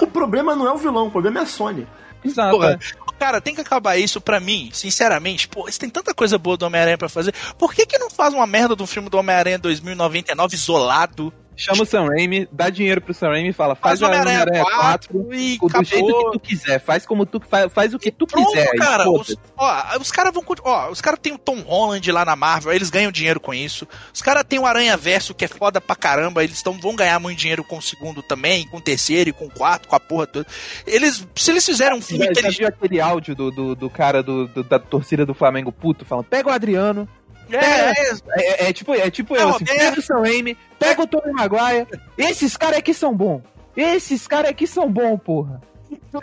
[0.00, 1.86] O problema não é o vilão, o problema é a Sony.
[2.24, 2.56] Exato.
[2.56, 3.10] Porra, é.
[3.18, 5.46] Cara, tem que acabar isso pra mim, sinceramente.
[5.46, 7.34] Pô, isso tem tanta coisa boa do Homem-Aranha pra fazer.
[7.58, 11.32] Por que que não faz uma merda do filme do Homem-Aranha 2099 isolado?
[11.60, 14.08] Chama o Sam Raimi, dá dinheiro pro Sam Raimi e fala, Faz faz, o a
[14.08, 16.80] Homem-Aranha Homem-Aranha 4, 4 e do jeito que tu quiser.
[16.80, 18.70] Faz como tu faz, faz o que tu Pronto, quiser.
[18.74, 19.08] e cara.
[19.10, 20.42] Os, ó, os caras vão.
[20.64, 23.86] Ó, os caras têm o Tom Holland lá na Marvel, eles ganham dinheiro com isso.
[24.12, 26.42] Os caras têm o Aranha Verso, que é foda pra caramba.
[26.42, 29.46] Eles tão, vão ganhar muito dinheiro com o segundo também, com o terceiro e com
[29.46, 30.46] o quarto, com a porra toda.
[30.86, 34.22] Eles, se eles fizerem um filme Já, já viu aquele áudio do, do, do cara
[34.22, 37.08] do, do- da torcida do Flamengo puto falando, pega o Adriano,
[37.56, 40.56] É, é, É, é tipo, é tipo É, eu, o assim, pega o Sam Raimi,
[40.78, 41.86] pega o Tony Maguire,
[42.18, 43.42] esses caras aqui são bons.
[43.76, 45.60] Esses caras aqui são bons, porra.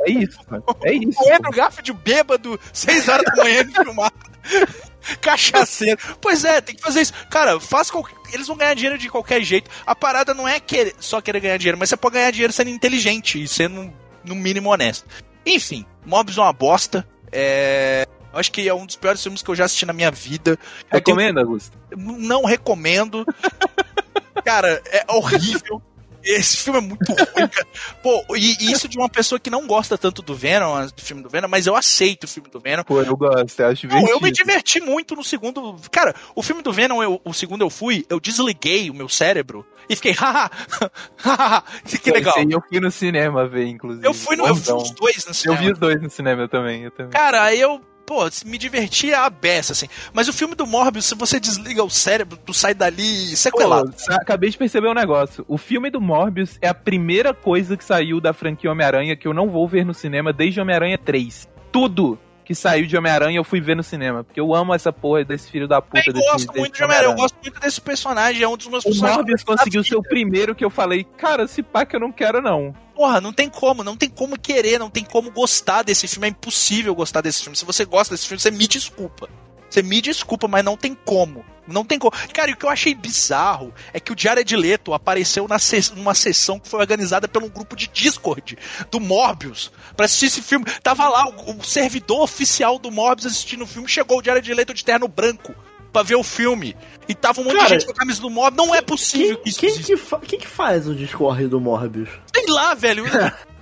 [0.05, 0.63] É isso, mano.
[0.83, 1.19] É isso.
[1.21, 4.11] o Andrew Garfield bêbado, 6 horas da manhã de filmar.
[5.21, 5.99] Cachaceiro.
[6.21, 7.13] Pois é, tem que fazer isso.
[7.29, 8.15] Cara, faz qualquer...
[8.33, 9.69] Eles vão ganhar dinheiro de qualquer jeito.
[9.85, 12.69] A parada não é querer- só querer ganhar dinheiro, mas você pode ganhar dinheiro sendo
[12.69, 13.91] inteligente e sendo,
[14.23, 15.05] no mínimo, honesto.
[15.45, 17.07] Enfim, Mobs é uma bosta.
[17.31, 18.05] É...
[18.37, 20.51] eu Acho que é um dos piores filmes que eu já assisti na minha vida.
[20.51, 21.77] Eu tenho- Recomenda, Augusto?
[21.95, 23.25] Não recomendo.
[24.45, 25.81] Cara, é horrível.
[26.23, 27.67] Esse filme é muito ruim, cara.
[28.03, 31.23] Pô, e e isso de uma pessoa que não gosta tanto do Venom, do filme
[31.23, 32.83] do Venom, mas eu aceito o filme do Venom.
[32.83, 35.77] Pô, eu gosto, eu acho Não, eu me diverti muito no segundo.
[35.89, 39.65] Cara, o filme do Venom, eu- o segundo eu fui, eu desliguei o meu cérebro
[39.87, 40.51] e fiquei, haha,
[41.17, 42.33] haha, que legal.
[42.35, 44.05] Esse aí eu fui no cinema ver, inclusive.
[44.05, 44.47] Eu fui no.
[44.47, 45.61] Eu vi os dois no Eu cinema.
[45.61, 47.11] vi os dois no cinema eu também, eu também.
[47.13, 49.87] Cara, aí eu, pô, me diverti a beça, assim.
[50.13, 53.91] Mas o filme do Morbius, se você desliga o cérebro, tu sai dali sequelado.
[53.91, 55.43] Pô, sa- acabei de perceber um negócio.
[55.47, 59.33] O filme do Morbius é a primeira coisa que saiu da franquia Homem-Aranha que eu
[59.33, 61.47] não vou ver no cinema desde Homem-Aranha 3.
[61.71, 64.23] Tudo que saiu de Homem-Aranha eu fui ver no cinema.
[64.23, 66.81] Porque eu amo essa porra desse filho da puta Eu desse, gosto desse muito de
[66.81, 69.17] Homem-Aranha, eu gosto muito desse personagem, é um dos meus O personagens.
[69.17, 72.41] Morbius conseguiu ser o primeiro que eu falei, cara, esse pá que eu não quero
[72.41, 72.73] não.
[72.95, 76.29] Porra, não tem como, não tem como querer, não tem como gostar desse filme, é
[76.29, 77.57] impossível gostar desse filme.
[77.57, 79.27] Se você gosta desse filme, você me desculpa.
[79.69, 81.43] Você me desculpa, mas não tem como.
[81.67, 82.13] Não tem como.
[82.33, 85.93] Cara, e o que eu achei bizarro é que o Jared Leto apareceu na se-
[85.95, 88.57] numa sessão que foi organizada por um grupo de Discord
[88.89, 90.65] do Morbius pra assistir esse filme.
[90.81, 94.73] Tava lá o, o servidor oficial do Morbius assistindo o filme, chegou o Jared Leto
[94.73, 95.53] de terno branco
[95.91, 96.75] pra ver o filme.
[97.07, 98.65] E tava um monte Cara, de gente com a camisa do Morbius.
[98.67, 101.59] Não é possível Quem, que isso quem, que fa- quem que faz o Discord do
[101.59, 102.09] Morbius?
[102.35, 103.05] Sei lá, velho.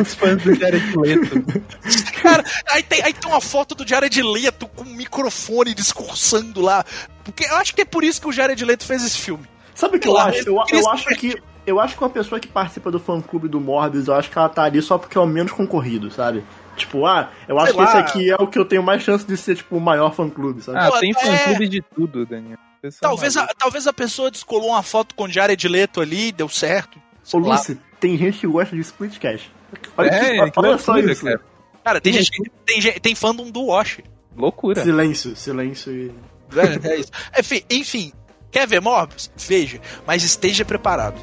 [0.00, 1.44] Os fãs do Jared Leto.
[2.22, 6.84] Cara, aí tem, aí tem uma foto do Jared Leto com um microfone discursando lá.
[7.24, 9.44] Porque eu acho que é por isso que o Jared Leto fez esse filme.
[9.74, 10.48] Sabe o que eu lá, acho?
[10.48, 11.36] Eu, eu acho que.
[11.66, 14.38] Eu acho que uma pessoa que participa do fã clube do Morbius, eu acho que
[14.38, 16.44] ela tá ali só porque é o menos concorrido, sabe?
[16.76, 18.00] Tipo, ah, eu acho Sei que esse lá.
[18.00, 20.62] aqui é o que eu tenho mais chance de ser, tipo, o maior fã clube,
[20.62, 20.78] sabe?
[20.78, 22.58] Ah, Pô, tem é- fã-clube de tudo, Daniel.
[22.80, 26.48] Pessoal Talvez a, talvez a pessoa descolou uma foto com o Jared Leto ali, deu
[26.48, 27.00] certo.
[27.32, 27.38] Ô.
[27.38, 29.50] Lucy, tem gente que gosta de Splitcast.
[29.96, 31.24] Olha, É, que, que olha só isso.
[31.24, 31.40] cara.
[31.84, 34.00] Cara, tem gente que tem, gente- tem fandom do Wash.
[34.36, 34.82] Loucura.
[34.82, 36.12] Silêncio, silêncio e.
[36.56, 37.10] É, é isso.
[37.38, 38.12] Enfim, enfim,
[38.50, 39.30] quer ver Morbius?
[39.36, 41.16] Veja, mas esteja preparado.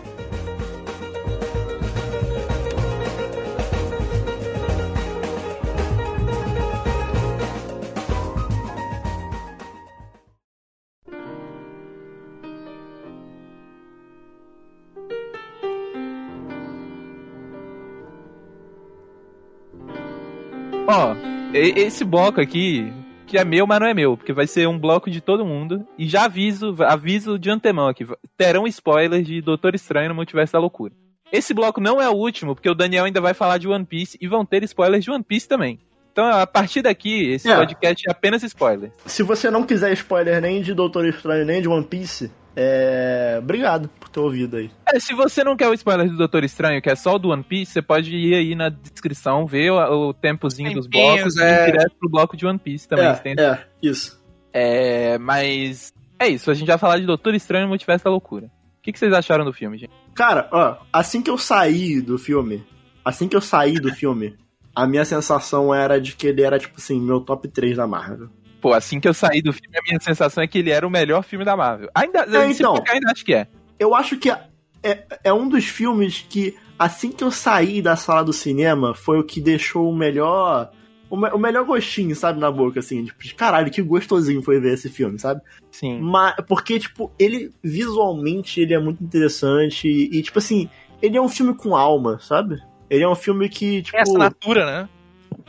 [20.96, 21.16] Ó,
[21.54, 22.91] esse bloco aqui,
[23.26, 25.86] que é meu, mas não é meu, porque vai ser um bloco de todo mundo.
[25.98, 28.06] E já aviso, aviso de antemão aqui,
[28.38, 30.94] terão spoilers de Doutor Estranho no Multiverso da Loucura.
[31.32, 34.18] Esse bloco não é o último, porque o Daniel ainda vai falar de One Piece
[34.22, 35.80] e vão ter spoilers de One Piece também.
[36.12, 37.56] Então, a partir daqui, esse É.
[37.56, 38.91] podcast é apenas spoiler.
[39.08, 43.38] Se você não quiser spoiler nem de Doutor Estranho nem de One Piece, é.
[43.39, 44.70] Obrigado por ter ouvido aí.
[44.86, 47.30] É, se você não quer o spoiler do Doutor Estranho, que é só o do
[47.30, 51.66] One Piece, você pode ir aí na descrição, ver o, o tempozinho dos blocos é.
[51.66, 53.06] e ir direto pro bloco de One Piece também.
[53.06, 54.24] é, você tem- é, isso.
[54.54, 58.47] É, mas é isso, a gente vai falar de Doutor Estranho no Multiverso da Loucura.
[58.47, 59.91] O que, que vocês acharam do filme, gente?
[60.14, 62.64] Cara, ó, assim que eu saí do filme,
[63.04, 64.36] assim que eu saí do filme,
[64.76, 68.30] a minha sensação era de que ele era, tipo assim, meu top 3 da Marvel.
[68.64, 70.89] Pô, assim que eu saí do filme, a minha sensação é que ele era o
[70.89, 71.89] melhor filme da Marvel.
[71.93, 72.82] Ainda, É, então.
[72.88, 73.45] ainda acho que é.
[73.78, 78.24] Eu acho que é, é um dos filmes que, assim que eu saí da sala
[78.24, 80.72] do cinema, foi o que deixou o melhor.
[81.09, 83.03] O, me- o melhor gostinho, sabe, na boca, assim.
[83.03, 85.41] Tipo, de caralho, que gostosinho foi ver esse filme, sabe?
[85.70, 85.99] Sim.
[85.99, 90.70] Mas, porque, tipo, ele visualmente ele é muito interessante e, e, tipo assim,
[91.01, 92.59] ele é um filme com alma, sabe?
[92.89, 93.97] Ele é um filme que, tipo.
[93.97, 94.89] É assinatura, né?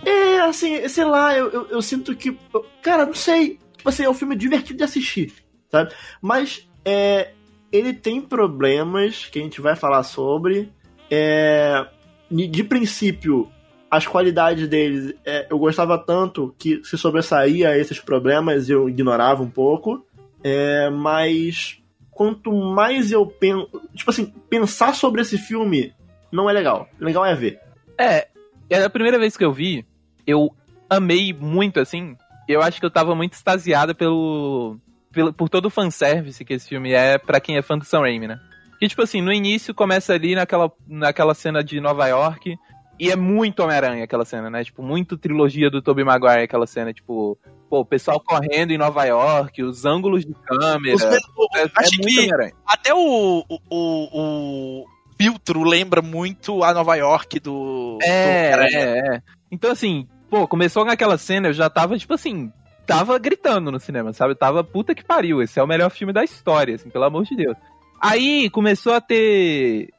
[0.05, 2.37] É, assim, sei lá, eu, eu, eu sinto que.
[2.53, 3.59] eu- Cara, não sei.
[3.76, 5.32] Tipo assim, é um filme divertido de assistir,
[5.70, 5.93] sabe?
[6.20, 7.32] Mas é,
[7.72, 10.72] ele tem problemas que a gente vai falar sobre.
[11.11, 11.87] É,
[12.30, 13.49] de princípio,
[13.91, 19.43] as qualidades dele, é, eu gostava tanto que se sobressaía a esses problemas, eu ignorava
[19.43, 20.05] um pouco.
[20.43, 21.78] É, mas
[22.11, 23.68] quanto mais eu penso.
[23.95, 25.95] Tipo assim, pensar sobre esse filme
[26.32, 26.89] não é legal.
[26.99, 27.61] Legal é ver.
[27.99, 28.28] É,
[28.70, 29.84] é a primeira vez que eu vi,
[30.26, 30.54] eu
[30.88, 32.16] amei muito, assim.
[32.48, 34.76] Eu acho que eu tava muito extasiada pelo,
[35.12, 38.00] pelo por todo o fanservice que esse filme é pra quem é fã do Sam
[38.00, 38.38] Raimi, né?
[38.78, 42.56] Que, tipo assim, no início começa ali naquela, naquela cena de Nova York,
[43.00, 44.62] e é muito Homem-Aranha aquela cena, né?
[44.62, 47.38] Tipo, muito trilogia do Tobey Maguire aquela cena, tipo...
[47.70, 50.94] Pô, o pessoal correndo em Nova York, os ângulos de câmera...
[50.94, 54.84] Os- é, é acho muito que até o, o, o
[55.20, 57.98] filtro lembra muito a Nova York do.
[57.98, 59.22] do É, é, é.
[59.50, 62.52] Então, assim, pô, começou naquela cena, eu já tava, tipo assim,
[62.86, 64.32] tava gritando no cinema, sabe?
[64.32, 67.24] Eu tava, puta que pariu, esse é o melhor filme da história, assim, pelo amor
[67.24, 67.56] de Deus.
[68.00, 69.90] Aí começou a ter.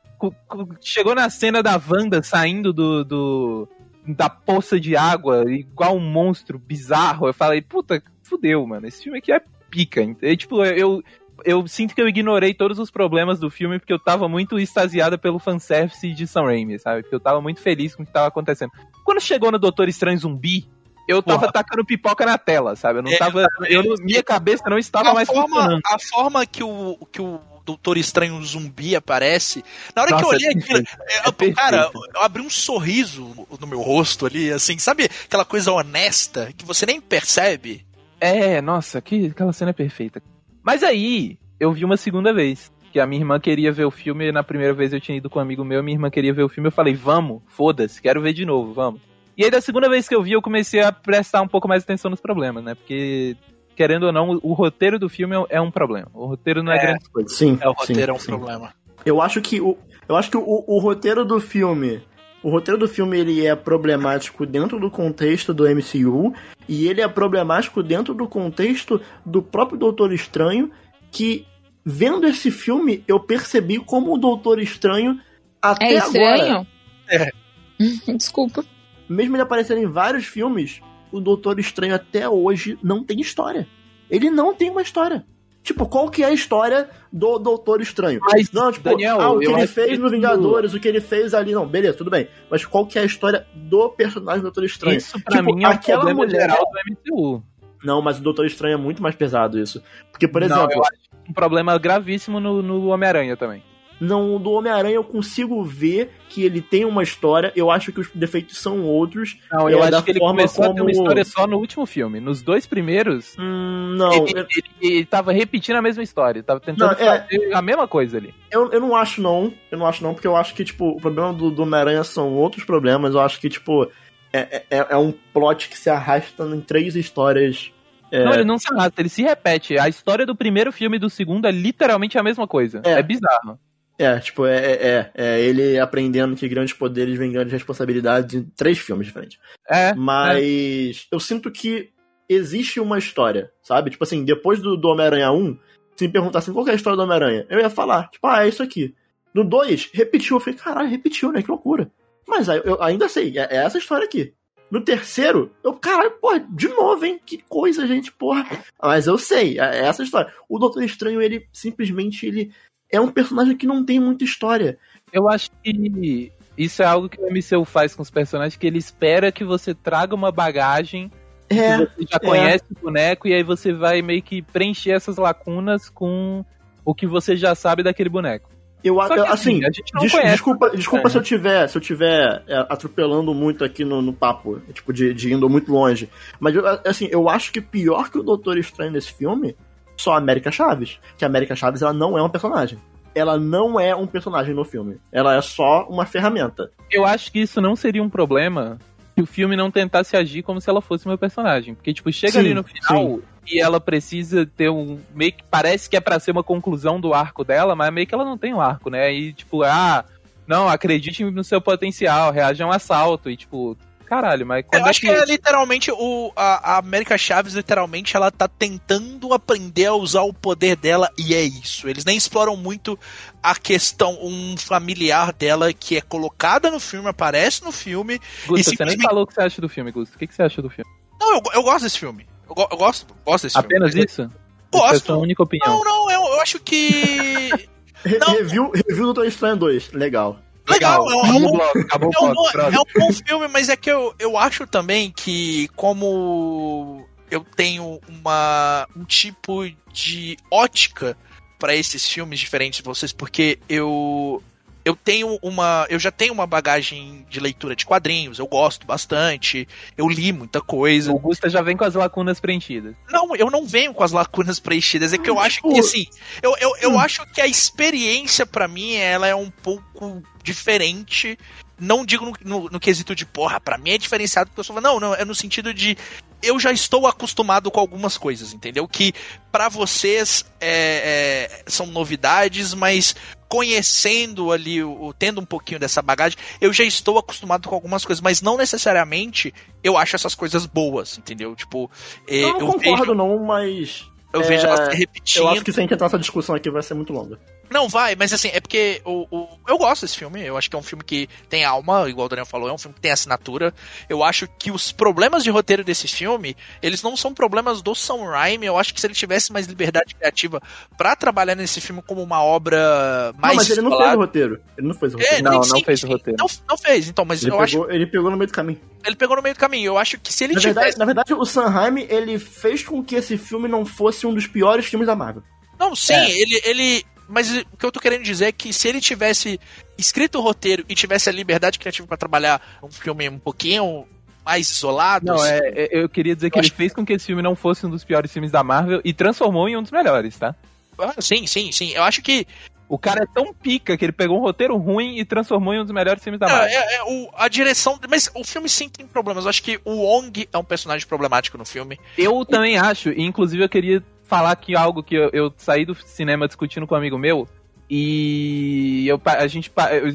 [0.82, 3.04] Chegou na cena da Wanda saindo do.
[3.04, 3.68] do
[4.08, 7.28] da poça de água, igual um monstro bizarro.
[7.28, 8.86] Eu falei, puta, fudeu, mano.
[8.88, 10.02] Esse filme aqui é pica.
[10.22, 11.04] E, tipo, eu,
[11.44, 15.18] eu sinto que eu ignorei todos os problemas do filme porque eu tava muito extasiada
[15.18, 17.02] pelo fanservice de Sam Raimi, sabe?
[17.02, 18.72] Porque eu tava muito feliz com o que tava acontecendo.
[19.04, 20.68] Quando chegou no Doutor Estranho Zumbi,
[21.08, 21.52] eu tava Porra.
[21.52, 23.00] tacando pipoca na tela, sabe?
[23.00, 23.46] Eu não É, tava.
[23.70, 25.82] Eu, não- minha cabeça não estava a mais forma, funcionando.
[25.86, 29.64] a forma que o, que o Doutor Estranho zumbi aparece.
[29.96, 33.48] Na hora que eu Nossa, olhei é aquilo, é, É cara, eu abri um sorriso
[33.60, 37.86] no meu rosto ali, assim, sabe aquela coisa honesta que você nem percebe?
[38.20, 40.22] É, nossa, que, aquela cena é perfeita.
[40.66, 42.74] Mas aí, eu vi uma segunda vez.
[42.92, 45.38] Que a minha irmã queria ver o filme, na primeira vez eu tinha ido com
[45.38, 48.32] um amigo meu, minha irmã queria ver o filme, eu falei, vamos, foda-se, quero ver
[48.34, 49.02] de novo, vamos.
[49.38, 51.84] E aí, da segunda vez que eu vi, eu comecei a prestar um pouco mais
[51.84, 52.74] atenção nos problemas, né?
[52.74, 53.36] Porque,
[53.76, 56.08] querendo ou não, o roteiro do filme é um problema.
[56.14, 56.82] O roteiro não é, É.
[56.88, 57.30] grande coisa.
[57.30, 57.58] Sim.
[57.62, 58.28] É, o roteiro é um sim.
[58.28, 58.74] problema.
[59.06, 62.02] Eu acho que o, eu acho que o, o roteiro do filme,
[62.46, 66.32] o roteiro do filme ele é problemático dentro do contexto do MCU
[66.70, 70.70] e ele é problemático dentro do contexto do próprio Doutor Estranho,
[71.10, 71.48] que
[71.84, 75.20] vendo esse filme eu percebi como o Doutor Estranho
[75.60, 76.68] até É agora, estranho?
[77.10, 77.32] É.
[78.16, 78.64] Desculpa.
[79.10, 80.82] mesmo ele aparecendo em vários filmes,
[81.12, 83.68] o Doutor Estranho até hoje não tem história.
[84.08, 85.26] Ele não tem uma história.
[85.66, 88.20] Tipo, qual que é a história do Doutor Estranho?
[88.22, 91.02] Mas, Não, tipo, Daniel, ah, o que ele fez que no Vingadores, o que ele
[91.02, 92.28] fez ali, não, beleza, tudo bem.
[92.52, 94.98] Mas qual que é a história do personagem do Doutor Estranho?
[94.98, 97.44] Isso, pra Tipo, mim, é aquela problema mulher- geral do MCU.
[97.84, 99.82] Não, mas o Doutor Estranho é muito mais pesado isso.
[100.12, 103.64] Porque, por Não, exemplo, eu acho um problema gravíssimo no, no Homem-Aranha também.
[104.00, 108.10] Não, do Homem-Aranha eu consigo ver que ele tem uma história, eu acho que os
[108.14, 109.38] defeitos são outros.
[109.52, 111.58] Não, É, eu da acho que ele começou a ter uma como- história só no
[111.58, 112.20] último filme.
[112.20, 116.44] Nos dois primeiros, Hum, não, ele, eu, ele, ele tava repetindo a mesma história.
[116.44, 118.34] Tava tentando Não, é- fazer a mesma coisa ali.
[118.52, 120.98] eu, eu não acho não, eu não acho não, porque eu acho que, tipo, o
[121.00, 123.90] problema do, do Homem-Aranha são outros problemas, eu acho que, tipo,
[124.34, 127.72] é, é, é um plot que se arrasta em três histórias.
[128.12, 129.80] É, Não, ele não se arrasta, ele se repete.
[129.80, 132.82] A história do primeiro filme e do segundo é literalmente a mesma coisa.
[132.86, 132.92] É.
[132.94, 133.58] É, bizarro.
[133.98, 138.44] É, tipo, é, é, é, é ele aprendendo que grandes poderes vêm grandes responsabilidades em
[138.56, 139.40] três filmes diferentes.
[139.70, 139.94] É.
[139.94, 141.90] Mas eu sinto que
[142.28, 143.92] existe uma história, sabe?
[143.92, 145.58] Tipo assim, depois do, do Homem-Aranha 1,
[145.96, 148.46] se me perguntassem qual que é a história do Homem-Aranha, eu ia falar, tipo, ah,
[148.46, 148.94] é isso aqui.
[149.34, 150.38] No 2, repetiu.
[150.38, 151.42] Eu falei, caralho, repetiu, né?
[151.42, 151.90] Que loucura.
[152.28, 154.34] Mas aí eu ainda sei, é, é essa história aqui.
[154.70, 157.20] No terceiro, eu, caralho, porra, de novo, hein?
[157.24, 158.46] Que coisa, gente, porra.
[158.82, 160.34] Mas eu sei, é é essa história.
[160.50, 162.52] O Doutor Estranho, ele simplesmente, ele
[162.92, 164.78] é um personagem que não tem muita história.
[165.12, 168.78] Eu acho que isso é algo que o MCU faz com os personagens, que ele
[168.78, 171.12] espera que você traga uma bagagem
[171.50, 175.18] É, que você já conhece o boneco, e aí você vai meio que preencher essas
[175.18, 176.44] lacunas com
[176.84, 178.50] o que você já sabe daquele boneco.
[178.84, 180.32] eu que, acho, assim, a gente não Des- conhece.
[180.32, 181.12] desculpa, desculpa É.
[181.12, 185.14] se eu tiver, se eu tiver é, atropelando muito aqui no, no papo, tipo, de,
[185.14, 186.10] de indo muito longe.
[186.40, 189.56] Mas, eu, assim, eu acho que pior que o Doutor Estranho nesse filme,
[189.98, 191.00] só a América Chaves.
[191.18, 192.80] Que a América Chaves, ela não é um personagem.
[193.14, 194.98] Ela não é um personagem no filme.
[195.12, 196.70] Ela é só uma ferramenta.
[196.92, 198.78] Eu acho que isso não seria um problema
[199.16, 201.74] se o filme não tentasse agir como se ela fosse meu personagem.
[201.74, 205.00] Porque, tipo, chega Sim, ali no final, que ela precisa ter um.
[205.14, 208.14] meio que parece que é pra ser uma conclusão do arco dela, mas meio que
[208.14, 209.14] ela não tem um arco, né?
[209.14, 210.04] E tipo, ah,
[210.46, 213.30] não, acredite no seu potencial, reaja a um assalto.
[213.30, 217.18] E tipo, caralho, mas quando Eu é acho que é literalmente o, a, a América
[217.18, 221.88] Chaves, literalmente, ela tá tentando aprender a usar o poder dela e é isso.
[221.90, 222.98] Eles nem exploram muito
[223.42, 228.20] a questão, um familiar dela que é colocada no filme, aparece no filme.
[228.20, 230.16] Gusta, e você nem simplesmente- falou o que você acha do filme, Gusta.
[230.16, 230.90] O que, que você acha do filme?
[231.20, 232.28] Não, eu, eu gosto desse filme.
[232.48, 234.06] Eu, go- eu gosto, gosto desse Apenas filme.
[234.06, 234.30] isso?
[234.72, 234.86] Gosto.
[234.88, 235.78] Essa é a sua única opinião.
[235.78, 237.50] Não, não, eu, eu acho que.
[238.20, 238.34] Não.
[238.36, 239.94] Review, review do Doutor Estranho 2.
[239.94, 240.40] Legal.
[240.70, 242.58] Legal, é um- é Acabou um- bloco, acabou É um, bloco.
[242.60, 248.00] é um bom filme, mas é que eu, eu acho também que como eu tenho
[248.08, 251.18] uma, um tipo de ótica
[251.60, 254.42] para esses filmes diferentes de vocês, porque eu
[254.86, 259.68] eu tenho uma eu já tenho uma bagagem de leitura de quadrinhos, eu gosto bastante,
[259.98, 261.12] eu li muita coisa.
[261.12, 262.96] O Gusta já vem com as lacunas preenchidas.
[263.10, 265.12] Não, eu não venho com as lacunas preenchidas.
[265.12, 266.06] É que eu acho que, assim,
[266.42, 271.38] eu, eu, eu acho que a experiência, pra mim, ela é um pouco diferente.
[271.80, 274.80] Não digo no, no, no quesito de, porra, pra mim é diferenciado, porque eu sou.
[274.80, 275.98] Não, não, é no sentido de.
[276.44, 278.88] Eu já estou acostumado com algumas coisas, entendeu?
[278.88, 279.14] Que
[279.52, 283.16] pra vocês é, é, são novidades, mas
[283.56, 288.22] conhecendo ali, o, tendo um pouquinho dessa bagagem, eu já estou acostumado com algumas coisas,
[288.22, 291.56] mas não necessariamente eu acho essas coisas boas, entendeu?
[291.56, 291.90] Tipo,
[292.28, 294.12] eh, Eu não eu concordo, vejo, não, mas.
[294.34, 295.44] eu é, vejo elas se repetindo.
[295.44, 297.40] Eu acho que se a gente entrar nessa discussão aqui vai ser muito longa.
[297.70, 300.42] Não, vai, mas assim, é porque o, o- eu gosto desse filme.
[300.44, 302.78] Eu acho que é um filme que tem alma, igual o Daniel falou, é um
[302.78, 303.74] filme que tem assinatura.
[304.08, 308.24] Eu acho que os problemas de roteiro desse filme, eles não são problemas do Sam
[308.30, 308.66] Raimi.
[308.66, 310.62] Eu acho que se ele tivesse mais liberdade criativa
[310.98, 313.56] pra trabalhar nesse filme como uma obra mais.
[313.56, 314.62] não, mas ele não fez o roteiro.
[314.78, 315.44] Ele não fez o É, roteiro.
[315.44, 316.38] Não, sim, não fez o roteiro.
[316.40, 318.80] Não, não fez, então, mas Ele, eu acho pegou, ele pegou no meio do caminho.
[319.06, 319.88] ele pegou no meio do caminho.
[319.88, 320.76] Eu acho que se ele Na tivesse.
[320.98, 324.46] verdade, na verdade, o Sanheim, ele fez com que esse filme não fosse um dos
[324.48, 325.44] piores filmes da Marvel.
[325.80, 326.32] Não, sim, É.
[326.32, 327.06] ele, ele.
[327.28, 329.60] Mas o que eu tô querendo dizer é que se ele tivesse
[329.98, 334.06] escrito o roteiro e tivesse a liberdade criativa pra trabalhar um filme um pouquinho
[334.46, 335.26] mais isolado.
[335.26, 337.42] Não, é, é- eu queria dizer que Eu ele acho- fez com que esse filme
[337.42, 340.54] não fosse um dos piores filmes da Marvel e transformou em um dos melhores, tá?
[341.00, 341.92] Ah, sim, sim, sim.
[341.94, 342.46] Eu acho que
[342.88, 345.84] O cara é tão pica que ele pegou um roteiro ruim e transformou em um
[345.84, 346.68] dos melhores filmes da Marvel.
[346.70, 348.00] é, é, o- a direção.
[348.08, 349.46] Mas o filme sim tem problemas.
[349.46, 352.00] Eu acho que o Wong é um personagem problemático no filme.
[352.16, 355.96] Eu também acho, e inclusive eu queria falar aqui algo que eu, eu saí do
[355.96, 357.48] cinema discutindo com um amigo meu.
[357.90, 359.72] E eu, a gente,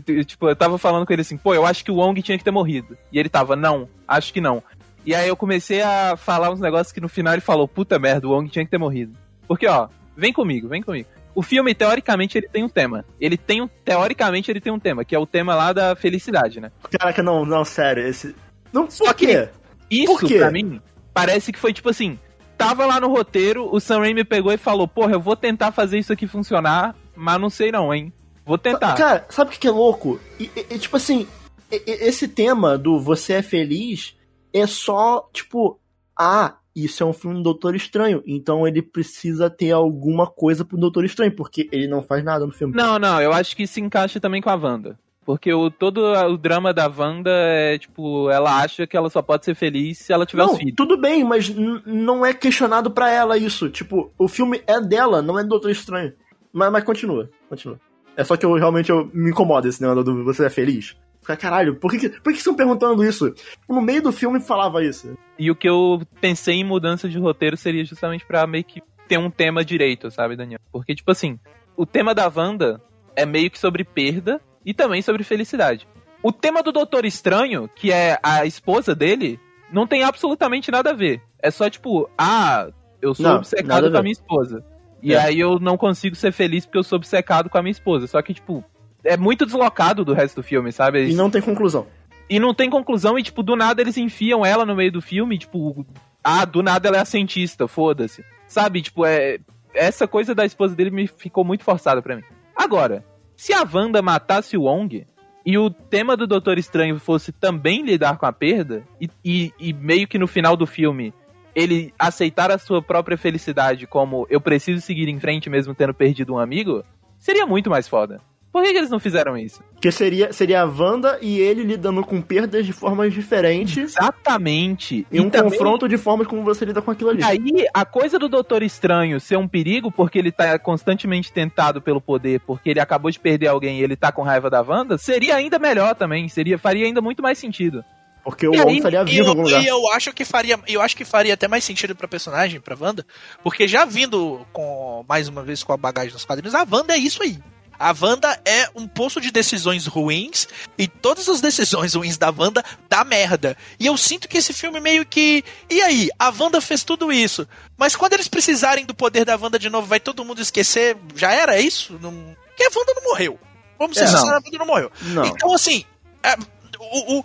[0.06, 2.36] eu, tipo, eu tava falando com ele assim, pô, eu acho que o Wong tinha
[2.36, 2.96] que ter morrido.
[3.12, 4.62] E ele tava, não, acho que não.
[5.06, 8.26] E aí eu comecei a falar uns negócios que no final ele falou, puta merda,
[8.28, 9.14] o Wong tinha que ter morrido.
[9.48, 11.08] Porque, ó, vem comigo, vem comigo.
[11.34, 13.04] O filme, teoricamente, ele tem um tema.
[13.20, 13.68] Ele tem um.
[13.84, 16.70] Teoricamente, ele tem um tema, que é o tema lá da felicidade, né?
[16.98, 18.34] Caraca, não, não, sério, esse.
[18.72, 19.48] Não, por Só que- quê?
[19.88, 20.38] Isso, Por quê?
[20.38, 20.80] pra mim,
[21.14, 22.18] parece que foi tipo assim:
[22.60, 25.98] tava lá no roteiro, o Sam Raimi pegou e falou: Porra, eu vou tentar fazer
[25.98, 28.12] isso aqui funcionar, mas não sei não, hein?
[28.44, 28.94] Vou tentar.
[28.94, 30.18] Cara, sabe o que é louco?
[30.38, 31.26] E, e- tipo assim,
[31.70, 34.16] e- esse tema do você é feliz
[34.52, 35.78] é só, tipo,
[36.18, 40.76] ah, isso é um filme do Doutor Estranho, então ele precisa ter alguma coisa pro
[40.78, 42.74] Doutor Estranho, porque ele não faz nada no filme.
[42.76, 44.98] Não, não, eu acho que se encaixa também com a Wanda.
[45.24, 49.44] Porque o, todo o drama da Wanda é, tipo, ela acha que ela só pode
[49.44, 50.74] ser feliz se ela tiver Não, os filhos.
[50.76, 51.48] tudo bem, mas
[51.86, 53.68] não é questionado pra ela isso.
[53.68, 56.12] Tipo, o filme é dela, não é do Doutor Estranho.
[56.52, 57.78] Mas, mas continua, continua.
[58.16, 60.96] É só que eu realmente eu, me incomoda esse negócio do você é feliz.
[61.20, 63.32] Fica, caralho, por que, por que que estão perguntando isso?
[63.68, 65.16] No meio do filme falava isso.
[65.38, 69.18] E o que eu pensei em mudança de roteiro seria justamente pra meio que ter
[69.18, 70.60] um tema direito, sabe, Daniel?
[70.72, 71.38] Porque, tipo assim,
[71.76, 72.80] o tema da Wanda
[73.14, 75.86] é meio que sobre perda e também sobre felicidade.
[76.22, 79.40] O tema do Doutor Estranho, que é a esposa dele,
[79.72, 81.22] não tem absolutamente nada a ver.
[81.42, 82.68] É só tipo, ah,
[83.00, 84.64] eu sou Não, obcecado com a minha esposa.
[85.02, 85.18] E É.
[85.18, 88.06] aí eu não consigo ser feliz porque eu sou obcecado com a minha esposa.
[88.06, 88.62] Só que, tipo,
[89.02, 91.08] é muito deslocado do resto do filme, sabe?
[91.08, 91.86] E não tem conclusão.
[92.28, 95.36] E não tem conclusão, e, tipo, do nada eles enfiam ela no meio do filme,
[95.38, 95.84] tipo,
[96.22, 98.22] ah, do nada ela é a cientista, foda-se.
[98.46, 99.38] Sabe, tipo, é.
[99.72, 102.22] Essa coisa da esposa dele me ficou muito forçada pra mim.
[102.54, 103.04] Agora,
[103.40, 105.06] se a Wanda matasse o Wong
[105.46, 109.72] e o tema do Doutor Estranho fosse também lidar com a perda, e, e, e
[109.72, 111.14] meio que no final do filme
[111.54, 116.34] ele aceitar a sua própria felicidade como eu preciso seguir em frente mesmo tendo perdido
[116.34, 116.84] um amigo,
[117.18, 118.20] seria muito mais foda.
[118.52, 119.62] Por que, que eles não fizeram isso?
[119.80, 125.06] Que seria, seria a Wanda e ele lidando com perdas de formas diferentes Exatamente.
[125.10, 127.20] e um também- confronto de formas como você lida com aquilo ali.
[127.20, 131.80] E aí, a coisa do Doutor Estranho ser um perigo porque ele tá constantemente tentado
[131.80, 134.98] pelo poder, porque ele acabou de perder alguém e ele tá com raiva da Wanda,
[134.98, 137.84] seria ainda melhor também, seria faria ainda muito mais sentido.
[138.24, 139.62] Porque o E Wong estaria E vivo em algum eu, lugar.
[139.62, 142.76] e eu acho que faria, eu acho que faria até mais sentido pra personagem, pra
[142.78, 143.06] Wanda,
[143.42, 146.98] porque já vindo com mais uma vez com a bagagem dos quadrinhos, a Wanda é
[146.98, 147.38] isso aí.
[147.80, 152.62] A Wanda é um poço de decisões ruins e todas as decisões ruins da Wanda
[152.90, 153.56] dá merda.
[153.78, 155.42] E eu sinto que esse filme meio que.
[155.70, 156.10] E aí?
[156.18, 157.48] A Wanda fez tudo isso.
[157.78, 160.94] Mas quando eles precisarem do poder da Wanda de novo, vai todo mundo esquecer?
[161.16, 161.98] Já era isso?
[162.02, 162.12] Não...
[162.48, 163.40] Porque a Wanda não morreu.
[163.78, 164.92] Vamos ser É, sinceros, a Wanda não morreu.
[165.00, 165.24] Não.
[165.24, 165.82] Então, assim.
[166.22, 166.36] é,
[166.78, 167.24] o, o-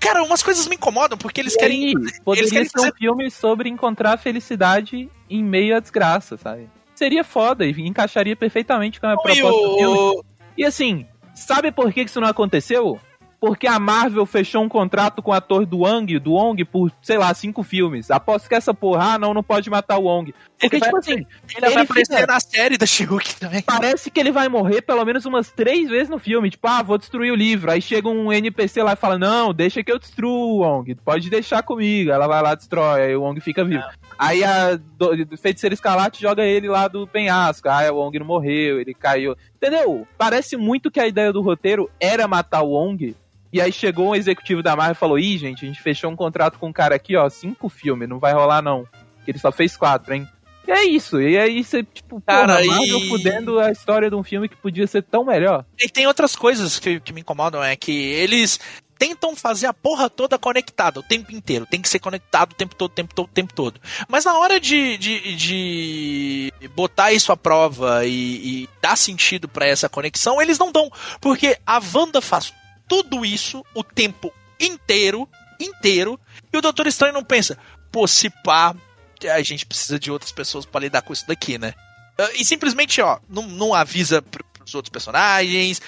[0.00, 1.86] Cara, umas coisas me incomodam porque eles E querem.
[1.86, 1.94] aí,
[2.24, 6.68] poderia querem ser um fazer- filme sobre encontrar felicidade em meio à desgraça, sabe?
[6.94, 10.22] Seria foda e encaixaria perfeitamente com a proposta do filme.
[10.56, 13.00] E assim, sabe por que que isso não aconteceu?
[13.40, 17.18] Porque a Marvel fechou um contrato com o ator do Wong, do Wong, por, sei
[17.18, 18.08] lá, cinco filmes.
[18.08, 20.32] Aposto que essa porra, ah, não, não pode matar o Wong.
[20.62, 23.62] Porque, Ele vai- tipo assim, Ele, vai ele aparecer fica- na série da She-Hulk também.
[23.62, 26.48] parece que ele vai morrer pelo menos umas três vezes no filme.
[26.50, 27.70] Tipo, ah, vou destruir o livro.
[27.70, 30.94] Aí chega um NPC lá e fala: Não, deixa que eu destruo o Wong.
[30.94, 32.10] Pode deixar comigo.
[32.12, 33.02] Ela vai lá, destrói.
[33.02, 33.82] Aí o Wong fica vivo.
[34.18, 37.68] Aí a do, do feiticeiro escarlate joga ele lá do penhasco.
[37.68, 39.34] Ah, o Wong não morreu, ele caiu.
[39.56, 40.06] Entendeu?
[40.16, 43.16] Parece muito que a ideia do roteiro era matar o Wong.
[43.52, 46.16] E aí chegou um executivo da Marvel e falou: Ih, gente, a gente fechou um
[46.16, 48.86] contrato com um cara aqui, ó, cinco filmes, não vai rolar não.
[49.24, 50.26] Que ele só fez quatro, hein?
[50.66, 54.14] E é isso, e aí você, tipo, Cara, porra, Marvel e- fudendo a história de
[54.16, 55.64] um filme que podia ser tão melhor.
[55.80, 58.60] E tem outras coisas que, que me incomodam, é que eles
[58.96, 61.66] tentam fazer a porra toda conectada o tempo inteiro.
[61.66, 63.80] Tem que ser conectado o tempo todo, o tempo todo, o tempo todo.
[64.08, 69.66] Mas na hora de, de, de botar isso à prova e, e dar sentido pra
[69.66, 70.88] essa conexão, eles não dão.
[71.20, 72.54] Porque a Wanda faz
[72.86, 76.18] tudo isso o tempo inteiro, inteiro,
[76.52, 77.58] e o Doutor Estranho não pensa,
[77.90, 78.72] pô, se pá,
[79.28, 81.74] a gente precisa de outras pessoas pra lidar com isso daqui, né?
[82.18, 85.80] Ah, E simplesmente, ó, não, não avisa pros outros personagens,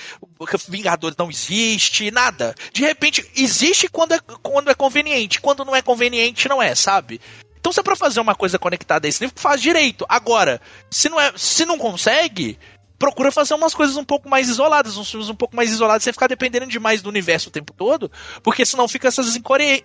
[0.69, 2.55] Vingadores não existe, nada.
[2.73, 7.21] De repente, existe quando é, quando é conveniente, quando não é conveniente, não é, sabe?
[7.59, 10.05] Então, se é pra fazer uma coisa conectada a esse nível, faz direito.
[10.07, 10.61] Agora,
[10.91, 12.59] se não, é, se não consegue,
[12.99, 16.13] procura fazer umas coisas um pouco mais isoladas, uns filmes um pouco mais isolados, sem
[16.13, 18.11] ficar dependendo demais do universo o tempo todo,
[18.43, 19.37] porque senão fica essas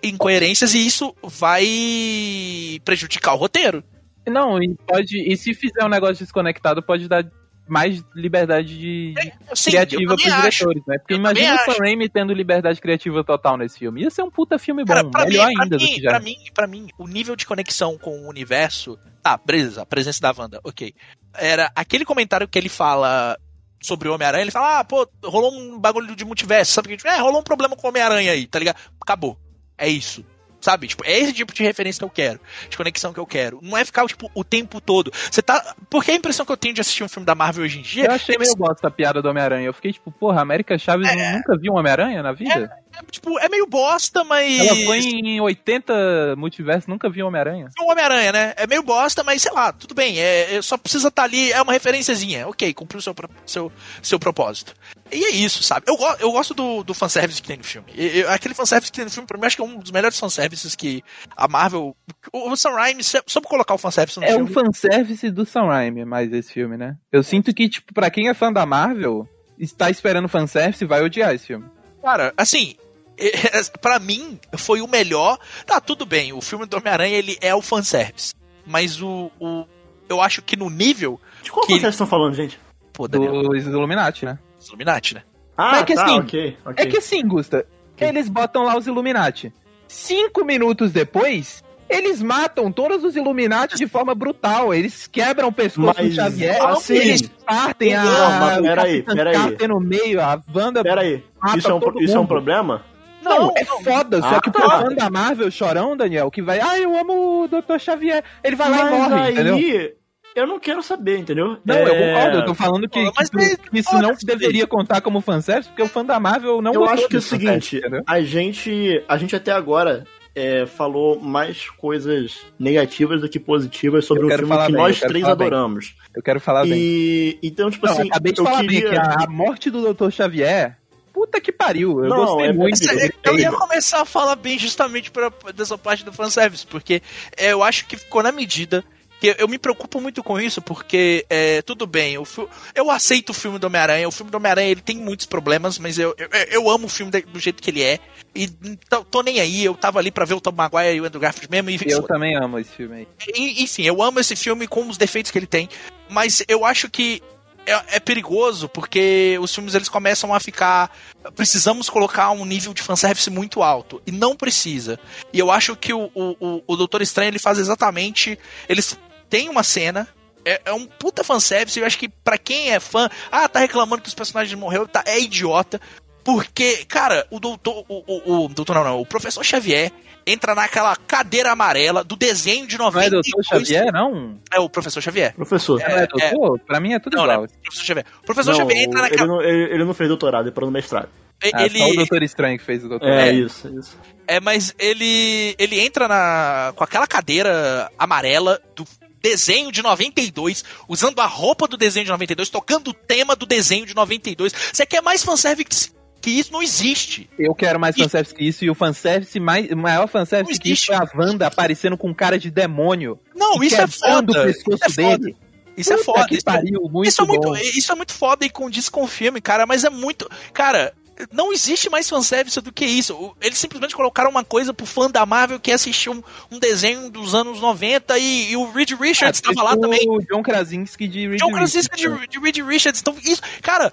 [0.02, 3.82] incoerências e isso vai prejudicar o roteiro.
[4.28, 5.32] Não, e pode.
[5.32, 7.24] E se fizer um negócio desconectado, pode dar
[7.70, 9.14] mais liberdade de,
[9.54, 10.58] Sim, criativa pros acho.
[10.58, 10.98] diretores, né?
[10.98, 11.78] Porque Eu imagina o Sam.
[11.80, 14.02] Raimi tendo liberdade criativa total nesse filme.
[14.02, 16.10] Ia ser um puta filme bom, Cara, pra melhor mim, ainda do mim, que já.
[16.10, 18.98] pra mim, pra mim, o nível de conexão com o universo.
[19.22, 20.92] Tá, beleza, a presença da Wanda, ok.
[21.34, 23.38] Era aquele comentário que ele fala
[23.82, 27.08] sobre o Homem-Aranha, ele fala, ah, pô, rolou um bagulho de multiverso, sabe o que?
[27.08, 28.76] É, rolou um problema com o Homem-Aranha aí, tá ligado?
[29.00, 29.38] Acabou.
[29.78, 30.24] É isso.
[30.60, 30.88] Sabe?
[30.88, 33.58] Tipo, é esse tipo de referência que eu quero, de conexão que eu quero.
[33.62, 35.10] Não é ficar, tipo, o tempo todo.
[35.30, 35.74] Você tá.
[35.88, 38.06] Porque a impressão que eu tenho de assistir um filme da Marvel hoje em dia.
[38.06, 39.66] Eu achei é meio bosta a piada do Homem-Aranha.
[39.66, 42.70] Eu fiquei tipo, porra, a América Chaves nunca viu um Homem-Aranha na vida?
[42.96, 44.58] É, tipo, é meio bosta, mas.
[44.58, 47.68] Ela foi em 80 multiversos, nunca viu um Homem-Aranha.
[47.80, 48.54] um Homem-Aranha, né?
[48.56, 50.18] É meio bosta, mas sei lá, tudo bem.
[50.18, 52.46] É, é- só precisa estar ali, é uma referenciazinha.
[52.48, 53.14] Ok, cumpriu o seu,
[53.46, 53.72] seu,
[54.02, 54.74] seu propósito.
[55.12, 55.86] E é isso, sabe?
[55.88, 57.88] Eu, go- eu gosto do, do fanservice que tem no filme.
[57.96, 60.18] Eu- aquele fanservice que tem no filme, pra mim, acho que é um dos melhores
[60.18, 61.02] fanservices que
[61.36, 61.96] a Marvel.
[62.32, 64.52] O, o Sam Raimi sou- soube colocar o fanservice no É um filme.
[64.52, 66.96] fanservice do Sam Raimi, mais esse filme, né?
[67.10, 69.28] Eu sinto que, tipo, pra quem é fã da Marvel,
[69.58, 71.66] está esperando fanservice vai odiar esse filme.
[72.02, 72.74] Cara, assim.
[73.18, 75.38] é- Pra mim, foi o melhor.
[75.66, 76.32] Tá, tudo bem.
[76.32, 78.34] O filme do Homem-Aranha, ele é o fanservice.
[78.66, 79.30] Mas o.
[79.40, 79.64] o
[80.08, 81.20] eu acho que no nível.
[81.42, 82.58] De qual Que- vocês estão falando, gente?
[82.92, 84.38] Pô, Daniel, Dos Illuminati, né?
[84.66, 85.22] Illuminati, né?
[85.56, 86.84] Ah, Mas é que tá, assim, ok, ok.
[86.84, 87.66] É que assim, Gusta,
[87.98, 89.52] eles botam lá os Illuminati.
[89.86, 94.72] Cinco minutos depois, eles matam todos os Illuminati de forma brutal.
[94.72, 98.04] Eles quebram o pescoço Mas, do Xavier, assim, eles partem a.
[98.04, 99.68] Não, mas o peraí, peraí.
[99.68, 100.82] No meio, a Wanda.
[100.82, 102.84] Pera aí, mata isso é, um, isso é um problema?
[103.22, 104.20] Não, é foda.
[104.22, 104.60] Só Ah, que tá.
[104.60, 107.78] pro fã da Marvel chorão, Daniel, que vai, ah, eu amo o Dr.
[107.78, 108.24] Xavier.
[108.42, 109.92] Ele vai lá e Mas morre, aí, entendeu?
[110.34, 111.58] eu não quero saber, entendeu?
[111.64, 114.14] Não, É, eu concordo, eu tô falando que, Pô, mas que, daí- que isso não
[114.24, 117.22] deveria contar como fanservice, porque o fã da Marvel não Eu acho que é o
[117.22, 120.04] seguinte, a gente, a gente até agora
[120.34, 124.76] é, falou mais coisas negativas do que positivas sobre Eu o quero filme que bem,
[124.82, 125.46] nós eu três falar bem.
[125.46, 125.94] adoramos.
[126.14, 126.72] Eu quero falar bem.
[126.78, 128.80] E então, tipo Não, assim, acabei de eu falar queria...
[128.82, 130.10] bem que a, a morte do Dr.
[130.10, 130.76] Xavier,
[131.12, 132.82] puta que pariu, eu Não, gostei é- muito.
[132.82, 132.98] é- eu Eu
[133.32, 133.40] gritei.
[133.40, 137.02] ia começar a falar bem justamente pra, dessa parte do fanservice, porque
[137.36, 138.84] é, eu acho que ficou na medida.
[139.20, 143.34] Que eu me preocupo muito com isso, porque é, tudo bem, fi- eu aceito o
[143.34, 144.08] filme do Homem-Aranha.
[144.08, 147.12] O filme do Homem-Aranha ele tem muitos problemas, mas eu, eu, eu amo o filme
[147.12, 147.98] do jeito que ele é.
[148.34, 148.48] E
[148.88, 151.20] tô, tô nem aí, eu tava ali pra ver o Tom Maguire e o Andrew
[151.20, 151.70] Garfield mesmo.
[151.70, 153.08] E, Eu também amo esse filme aí.
[153.34, 155.68] e- enfim, eu amo esse filme com os defeitos que ele tem,
[156.08, 157.22] mas eu acho que
[157.66, 160.90] é, é perigoso porque os filmes eles começam a ficar.
[161.36, 164.00] Precisamos colocar um nível de fanservice muito alto.
[164.06, 164.98] E não precisa.
[165.32, 168.38] E eu acho que o, o, o Doutor Estranho ele faz exatamente.
[168.66, 168.98] Eles
[169.30, 170.06] têm uma cena.
[170.44, 171.78] É, é um puta fanservice.
[171.78, 175.02] Eu acho que para quem é fã, ah, tá reclamando que os personagens morreram, tá,
[175.06, 175.80] é idiota.
[176.24, 177.84] Porque, cara, o doutor.
[177.88, 179.90] O, o, o doutor não, não, o professor Xavier
[180.26, 183.26] entra naquela cadeira amarela do desenho de Não é 92.
[183.30, 184.38] doutor Xavier, não?
[184.52, 185.34] É o professor Xavier.
[185.34, 185.80] Professor.
[185.80, 186.60] Não é doutor?
[186.60, 187.42] Pra mim é tudo Não, igual.
[187.42, 187.48] né?
[187.62, 188.06] Professor Xavier.
[188.22, 189.26] O professor Não, Xavier entra ele, naquela.
[189.26, 191.08] não, ele, ele não fez doutorado, ele parou no mestrado.
[191.54, 193.32] Ah, ele, só o Doutor Estranho que fez o Doutor É, É.
[193.32, 193.98] isso, isso.
[194.28, 198.84] É, mas ele ele entra na com aquela cadeira amarela do
[199.22, 203.86] desenho de 92, usando a roupa do desenho de 92, tocando o tema do desenho
[203.86, 204.52] de 92.
[204.72, 206.52] Você quer mais fanservice que isso?
[206.52, 207.30] Não existe.
[207.38, 210.70] Eu quero mais E- fanservice que isso, e o fanservice mais, o maior fanservice que
[210.72, 213.18] isso foi a Wanda aparecendo com cara de demônio.
[213.34, 214.32] Não, isso é foda.
[214.42, 215.18] o pescoço Isso é foda.
[215.18, 215.36] dele.
[215.76, 216.26] Isso é Puta foda.
[216.36, 219.40] é- pariu, muito isso é muito, isso é muito foda e condiz com o filme,
[219.40, 220.28] cara, mas é muito.
[220.52, 220.92] Cara,
[221.32, 223.14] não existe mais fanservice do que isso.
[223.14, 227.10] O- Eles simplesmente colocaram uma coisa pro fã da Marvel que assistiu um, um desenho
[227.10, 230.00] dos anos 90 e, e o Reed Richards Ah, tava lá o também.
[230.30, 233.00] John Krasinski de Reed John Krasinski de, de Reed Richards.
[233.00, 233.42] Então, isso.
[233.62, 233.92] Cara,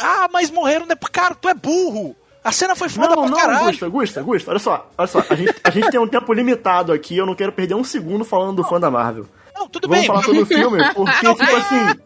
[0.00, 0.94] ah, mas morreram, né?
[1.12, 2.14] Cara, tu é burro.
[2.44, 3.66] A cena foi foda Não, pra não, caralho.
[3.66, 6.92] Gusta, Gusta, Gusta, olha só, olha só, a gente, a gente tem um tempo limitado
[6.92, 9.26] aqui, eu não quero perder um segundo falando do fã da Marvel.
[9.54, 10.06] Não, tudo Vamos bem.
[10.06, 12.00] falar sobre o filme, porque, tipo assim,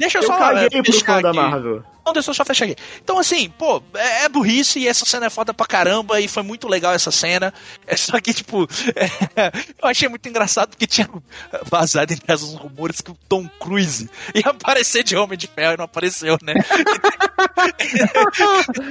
[0.00, 1.38] Deixa eu eu só caguei eh, pro fechar fã da aqui.
[1.38, 1.84] Marvel.
[2.04, 2.76] Não, deixa eu só fechar aqui.
[3.04, 6.42] Então, assim, pô, é, é burrice e essa cena é foda pra caramba e foi
[6.42, 7.52] muito legal essa cena.
[7.86, 8.66] É só que, tipo,
[9.36, 11.06] é, eu achei muito engraçado porque tinha
[11.70, 15.76] vazado entre os rumores que o Tom Cruise ia aparecer de Homem de Ferro e
[15.76, 16.54] não apareceu, né?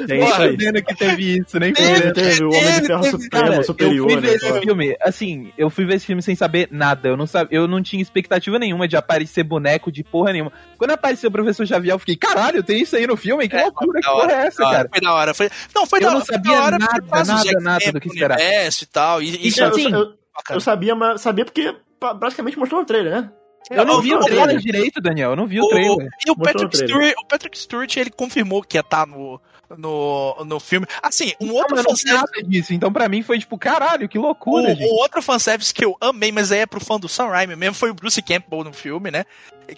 [0.07, 2.13] Tem isso Porra, vendo que teve isso, nem Teve.
[2.13, 4.35] Teve o Homem de Ferro teve, Supremo, Cara, superior, eu fui ver né?
[4.35, 7.09] esse filme, assim, eu fui ver esse filme sem saber nada.
[7.09, 10.51] Eu não, sabe, eu não tinha expectativa nenhuma de aparecer boneco de porra nenhuma.
[10.77, 13.47] Quando apareceu o professor Xavier, eu fiquei, caralho, tem isso aí no filme?
[13.49, 14.89] Que É, loucura, que porra é essa, cara?
[14.91, 15.33] Foi da hora.
[15.33, 16.25] Foi, não, foi Eu da não hora.
[16.25, 18.37] foi sabia da hora nada, nada, nada do que esperar.
[18.39, 19.21] e tal.
[19.21, 20.13] E, e Eu, assim, eu,
[20.51, 21.75] eu sabia, mas sabia porque
[22.19, 23.31] praticamente mostrou no trailer, né?
[23.71, 25.31] Eu não vi o o- trailer direito, Daniel.
[25.31, 26.07] Eu não vi o O- trailer.
[26.25, 26.87] E o Mostrou Patrick, no trailer.
[27.09, 29.39] Stewart, o Patrick Stewart, ele confirmou que ia estar no,
[29.77, 30.85] no, no filme.
[31.01, 32.15] Assim, um Não, outro eu não vi fanservice.
[32.35, 32.73] nada disso.
[32.73, 34.83] Então, pra mim, foi tipo, caralho, que loucura, O, gente.
[34.89, 37.75] o outro fanservice que eu amei, mas aí é pro fã do Sam Raimi mesmo,
[37.75, 39.25] foi o Bruce Campbell no filme, né?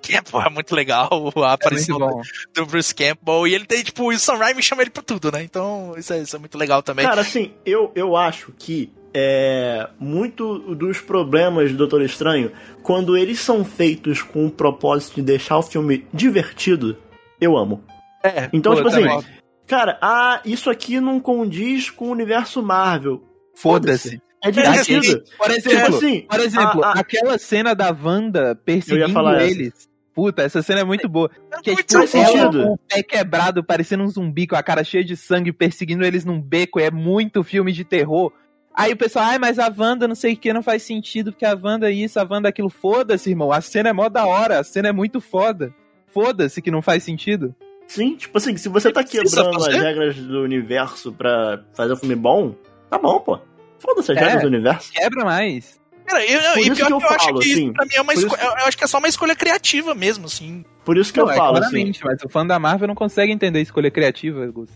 [0.02, 1.10] Que é, porra, muito legal
[1.44, 2.22] a aparição Muito bom.
[2.54, 3.46] do Bruce Campbell.
[3.48, 5.44] E ele tem, tipo, o Sam Raimi chama ele pra tudo, né?
[5.44, 7.06] Então, isso é, isso é muito legal também.
[7.06, 13.40] Cara, assim, eu, eu acho que é, muito dos problemas do Doutor Estranho, quando eles
[13.42, 16.98] são feitos com o propósito de deixar o filme divertido,
[17.42, 17.84] eu amo.
[18.24, 19.41] é, Então, Pô, tipo eu assim, também.
[19.72, 23.24] Cara, ah, isso aqui não condiz com o universo Marvel.
[23.56, 24.22] Foda-se.
[24.44, 25.24] É divertido.
[25.38, 29.14] Por Tipo exemplo, assim, por exemplo, a- a- aquela cena da Wanda Eu ia perseguindo
[29.14, 29.52] falar essa.
[29.52, 29.90] eles.
[30.14, 31.30] Puta, essa cena é muito boa.
[31.64, 34.84] Que é muito tipo, ela com o pé quebrado, parecendo um zumbi com a cara
[34.84, 36.80] cheia de sangue, perseguindo eles num beco.
[36.80, 38.32] É muito filme de terror.
[38.76, 41.46] Aí o pessoal, ai, mas a Wanda não sei o que, não faz sentido, porque
[41.46, 42.70] a Wanda é isso, a Wanda é aquilo.
[42.70, 43.52] Foda-se, irmão.
[43.52, 45.74] A cena é mó da hora, a cena é muito foda.
[46.08, 47.56] Foda-se que não faz sentido.
[47.92, 52.16] Sim, tipo assim, se você tá quebrando as regras do universo pra fazer um filme
[52.16, 52.56] bom,
[52.90, 53.40] tá bom, pô.
[53.80, 54.22] Foda-se as É.
[54.22, 54.92] regras do universo.
[54.92, 55.80] Quebra mais.
[56.06, 57.74] Cara, eu, Por e isso pior que eu que eu acho falo, que isso assim,
[57.74, 60.66] pra mim é uma isso- eu acho que é só uma escolha criativa mesmo, assim.
[60.84, 61.70] Por isso que Não, eu é falo, assim.
[61.70, 64.70] claramente, mas o fã da Marvel não consegue entender a escolha criativa, Gus.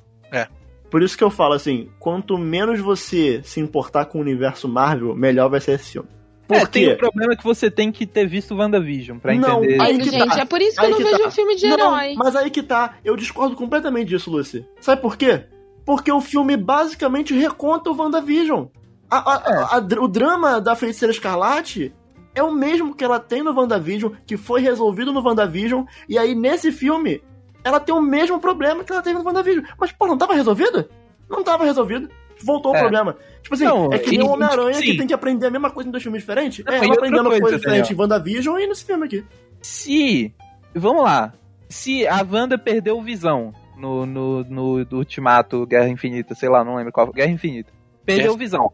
[0.89, 5.15] Por isso que eu falo assim, quanto menos você se importar com o universo Marvel,
[5.15, 6.07] melhor vai ser esse filme.
[6.47, 9.81] Por É, tem o problema que você tem que ter visto WandaVision pra Não, entender.
[9.81, 10.39] aí Gente, que tá.
[10.41, 11.27] é por isso que Aí eu não que vejo tá.
[11.27, 12.13] um filme de Não, herói.
[12.15, 12.95] mas aí que tá.
[13.03, 14.65] Eu discordo completamente disso, Lucy.
[14.79, 15.45] Sabe por quê?
[15.85, 18.65] Porque o filme basicamente reconta o WandaVision.
[19.09, 21.93] A, a, a- a o drama da Feiticeira Escarlate
[22.35, 26.35] é o mesmo que ela tem no WandaVision, que foi resolvido no WandaVision, e aí
[26.35, 27.23] nesse filme
[27.63, 29.63] ela tem o mesmo problema que ela teve no WandaVision.
[29.79, 30.87] Mas, pô, não tava resolvido?
[31.29, 32.09] Não tava resolvido.
[32.45, 32.79] Voltou o É.
[32.79, 33.17] problema.
[33.41, 35.87] Tipo assim, Não, é que nem o Homem-Aranha que tem que aprender a mesma coisa
[35.89, 36.63] em dois filmes diferentes.
[36.63, 39.23] Não, é, ela aprendendo coisa, coisa diferente em WandaVision e nesse filme aqui.
[39.61, 40.33] Se.
[40.73, 41.33] Vamos lá.
[41.69, 46.63] Se a Wanda perdeu o visão no, no, no do Ultimato, Guerra Infinita, sei lá,
[46.63, 47.11] não lembro qual.
[47.11, 47.71] Guerra Infinita.
[48.05, 48.35] Perdeu Yes.
[48.35, 48.71] o visão.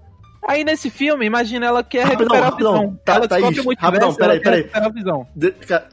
[0.47, 2.75] Aí nesse filme, imagina, ela quer Rapidão, recuperar rapidão.
[2.75, 2.99] a visão.
[3.05, 4.69] Tá, ela Thaís, o multiverso, rapidão, peraí, peraí.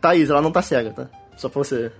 [0.01, 1.07] Thaís, ela não tá cega, tá?
[1.37, 1.93] Só pra você.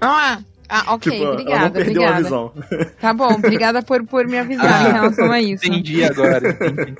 [0.00, 0.38] Ah,
[0.70, 2.22] ah, ok, tipo, ela não obrigada, perdeu a obrigada.
[2.22, 2.52] visão.
[3.00, 5.66] Tá bom, obrigada por, por me avisar Ah, em relação a isso.
[5.66, 6.48] Entendi agora.
[6.50, 6.94] entendi.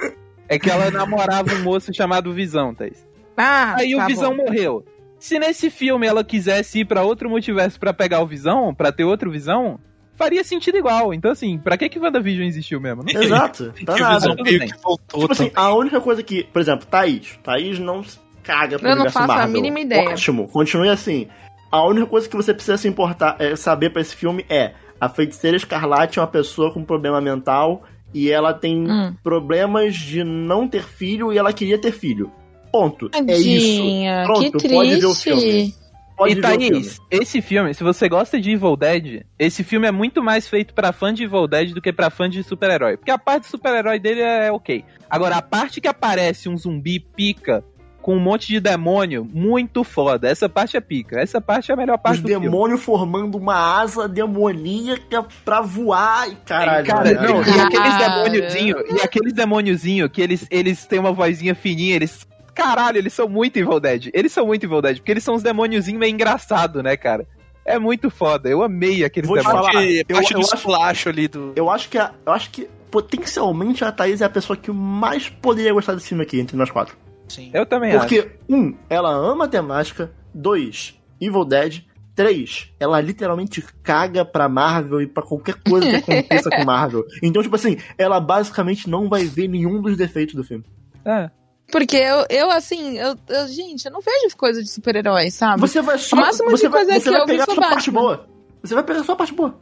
[0.48, 3.06] É que ela namorava um moço chamado Visão, Thaís.
[3.36, 4.44] Ah, Aí tá o Visão bom.
[4.44, 4.84] morreu.
[5.18, 9.04] Se nesse filme ela quisesse ir pra outro multiverso pra pegar o Visão, pra ter
[9.04, 9.78] outro Visão,
[10.16, 11.14] faria sentido igual.
[11.14, 13.02] Então, assim, pra que que WandaVision existiu mesmo?
[13.04, 13.22] Não.
[13.22, 14.34] Exato, tá nada.
[14.82, 15.52] Voltou Tipo assim, também.
[15.64, 17.38] a única coisa que, por exemplo, Thaís.
[17.44, 19.52] Thaís não se caga pro Eu não faço a Marvel.
[19.52, 20.08] mínima ideia.
[20.10, 21.28] Ótimo, continue assim.
[21.70, 25.08] A única coisa que você precisa se importar, é, saber pra esse filme é a
[25.08, 29.14] feiticeira escarlate é uma pessoa com problema mental e ela tem Hum.
[29.22, 32.30] problemas de não ter filho e ela queria ter filho.
[32.72, 33.08] Ponto.
[33.14, 33.78] é isso.
[33.78, 35.22] Tadinha, Pronto, que pode ver o triste.
[35.24, 35.74] filme.
[36.16, 36.70] Pode e ver o filme.
[36.70, 40.74] Thaís, esse filme, se você gosta de Evil Dead, esse filme é muito mais feito
[40.74, 42.96] pra fã de Evil Dead do que pra fã de super-herói.
[42.98, 44.84] Porque a parte de super-herói dele é ok.
[45.08, 47.64] Agora, a parte que aparece um zumbi pica
[48.02, 50.28] com um monte de demônio, muito foda.
[50.28, 51.20] Essa parte é pica.
[51.20, 52.46] Essa parte é a melhor parte Os do filme.
[52.46, 56.86] demônios formando uma asa demoníaca pra voar e caralho.
[56.86, 57.20] Cara, velho.
[57.22, 62.26] não, e aqueles demôniozinho, e aqueles demôniozinho que eles, eles têm uma vozinha fininha, eles.
[62.54, 64.08] Caralho, eles são muito Evil Dead.
[64.12, 67.26] Eles são muito Evil Dead, porque eles são uns demôniozinhos meio engraçado, né, cara?
[67.64, 68.48] É muito foda.
[68.48, 69.60] Eu amei aqueles Vou demônios.
[69.66, 71.52] falar, Parte, eu- parte eu do acho- esculacho ali do.
[71.54, 75.28] Eu acho que a- eu acho que potencialmente a Thaís é a pessoa que mais
[75.28, 76.96] poderia gostar desse filme aqui entre nós quatro.
[77.30, 77.50] Sim.
[77.54, 78.00] Eu também acho.
[78.00, 80.12] Porque, um, ela ama a temática.
[80.34, 81.82] Dois, Evil Dead.
[82.12, 87.04] Três, ela literalmente caga pra Marvel e pra qualquer coisa que aconteça com Marvel.
[87.22, 90.64] Então, tipo assim, ela basicamente não vai ver nenhum dos defeitos do filme.
[91.04, 91.30] É.
[91.72, 95.60] Porque eu, eu assim, eu, eu- gente, eu não vejo coisa de super-herói, sabe?
[95.60, 96.16] Você vai só.
[96.16, 98.26] O máximo de você vai, coisa você que vai eu pegar só a parte boa.
[98.62, 99.54] Você vai pegar só a parte boa.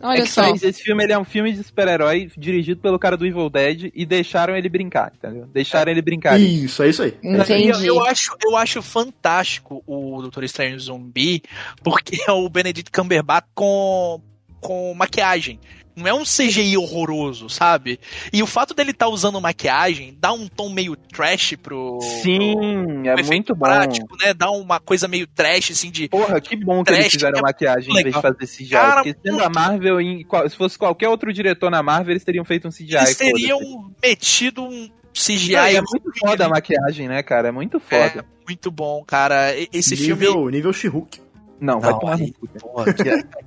[0.00, 0.54] Olha É que só.
[0.54, 4.06] Esse filme ele é um filme de super-herói dirigido pelo cara do Evil Dead e
[4.06, 5.46] deixaram ele brincar, entendeu?
[5.52, 6.38] Deixaram ele brincar.
[6.40, 7.14] Isso, é isso aí.
[7.22, 7.64] É isso aí.
[7.64, 7.86] E Eu, Entendi.
[7.86, 11.42] eu acho, eu acho fantástico o Doutor Estranho Zumbi,
[11.82, 14.20] porque é o Benedict Cumberbatch com,
[14.60, 15.58] com maquiagem.
[15.96, 18.00] Não é um CGI horroroso, sabe?
[18.32, 21.98] E o fato dele estar usando maquiagem dá um tom meio trash pro.
[22.22, 23.64] Sim, é pro efeito muito bom.
[23.66, 24.34] prático, né?
[24.34, 26.08] Dá uma coisa meio trash, assim, de.
[26.08, 28.68] Porra, que bom que eles fizeram é maquiagem em vez de fazer CGI.
[28.70, 32.44] Cara, porque sendo a Marvel, em se fosse qualquer outro diretor na Marvel, eles teriam
[32.44, 32.96] feito um CGI.
[32.96, 33.60] Eles teriam
[34.02, 35.52] metido um CGI.
[35.52, 37.48] E é muito foda a maquiagem, né, cara?
[37.48, 38.24] É muito É, foda.
[38.48, 39.54] muito bom, cara.
[39.72, 40.24] Esse filme.
[40.26, 41.22] nível, nível She-Hulk.
[41.60, 42.48] Não, vai Não, tomar no cu,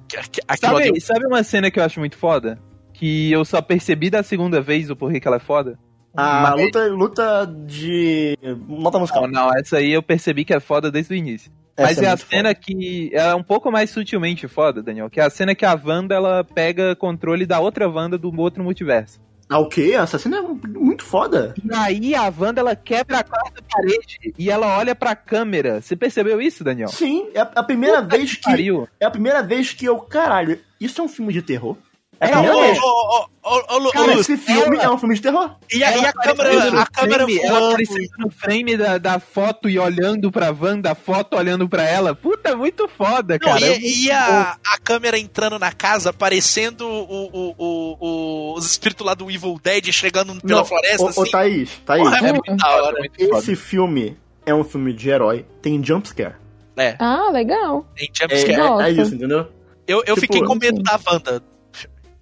[0.07, 2.59] que- aquilo ali- Sabe, sabe uma cena que eu acho muito foda?
[2.93, 5.77] Que eu só percebi da segunda vez o porquê que ela é foda?
[6.15, 8.35] A Mas- luta, luta de.
[8.67, 9.27] Nota musical.
[9.27, 11.51] Não, não, essa aí eu percebi que é foda desde o início.
[11.75, 12.55] Essa Mas é, a muito cena foda.
[12.55, 15.11] que é um pouco mais sutilmente foda, Daniel.
[15.11, 18.63] Que é a cena que a Wanda ela pega controle da outra Wanda do outro
[18.63, 19.19] multiverso.
[19.49, 19.93] Ah, o quê?
[19.93, 21.53] Essa cena é muito foda.
[21.63, 25.81] E aí a Wanda ela quebra a quarta parede e ela olha pra câmera.
[25.81, 26.89] Você percebeu isso, Daniel?
[26.89, 28.43] Sim, é a primeira Puta vez que.
[28.43, 28.87] Pariu.
[28.99, 29.99] É a primeira vez que eu.
[29.99, 31.77] Caralho, isso é um filme de terror?
[32.19, 32.79] É a É, primeira Ô, vez.
[32.79, 35.55] ô, ô, ô, ô, Lu- Cara, esse filme ela- é um filme de terror.
[35.71, 39.69] E a, e a câmera, a câmera frame, ela aparecendo no frame da, da foto
[39.69, 42.15] e olhando pra Wanda, a foto olhando pra ela.
[42.15, 43.65] Puta, é muito foda, Não, cara.
[43.65, 48.65] É e, e a, a câmera entrando na casa, parecendo o, o, o, o- os
[48.65, 51.21] espíritos lá do Evil Dead chegando pela Não, floresta, ô, assim.
[51.21, 52.03] ô, Thaís, Thaís.
[52.03, 52.97] Porra, é É muito da hora.
[52.99, 53.37] muito foda.
[53.39, 56.35] Esse filme é um filme de herói, tem jumpscare.
[56.75, 57.85] É, Ah, legal.
[57.95, 58.51] tem É, jumpscare.
[58.53, 58.89] é, é Nossa.
[58.89, 59.47] isso, entendeu?
[59.87, 61.41] Eu, eu tipo, fiquei com medo da Wanda.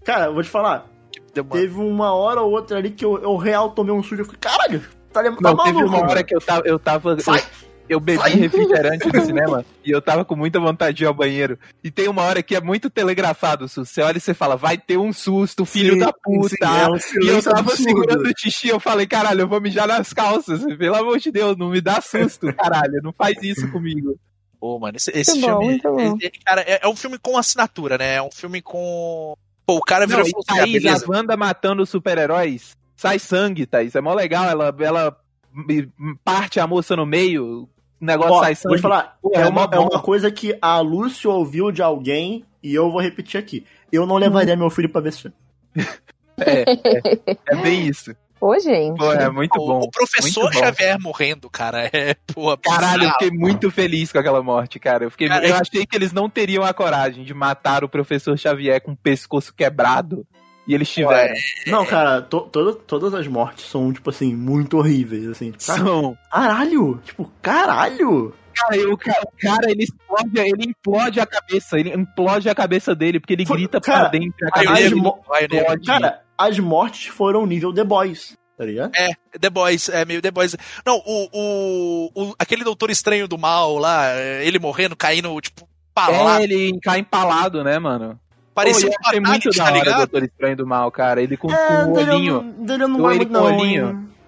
[0.05, 0.87] Cara, eu vou te falar.
[1.51, 4.21] Teve uma hora ou outra ali que eu, eu real tomei um sujo.
[4.21, 4.79] Eu fiquei, caralho,
[5.11, 6.61] tá, tá Não, teve maluco, uma hora que eu tava.
[6.65, 7.39] Eu, tava, Sai!
[7.39, 8.31] eu, eu bebi Sai!
[8.35, 11.57] refrigerante no cinema e eu tava com muita vontade de ir ao banheiro.
[11.83, 13.83] E tem uma hora que é muito telegrafado, Su.
[13.83, 16.49] Você olha e você fala, vai ter um susto, filho Sim, da puta.
[16.49, 17.83] sim, é um e eu tava absurdo.
[17.83, 20.63] segurando o xixi, eu falei, caralho, eu vou mijar nas calças.
[20.77, 23.01] Pelo amor de Deus, não me dá susto, caralho.
[23.03, 24.15] Não faz isso comigo.
[24.59, 25.79] Pô, mano, esse, esse filme.
[25.83, 26.17] bom.
[26.45, 28.15] cara, é, é um filme com assinatura, né?
[28.15, 29.35] É um filme com.
[29.65, 31.05] Pô, o cara virou Não, e falou assim: ah, Thaís, beleza.
[31.05, 33.95] a Wanda matando os super-heróis, sai sangue, Thaís.
[33.95, 35.17] É mó legal, ela, ela
[36.23, 37.67] parte a moça no meio,
[38.01, 38.75] o negócio Ó, sai vou sangue.
[38.75, 42.45] te falar, Pô, é, é uma, é uma coisa que a Lúcia ouviu de alguém
[42.61, 43.65] e eu vou repetir aqui.
[43.91, 45.35] Eu não levaria meu filho pra ver esse filme.
[46.37, 48.13] É, é, é bem isso.
[48.47, 48.97] Ô, gente.
[48.97, 49.79] Pô, é muito O- bom.
[49.79, 50.59] O professor bom.
[50.59, 52.15] Xavier morrendo, cara, é.
[52.33, 55.03] Pô, Caralho, eu fiquei muito feliz com aquela morte, cara.
[55.05, 57.89] Eu, fiquei, Cara, eu é- achei que eles não teriam a coragem de matar o
[57.89, 60.25] professor Xavier com o pescoço quebrado.
[60.67, 61.33] E eles tiveram.
[61.67, 65.51] Não, cara, to, toda- todas as mortes são, tipo assim, muito horríveis, assim.
[65.51, 66.17] Cara, São.
[66.31, 66.99] caralho!
[67.05, 68.33] Tipo, caralho!
[68.55, 72.55] Cara, e o cara, o cara, ele explode, ele implode a cabeça, ele implode a
[72.55, 75.19] cabeça dele, porque ele Foi- grita cara, pra dentro a cabeça dele mo-.
[75.85, 78.91] Cara, as mortes foram nível The Boys, tá ligado?
[78.95, 79.09] É,
[79.39, 80.55] The Boys, é meio The Boys.
[80.85, 85.67] Não, o, o, o- aquele doutor estranho do mal lá, é, ele morrendo, caindo, tipo,
[86.23, 88.19] lá, É, ele cai empalado, né, mano?
[88.53, 89.97] parecia Pô, um muito Fatality, da tá hora o?
[89.97, 91.21] Doutor Estranho do Mal, cara.
[91.21, 91.55] Ele com, É,
[91.85, 92.41] com o olhinho.
[92.41, 93.85] não- dele não ele muito, com não, olhinho.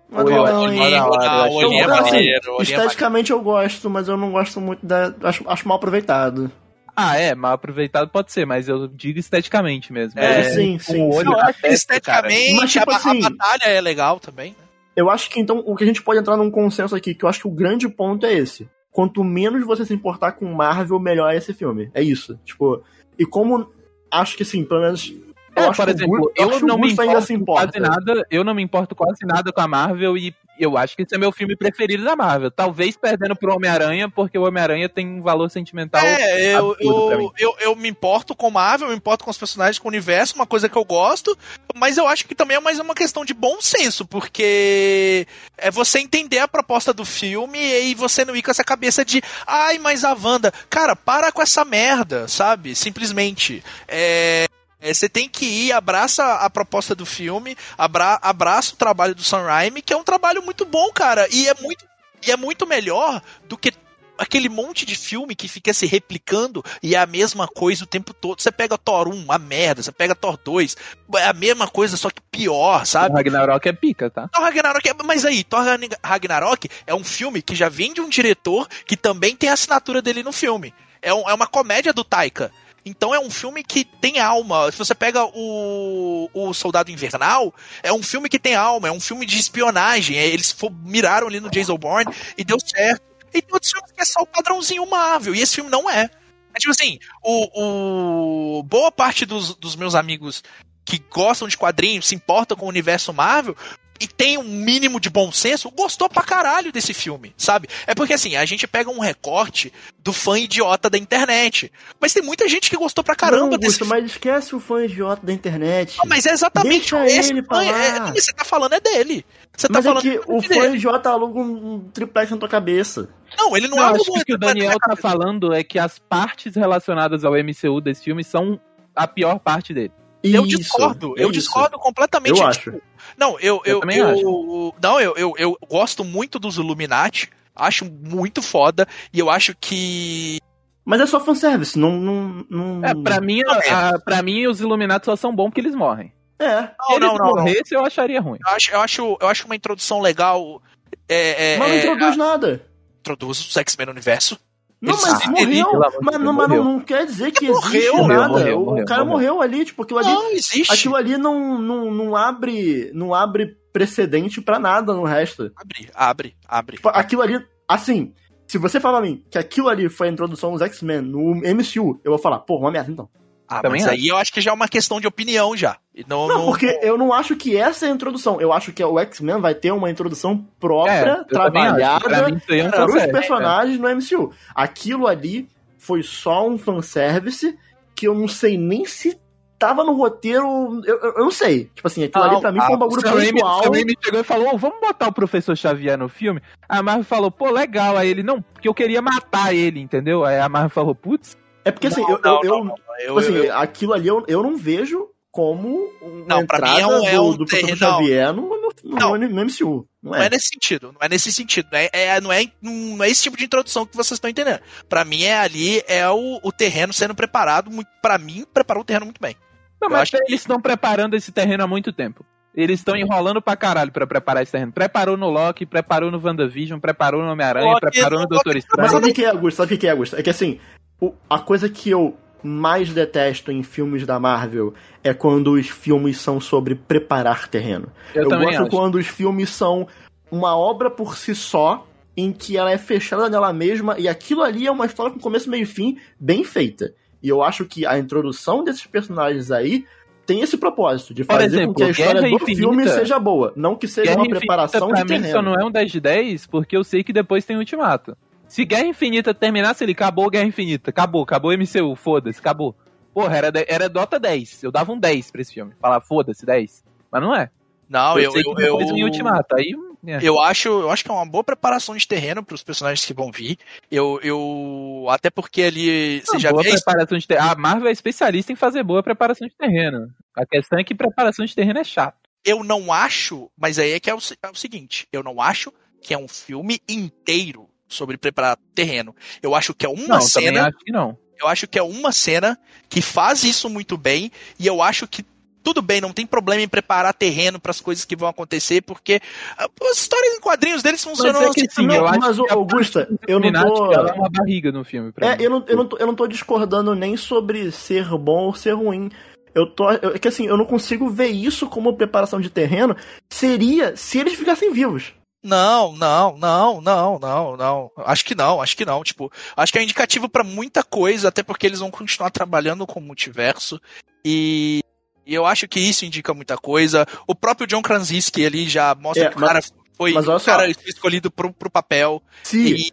[0.10, 2.02] Não não, eu olhinho é mó da hora.
[2.02, 5.14] maneiro, o olhinho é Esteticamente eu gosto, mas eu não gosto muito da.
[5.24, 6.52] Acho, acho mal aproveitado.
[7.00, 10.20] Ah, é, mal aproveitado pode ser, mas eu digo esteticamente mesmo.
[10.20, 11.30] É, sim, com sim, o olho
[11.62, 11.68] sim.
[11.68, 14.50] esteticamente, Mas, tipo a, a assim- batalha é legal também.
[14.52, 14.66] né?
[14.96, 17.30] Eu acho que então o que a gente pode entrar num consenso aqui, que eu
[17.30, 18.68] acho que o grande ponto é esse.
[18.92, 21.92] quanto menos você se importar com Marvel, melhor é esse filme.
[21.94, 22.36] É isso.
[22.44, 22.82] Tipo,
[23.20, 23.70] e como
[24.12, 25.14] acho que assim, pelo menos.
[25.56, 27.40] Eu É, acho por que o exemplo, eu o não me ainda importo se com
[27.42, 27.68] importa.
[27.72, 31.04] quase nada, eu não me importo quase nada com a Marvel e eu acho que
[31.04, 32.52] esse é meu filme preferido da Marvel.
[32.52, 36.06] Talvez perdendo pro Homem-Aranha, porque o Homem-Aranha tem um valor sentimental.
[36.06, 37.30] É, eu, absurdo pra mim.
[37.38, 39.92] eu, eu, eu me importo com Marvel, eu me importo com os personagens, com o
[39.92, 41.38] universo, uma coisa que eu gosto,
[41.76, 45.28] mas eu acho que também é mais uma questão de bom senso, porque
[45.58, 49.22] é você entender a proposta do filme e você não ir com essa cabeça de
[49.46, 52.76] ai, mas a Wanda, cara, para com essa merda, sabe?
[52.76, 53.64] Simplesmente.
[53.88, 54.48] É.
[54.82, 59.24] é, Você tem que ir, abraça a proposta do filme, abra, abraça o trabalho do
[59.24, 61.28] Sam Raimi, que é um trabalho muito bom, cara.
[61.32, 61.86] E é muito,
[62.26, 63.72] e é muito melhor do que
[64.20, 68.16] aquele monte de filme que fica se replicando e é a mesma coisa o tempo
[68.16, 68.42] todo.
[68.42, 69.84] Você pega Thor 1, a merda.
[69.84, 70.76] Você pega Thor 2,
[71.18, 73.14] é a mesma coisa, só que pior, O sabe?
[73.16, 74.28] Ragnarok é pica, tá?
[74.30, 75.64] Thor Ragnarok, é- mas aí, Thor
[76.04, 80.02] Ragnarok é um filme que já vem de um diretor que também tem a assinatura
[80.02, 80.74] dele no filme.
[81.00, 82.52] É, um- é uma comédia do Taika.
[82.88, 84.72] Então é um filme que tem alma.
[84.72, 89.00] Se você pega o, o Soldado Invernal, é um filme que tem alma, é um
[89.00, 90.18] filme de espionagem.
[90.18, 93.02] É, Eles miraram ali no Jason Bourne e deu certo.
[93.34, 96.10] E tem outros filmes que é só o padrãozinho Marvel, e esse filme não é.
[96.54, 100.44] É tipo assim, o, o- boa parte dos, dos meus amigos
[100.84, 103.56] que gostam de quadrinhos, se importam com o universo Marvel,
[104.00, 107.68] e tem um mínimo de bom senso, gostou pra caralho desse filme, sabe?
[107.86, 111.72] É porque assim, a gente pega um recorte do fã idiota da internet.
[112.00, 114.86] Mas tem muita gente que gostou pra caramba não, desse Gusto, mas esquece o fã
[114.86, 115.98] idiota da internet.
[116.00, 117.62] Ah, Mas é exatamente Deixa esse ele fã.
[117.64, 119.26] É, que você tá falando é dele.
[119.56, 120.54] Você tá Mas é falando que o dele.
[120.54, 123.10] fã idiota aluga um triplex na tua cabeça.
[123.38, 126.00] Não, ele não, Não, acho que o que o Daniel tá falando é que as
[126.00, 128.60] partes relacionadas ao MCU desse filme são
[128.96, 129.92] a pior parte dele.
[130.34, 131.40] Eu discordo, é eu isso.
[131.40, 132.40] discordo completamente.
[132.42, 132.82] Eu Tipo, acho.
[133.18, 137.86] Não, eu, Eu eu, também eu- não, eu, eu, eu gosto muito dos Illuminati, acho
[137.86, 140.40] muito foda, e eu acho que.
[140.86, 141.92] Mas é só fanservice, não.
[142.00, 142.86] não, não...
[142.86, 143.70] É, pra mim, Não, é.
[143.70, 146.14] a, pra mim, os Illuminati só são bons porque eles morrem.
[146.40, 146.62] É.
[146.62, 147.36] Não, Se eles não, não, não.
[147.36, 148.38] morressem, eu acharia ruim.
[148.48, 150.62] Eu acho, eu acho, eu acho uma introdução legal.
[151.10, 152.66] É, é, Mas não é, introduz nada.
[153.00, 154.40] introduz os X-Men no universo.
[154.82, 155.80] Não, mas morreu.
[156.02, 156.64] Mas, não, mas não, morreu.
[156.64, 158.30] não quer dizer que Morreu, existe morreu, nada.
[158.30, 159.34] morreu, o morreu, cara morreu.
[159.36, 160.08] morreu ali, tipo, aquilo ali.
[160.10, 160.72] Não, existe.
[160.72, 162.92] Aquilo ali não, não, não abre.
[162.94, 165.52] Não abre precedente pra nada no resto.
[165.56, 166.76] Abre, abre, abre.
[166.78, 168.14] Tipo, aquilo ali, assim,
[168.48, 172.00] se você falar pra mim que aquilo ali foi a introdução dos X-Men no MCU,
[172.04, 173.10] eu vou falar, pô, uma merda então.
[173.48, 173.94] Ah, Também mas acho.
[174.02, 175.78] aí eu acho que já é uma questão de opinião já.
[176.08, 178.40] Não, Não, não- porque eu não acho que essa é a introdução.
[178.40, 182.70] Eu acho que o X-Men vai ter uma introdução própria, É, trabalhada mim, aí é
[182.70, 183.12] para os fanservice.
[183.12, 184.32] personagens no MCU.
[184.54, 187.58] Aquilo ali foi só um fanservice
[187.96, 189.18] que eu não sei nem se
[189.58, 190.46] tava no roteiro.
[190.86, 191.66] Eu, eu- eu não sei.
[191.74, 193.64] Tipo assim, aquilo Não, ali pra mim foi um bagulho Sam Raimi, pontual.
[193.64, 196.40] Sam Raimi chegou e falou, "Ô, vamos botar o Professor Xavier no filme?
[196.70, 197.98] A Marvel falou, pô, legal.
[197.98, 200.24] Aí ele, não, porque eu queria matar ele, entendeu?
[200.24, 201.36] Aí a Marvel falou, putz,
[201.66, 202.76] É porque assim, Não, eu, não, eu, não, eu- não.
[202.76, 205.08] tipo Eu- assim, eu- aquilo ali eu, eu não vejo
[205.38, 208.34] como uma Não, pra mim entrada é um- é do, um do Professor terreno- Xavier
[208.34, 209.16] no, no, no, Não.
[209.18, 209.86] no MCU.
[210.02, 210.30] Não Não é é.
[210.32, 213.38] nesse sentido, não é nesse sentido, não é, é- não, é, não é esse tipo
[213.38, 214.60] de introdução que vocês estão entendendo.
[214.90, 217.70] Pra mim é ali, é o, o terreno sendo preparado,
[218.02, 219.36] pra mim, preparou o terreno muito bem.
[219.80, 222.26] Não, Eu mas acho que- eles estão preparando esse terreno há muito tempo.
[222.56, 224.72] Eles estão enrolando pra caralho pra preparar esse terreno.
[224.72, 228.90] Preparou no Loki, preparou no WandaVision, preparou no Homem-Aranha, preparou no Doutor Mas Estranho.
[228.90, 229.58] sabe o que é, Augusto?
[229.58, 230.16] Sabe o que é, Augusto?
[230.16, 230.60] É que assim,
[231.00, 234.74] o- a coisa que eu mais detesto em filmes da Marvel
[235.04, 237.88] é quando os filmes são sobre preparar terreno.
[238.14, 238.70] Eu, Eu, gosto acho.
[238.70, 239.88] quando os filmes são
[240.32, 241.86] uma obra por si só,
[242.16, 245.50] em que ela é fechada nela mesma, e aquilo ali é uma história com começo,
[245.50, 246.94] meio e fim, bem feita.
[247.22, 249.86] E eu acho que a introdução desses personagens aí
[250.26, 253.18] tem esse propósito, de fazer exemplo, com que a história Guerra do Infinita- filme seja
[253.18, 255.32] boa, não que seja Guerra uma Infinita, preparação pra de mim, terreno.
[255.32, 258.18] só não é um 10 de 10, porque eu sei que depois tem Ultimato.
[258.48, 260.90] Se Guerra Infinita terminasse, ele acabou Guerra Infinita.
[260.90, 262.76] Acabou, acabou MCU, foda-se, acabou.
[263.14, 264.64] Porra, era, era Dota 10.
[264.64, 265.74] Eu dava um 10 pra esse filme.
[265.82, 266.84] Falar, foda-se, 10.
[267.12, 267.50] Mas não é.
[267.90, 269.56] Não, eu, eu, eu- vem Ultimato.
[269.56, 269.74] Aí,
[270.06, 270.20] é.
[270.22, 273.14] Eu acho, eu acho que é uma boa preparação de terreno para os personagens que
[273.14, 273.58] vão vir.
[273.90, 277.50] Eu, eu até porque ali você Uma já boa vê preparação de terreno.
[277.50, 280.10] A Marvel é especialista em fazer boa preparação de terreno.
[280.36, 282.18] A questão é que preparação de terreno é chato.
[282.46, 285.74] eu não acho, mas aí é que é o, é o seguinte, eu não acho
[286.02, 289.16] que é um filme inteiro sobre preparar terreno.
[289.42, 291.18] Eu acho que é uma não, também cena, acho que não.
[291.42, 292.58] eu acho que é uma cena
[292.90, 295.26] que faz isso muito bem e eu acho que
[295.64, 299.20] tudo bem, não tem problema em preparar terreno para as coisas que vão acontecer, porque
[299.58, 301.86] ah, as histórias em quadrinhos deles funcionam é que assim.
[301.86, 303.92] Não, eu acho mas, que a Augusta, eu não tô...
[303.92, 305.12] ela é uma barriga no filme.
[305.12, 305.44] Pra É, mim.
[305.44, 308.72] eu não, eu, não tô, eu não tô discordando nem sobre ser bom ou ser
[308.72, 309.12] ruim.
[309.54, 309.92] Eu tô.
[309.92, 312.96] eu- é que assim, eu não consigo ver isso como preparação de terreno.
[313.30, 315.14] Seria se eles ficassem vivos.
[315.44, 317.92] Não, não, não, não, não, não.
[317.98, 319.04] Acho que não, acho que não.
[319.04, 323.00] Tipo, acho que é indicativo pra muita coisa, até porque eles vão continuar trabalhando com
[323.00, 323.80] o multiverso.
[324.26, 324.82] E,
[325.26, 327.06] e eu acho que isso indica muita coisa.
[327.28, 329.62] O próprio John Krasinski ali já mostra É, que o mas- cara
[329.96, 332.22] foi, mas o cara foi escolhido pro, pro papel.
[332.44, 332.92] Sim, E,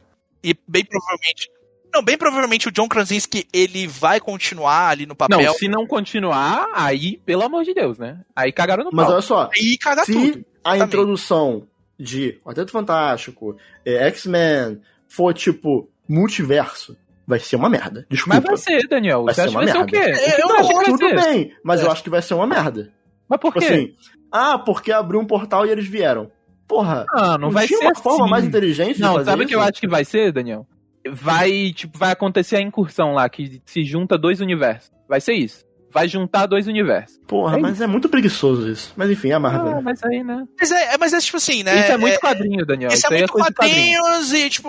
[0.51, 1.51] e bem provavelmente.
[1.93, 5.41] Não, bem provavelmente o John Krasinski ele vai continuar ali no papel.
[5.41, 8.21] Não, se não continuar, aí, pelo amor de Deus, né?
[8.35, 9.13] Aí cagaram no mas pau.
[9.15, 9.49] olha só.
[9.57, 10.45] E caga Se tudo.
[10.65, 10.85] a exatamente.
[10.87, 11.69] introdução
[11.99, 16.97] de Quarteto Fantástico, é, X-Men, for tipo multiverso,
[17.27, 18.07] vai ser uma merda.
[18.11, 18.37] Desculpa.
[18.37, 19.25] Mas vai ser, Daniel.
[19.25, 20.19] Vai Você ser acha que uma vai ser o merda.
[20.21, 20.35] quê?
[20.35, 21.17] Que Eu não, que vai Tudo ser?
[21.17, 21.85] bem, mas É.
[21.85, 22.93] eu acho que vai ser uma merda.
[23.29, 23.73] Mas por Tipo quê?
[23.73, 23.95] assim,
[24.31, 26.31] ah, porque abriu um portal e eles vieram.
[26.69, 28.31] Porra, Ah, não vai tinha ser uma forma assim.
[28.31, 30.67] mais inteligente de Não, fazer sabe o que eu acho que vai ser, Daniel?
[31.11, 34.91] Vai, tipo, vai acontecer a incursão lá, que se junta dois universos.
[35.09, 35.65] Vai ser isso.
[35.95, 37.19] Vai juntar dois universos.
[37.27, 38.93] Porra, É mas é muito preguiçoso isso.
[38.97, 39.79] Mas enfim, é a Marvel.
[39.79, 40.45] Ah, mas aí, né?
[40.59, 41.81] Mas é, é- mas é tipo assim, né?
[41.85, 42.91] Isso é muito quadrinho, Daniel.
[42.93, 44.01] Isso é aí muito coisa de quadrinho.
[44.03, 44.69] quadrinhos e, tipo,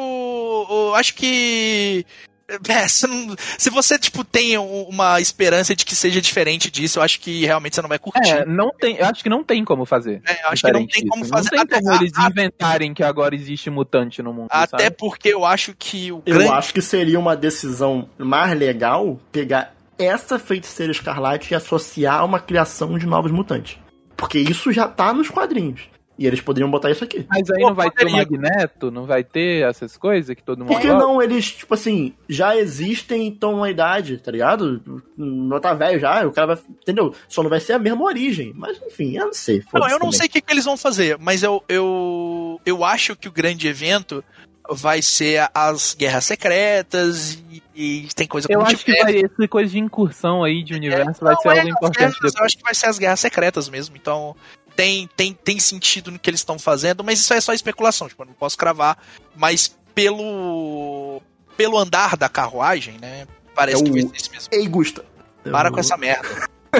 [0.69, 2.05] eu acho que.
[2.47, 2.57] é,
[2.87, 7.03] você não- se você, tipo, tem um- uma esperança de que seja diferente disso, eu
[7.03, 8.29] acho que realmente você não vai curtir.
[8.29, 10.21] É, não tem, eu acho que não tem como fazer.
[10.27, 11.33] É, eu acho que não tem como disso.
[11.33, 11.55] fazer.
[11.55, 14.95] Não tem até, como eles a- inventarem que agora existe mutante no mundo, até sabe?
[14.95, 16.51] porque eu acho que o Eu grande.
[16.51, 22.39] acho que seria uma decisão mais legal pegar essa feiticeira escarlate e associar a uma
[22.39, 23.77] criação de novos mutantes.
[24.15, 25.89] Porque isso já tá nos quadrinhos.
[26.17, 27.25] E eles poderiam botar isso aqui.
[27.29, 28.39] Mas aí Pô, não vai ter o poderia.
[28.39, 31.05] Magneto, não vai ter essas coisas que todo mundo Por que gosta?
[31.05, 34.81] não eles, tipo assim, já existem e estão na idade, tá ligado?
[35.17, 36.63] Não tá velho já, o cara vai.
[36.69, 37.13] Entendeu?
[37.27, 38.53] Só não vai ser a mesma origem.
[38.55, 39.61] Mas enfim, eu não sei.
[39.73, 40.11] Não, eu não também.
[40.13, 43.67] sei o que, que eles vão fazer, mas eu, eu, eu acho que o grande
[43.67, 44.23] evento
[44.69, 49.69] vai ser as guerras secretas e, e tem coisa Eu acho que vai, essa coisa
[49.71, 52.33] de incursão aí de universo vai Não, ser é, algo importante guerras.
[52.35, 53.95] Eu acho que vai ser as guerras secretas mesmo.
[53.95, 54.35] Então,
[54.75, 58.07] tem, tem, tem sentido no que eles estão fazendo, mas isso é só especulação.
[58.07, 58.97] Tipo, eu não posso cravar.
[59.35, 61.21] Mas pelo.
[61.55, 63.25] Pelo andar da carruagem, né?
[63.55, 64.49] Parece É que vai ser isso mesmo.
[64.51, 65.05] Ei, Gusta.
[65.49, 66.27] Para Eu- com essa merda.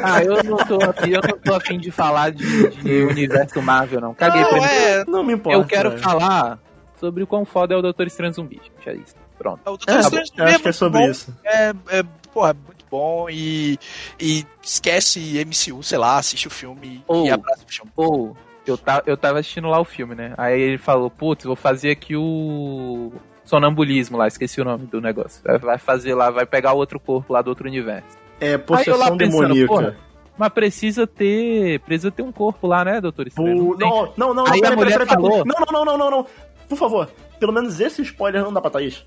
[0.03, 4.01] Ah, eu não tô afim, eu não tô afim de falar de, de universo Marvel,
[4.01, 4.13] não.
[4.13, 4.65] Caguei Não, pra mim.
[4.65, 5.05] é.
[5.05, 5.57] Não me importa.
[5.57, 5.97] Eu quero é.
[5.97, 6.59] falar
[6.99, 8.89] sobre o quão foda é o Doutor Estranho Zumbi, gente.
[8.89, 9.15] É isso.
[9.38, 9.59] Pronto.
[9.61, 11.35] O Doutor É, Estranho eu acho que é muito sobre bom, isso.
[11.43, 12.03] É, é,
[12.34, 13.77] porra, muito bom e,
[14.19, 17.91] e esquece MCU, sei lá, assiste o filme Ou- e abraça o filme.
[17.95, 20.34] Ou, eu, ta, eu tava assistindo lá o filme, né?
[20.38, 23.11] Aí ele falou, putz, vou fazer aqui o
[23.43, 25.41] sonambulismo lá, esqueci o nome do negócio.
[25.61, 28.17] Vai- fazer lá, vai pegar outro corpo lá do outro universo.
[28.39, 29.95] É possessão demoníaca.
[30.38, 31.80] Mas precisa ter.
[31.81, 33.67] Precisa ter um corpo lá, né, Doutor Estranho?
[33.67, 36.26] Pô, Não não, não, não, peraí, peraí, peraí, Não, não, não, não, não, não.
[36.67, 37.09] Por favor,
[37.39, 39.03] pelo menos esse spoiler não dá pra Thaís.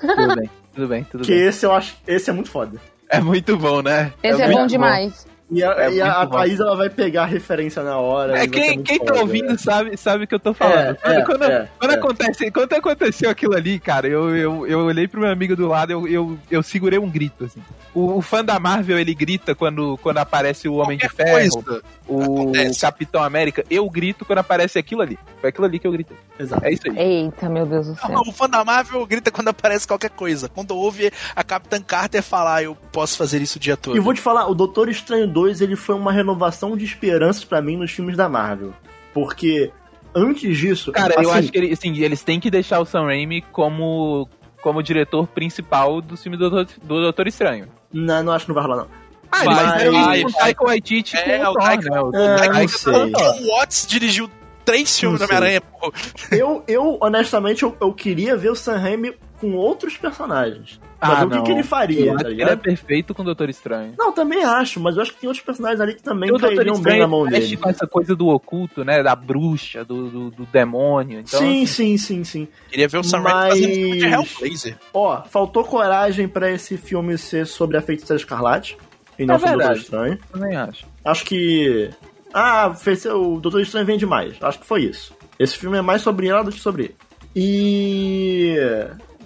[0.00, 1.44] Tudo bem, tudo bem, tudo Porque bem.
[1.46, 1.96] esse eu acho.
[2.06, 2.78] Esse é muito foda.
[3.08, 4.12] É muito bom, né?
[4.22, 5.26] Esse é, muito bom demais.
[5.50, 6.38] E a, É e a- bom.
[6.38, 8.38] Thaís ela vai pegar a referência na hora.
[8.38, 9.20] É quem, muito quem tá foda.
[9.20, 10.92] ouvindo sabe, sabe o que eu tô falando.
[10.92, 11.94] É, quando é, quando, é, quando é.
[11.96, 15.92] acontece, quando aconteceu aquilo ali, cara, eu, eu, eu olhei pro meu amigo do lado,
[15.92, 17.60] eu, eu, eu segurei um grito, assim.
[17.94, 21.62] O, o fã da Marvel, ele grita quando, quando aparece o Homem de Qualquer Ferro,
[21.62, 21.82] coisa.
[22.08, 22.80] o acontece.
[22.80, 23.64] Capitão América.
[23.68, 25.18] Eu grito quando aparece aquilo ali.
[25.42, 26.16] Foi aquilo ali que eu gritei.
[26.38, 26.64] Exato.
[26.64, 26.98] É isso aí.
[26.98, 28.08] Eita, meu Deus do céu.
[28.10, 30.48] Não, o fã da Marvel grita quando aparece qualquer coisa.
[30.48, 33.94] Quando ouve a Capitã Carter falar, eu posso fazer isso o dia todo.
[33.94, 37.60] E vou te falar, o Doutor Estranho 2 ele foi uma renovação de esperanças pra
[37.60, 38.72] mim nos filmes da Marvel.
[39.12, 39.70] Porque
[40.14, 40.92] antes disso.
[40.92, 44.26] Cara, eu assim, acho que ele- assim, eles têm que deixar o Sam Raimi como,
[44.62, 47.66] como diretor principal do filme do Doutor, do Doutor Estranho.
[47.92, 48.88] Não, não acho que não vai rolar, não.
[49.30, 50.40] Ah, Vai, eles fizeram vai, o vai.
[50.42, 52.00] Taika Waititi É, com o o Thor, Taika- né?
[52.00, 53.10] O É, Taika não Waititi- sei.
[53.12, 54.30] John Watts dirigiu
[54.64, 55.24] três filmes do.
[55.24, 55.92] Homem-Aranha, pô.
[56.30, 60.78] Eu, eu honestamente, eu, eu queria ver o Sam Raimi com outros personagens.
[61.04, 61.42] Ah, o que, não.
[61.44, 63.94] que ele faria, tá que ele é perfeito com o Doutor Estranho.
[63.98, 67.00] Não, também acho, mas eu acho que tem outros personagens ali que também cairiam bem
[67.00, 67.56] na mão dele.
[67.56, 69.02] com essa coisa do oculto, né?
[69.02, 71.18] Da bruxa, do, do, do demônio.
[71.20, 72.48] Então, sim, assim, sim, sim, sim.
[72.70, 74.78] Queria ver o Sam Raimi Mas- fazendo filme de Hellblazer.
[74.94, 78.76] Ó, faltou coragem pra esse filme ser sobre a feiticeira escarlate.
[79.18, 79.76] E não É sobre o Doutor.
[79.76, 80.18] Estranho.
[80.32, 80.86] também acho.
[81.04, 81.90] Acho que.
[82.32, 84.36] Ah, fez- o Doutor Estranho vende mais.
[84.40, 85.14] Acho que foi isso.
[85.38, 86.96] Esse filme é mais sobre ela do que sobre ele.
[87.34, 88.56] E.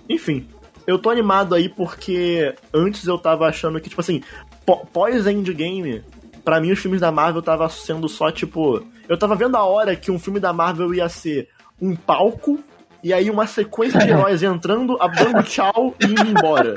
[0.09, 0.47] Enfim.
[0.87, 4.23] Eu tô animado aí porque antes eu tava achando que, tipo assim,
[4.65, 6.03] pó- pós-endgame,
[6.45, 8.85] pra mim os filmes da Marvel tava sendo só, tipo.
[9.09, 11.49] Eu tava vendo a hora que um filme da Marvel ia ser
[11.81, 12.59] um palco
[13.03, 16.75] e aí uma sequência de heróis entrando, dando tchau e indo embora.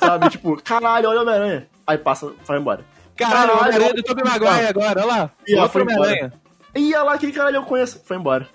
[0.00, 0.30] Sabe?
[0.30, 1.68] Tipo, caralho, olha o Homem-Aranha.
[1.86, 2.84] Aí passa, vai embora.
[3.16, 5.30] Caralho, o Homem-Aranha do Tobey Maguire agora, olha lá.
[5.46, 6.10] E ela Outro foi embora.
[6.10, 6.32] Homem-Aranha.
[6.74, 8.02] Ia lá, aquele caralho eu conheço.
[8.04, 8.46] Foi embora.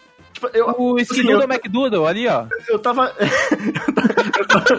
[0.42, 2.46] Tipo, eu, O assim, Skidoodle eu, McDoodle, ali, ó.
[2.68, 3.14] eu tava.
[3.20, 4.76] eu tava-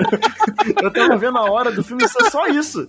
[0.82, 2.89] eu tava vendo a hora do filme ser só isso.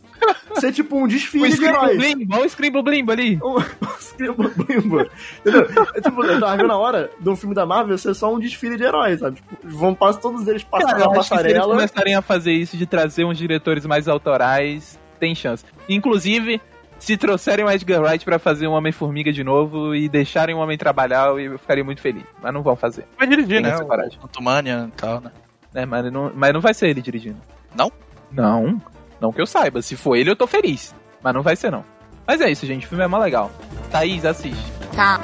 [0.55, 2.15] Ser tipo um O desfile de Scream heróis.
[2.31, 3.39] Olha o Scream Blim ali.
[3.43, 3.63] Um- um
[3.99, 5.01] Screamo Blimbo.
[5.39, 5.67] Entendeu?
[5.95, 8.77] É, tipo, eu tava vendo a hora do filme da Marvel ser só um desfile
[8.77, 9.37] de heróis, sabe?
[9.37, 11.73] Tipo, vão passar todos eles passar Cara, eu acho que se eles passarela.
[11.75, 15.63] começarem a fazer isso de trazer uns diretores mais autorais, tem chance.
[15.89, 16.61] Inclusive,
[16.99, 20.78] se trouxerem o Edgar Wright pra fazer um Homem-Formiga de novo e deixarem o Homem
[20.78, 22.24] trabalhar, eu ficaria muito feliz.
[22.41, 23.06] Mas não vão fazer.
[23.18, 23.72] Vai dirigir, Tem né?
[23.72, 24.18] essa coragem.
[24.24, 25.32] O Tumania e tal, né?
[25.74, 25.86] né?
[25.86, 27.38] Mas, não, mas não vai ser ele dirigindo.
[27.76, 27.91] Não?
[28.32, 28.82] Não.
[29.20, 29.82] Não que eu saiba.
[29.82, 30.95] Se for ele, eu tô feliz.
[31.22, 31.84] Mas não vai ser, não.
[32.26, 32.86] Mas é isso, gente.
[32.86, 33.52] O filme é mó legal.
[33.91, 34.72] Thaís, assiste.
[34.95, 35.20] Tá.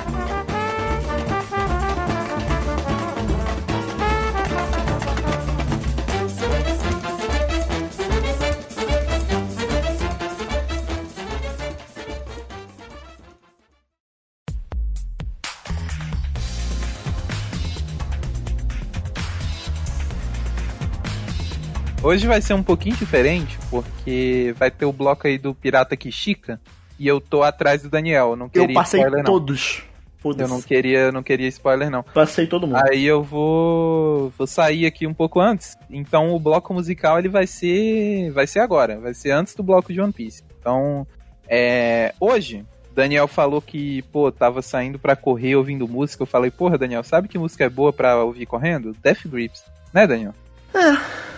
[22.10, 26.60] Hoje vai ser um pouquinho diferente, porque vai ter o bloco aí do Pirata Kishika.
[26.98, 28.31] E eu tô atrás do Daniel.
[28.31, 29.84] Eu não queria Eu passei spoiler, todos.
[30.26, 32.02] Eu não queria, não queria spoiler, não.
[32.02, 32.81] Passei todo mundo.
[32.90, 35.77] Aí eu vou, vou sair aqui um pouco antes.
[35.88, 39.94] Então o bloco musical ele vai ser, vai ser agora, vai ser antes do bloco
[39.94, 40.41] de One Piece.
[40.60, 41.06] Então,
[41.48, 46.23] é, hoje Daniel falou que, pô, tava saindo pra correr ouvindo música.
[46.23, 48.95] Eu falei, porra, Daniel, sabe que música é boa pra ouvir correndo?
[49.03, 49.64] Death Grips,
[49.94, 50.34] né, Daniel?
[50.73, 51.30] É,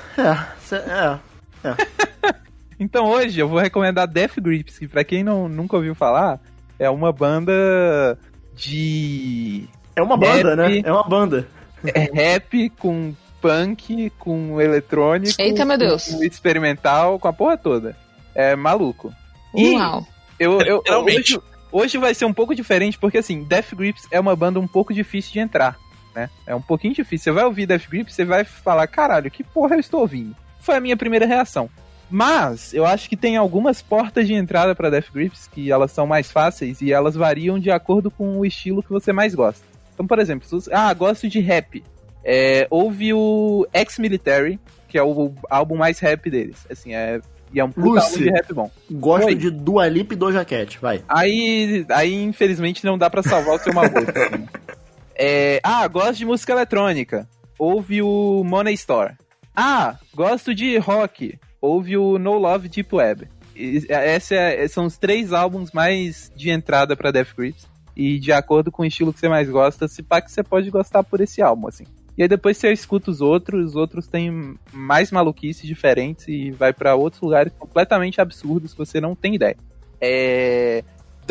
[0.60, 1.20] cê- é.
[2.80, 6.40] Então hoje eu vou recomendar Death Grips, que pra quem não, nunca ouviu falar,
[6.80, 8.18] é uma banda
[8.56, 9.66] de
[9.96, 10.58] É uma banda, Rap.
[10.58, 10.82] né?
[10.84, 11.48] É uma banda.
[11.86, 16.06] é rap com punk, com eletrônico, Eita, meu Deus.
[16.08, 17.96] com experimental, com a porra toda.
[18.34, 19.14] É maluco.
[19.54, 20.06] E Uau.
[20.40, 21.40] eu, eu, hoje,
[21.72, 24.92] hoje vai ser um pouco diferente, porque assim, Death Grips é uma banda um pouco
[24.92, 25.78] difícil de entrar,
[26.16, 26.30] né?
[26.46, 27.26] É um pouquinho difícil.
[27.26, 30.36] Você vai ouvir Death Grips, você vai falar, caralho, que porra eu estou ouvindo?
[30.60, 31.70] Foi a minha primeira reação.
[32.10, 36.06] Mas eu acho que tem algumas portas de entrada para Death Grips que elas são
[36.06, 39.66] mais fáceis e elas variam de acordo com o estilo que você mais gosta.
[39.94, 41.84] Então, por exemplo, se você, ah, gosto de rap.
[42.24, 46.68] É, ouve o Ex-Military, que é o álbum mais rap deles.
[46.70, 47.20] Assim, é,
[47.54, 48.06] e é um puta Lucy.
[48.06, 48.72] álbum de rap bom.
[48.92, 49.36] Gosto Oi.
[49.36, 51.04] de Dua Lipa e Doja Cat, vai.
[51.08, 54.12] Aí, aí infelizmente, não dá pra salvar o seu Magoto.
[55.16, 57.28] É, ah, gosto de música eletrônica.
[57.60, 59.16] Ouve o Money Store.
[59.56, 61.38] Ah, gosto de rock.
[61.62, 63.28] Ouve o No Love Deep Web.
[63.56, 67.68] E, Esse é- são os três álbuns mais de entrada pra Death Grips.
[67.96, 70.70] E de acordo com o estilo que você mais gosta, se pá que você pode
[70.72, 71.84] gostar por esse álbum, assim.
[72.18, 76.72] E aí depois você escuta os outros, os outros têm mais maluquices diferentes e vai
[76.74, 79.58] pra outros lugares completamente absurdos que você não tem ideia.
[80.00, 80.84] É...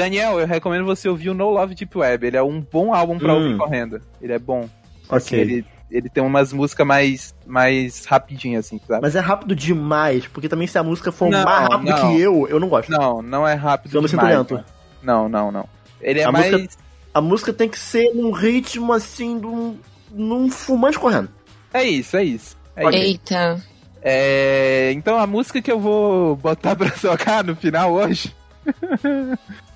[0.03, 2.27] Daniel, eu recomendo você ouvir o No Love Deep Web.
[2.27, 3.37] Ele é um bom álbum pra Hum.
[3.45, 4.01] ouvir correndo.
[4.21, 4.69] Ele é bom.
[5.09, 5.41] Assim, Ok.
[5.41, 9.03] ele, ele tem umas músicas mais, mais rapidinhas, assim, sabe?
[9.03, 12.11] Mas é rápido demais, porque também se a música for Não, mais rápido não.
[12.17, 12.91] que eu, eu não gosto.
[12.91, 14.39] Não, não é rápido Eu me sinto demais.
[14.39, 14.55] lento.
[14.55, 14.67] mano.
[15.03, 15.69] Não, não, não.
[16.01, 16.51] Ele é A mais...
[16.53, 16.75] música-
[17.13, 19.77] A música tem que ser num ritmo assim, num,
[20.13, 21.29] num fumante correndo.
[21.75, 22.57] É isso, é isso.
[22.77, 22.99] É Ok.
[22.99, 23.09] isso.
[23.09, 23.61] Eita.
[24.03, 28.33] É, Então a música que eu vou botar pra tocar no final hoje.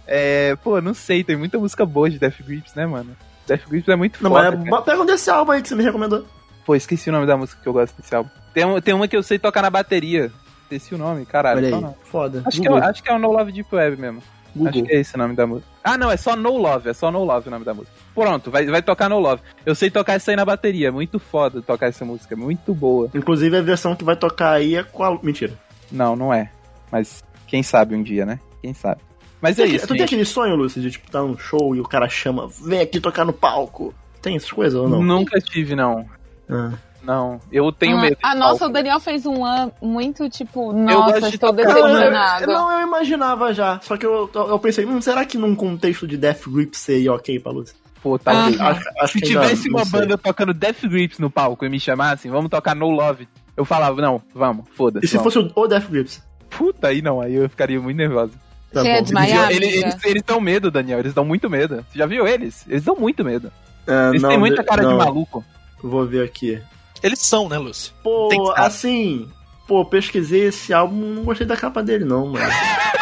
[0.06, 0.56] É.
[0.56, 3.16] Pô, não sei, tem muita música boa de Death Grips, né, mano?
[3.46, 4.50] Death Grips é muito Não, foda.
[4.52, 4.76] mas cara.
[4.76, 6.24] é, pega um desse álbum aí que você me recomendou.
[6.64, 8.30] Pô, esqueci o nome da música que eu gosto desse álbum.
[8.54, 10.30] Tem, um- tem uma que eu sei tocar na bateria.
[10.62, 11.58] Esqueci o nome, caralho.
[11.58, 11.94] Olha aí, o nome?
[12.04, 12.42] foda.
[12.46, 14.22] Acho que, é, acho que é o No Love Deep Web mesmo.
[14.56, 14.70] Google.
[14.70, 15.68] Acho que é esse o nome da música.
[15.82, 17.92] Ah, não, é só No Love, é só No Love o nome da música.
[18.14, 19.42] Pronto, vai, vai tocar No Love.
[19.66, 23.10] Eu sei tocar isso aí na bateria, muito foda tocar essa música, muito boa.
[23.12, 25.18] Inclusive a versão que vai tocar aí é qual?
[25.22, 25.52] Mentira.
[25.92, 26.50] Não, não é.
[26.90, 28.38] Mas quem sabe um dia, né?
[28.62, 29.00] Quem sabe.
[29.44, 31.84] Mas é isso, tu tem aquele sonho, Lúcio, de tipo, tá num show e o
[31.84, 33.94] cara chama, vem aqui tocar no palco.
[34.22, 35.02] Tem essas coisas ou não?
[35.02, 36.06] Nunca tive, não.
[36.48, 36.72] Ah.
[37.02, 38.16] Não, eu tenho ah, medo.
[38.22, 38.70] Ah, nossa, palco.
[38.70, 42.46] o Daniel fez um an muito tipo, nossa, estou tocar- Não, eu, decepcionado.
[42.46, 43.78] não, eu imaginava já.
[43.82, 47.38] Só que eu, eu pensei, hum, será que num contexto de Death Grip seria ok
[47.38, 47.76] pra Lúcio?
[48.02, 48.58] Pô, talvez.
[48.58, 48.70] Ah.
[48.70, 51.78] Acho, acho Se que tivesse não uma banda tocando Death Grips no palco e me
[51.78, 55.04] chamassem, vamos tocar No Love, eu falava, não, vamos, foda-se.
[55.04, 55.34] E se vamos.
[55.34, 56.22] fosse o, o Death Grips?
[56.48, 58.32] Puta, aí não, aí eu ficaria muito nervoso.
[58.74, 59.02] Tá Você ia bom.
[59.02, 59.50] desmaiar?
[59.50, 61.76] Ele- eles, eles dão medo, Daniel, eles dão muito medo.
[61.90, 62.64] Você já viu eles?
[62.68, 63.50] Eles dão muito medo.
[63.86, 64.98] Ah, Eles não, têm muita de- cara de não.
[64.98, 65.44] maluco.
[65.82, 66.60] Vou ver aqui.
[67.02, 67.92] Eles são, né, Lúcio?
[68.02, 69.28] Pô, assim.
[69.66, 72.44] Pô, pesquisei esse álbum, não gostei da capa dele, não, mano.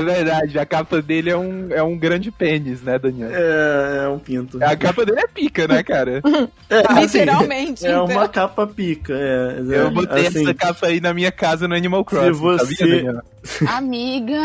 [0.00, 3.30] É verdade, a capa dele é um, é um grande pênis, né, Daniel?
[3.32, 4.62] É, é um pinto.
[4.62, 6.22] A capa dele é pica, né, cara?
[6.70, 7.84] É, assim, Literalmente.
[7.84, 8.04] É então.
[8.06, 9.58] uma capa pica, é.
[9.58, 13.20] Eu é, botei assim, essa capa aí na minha casa no Animal Crossing, você- sabia?
[13.66, 14.38] Amiga.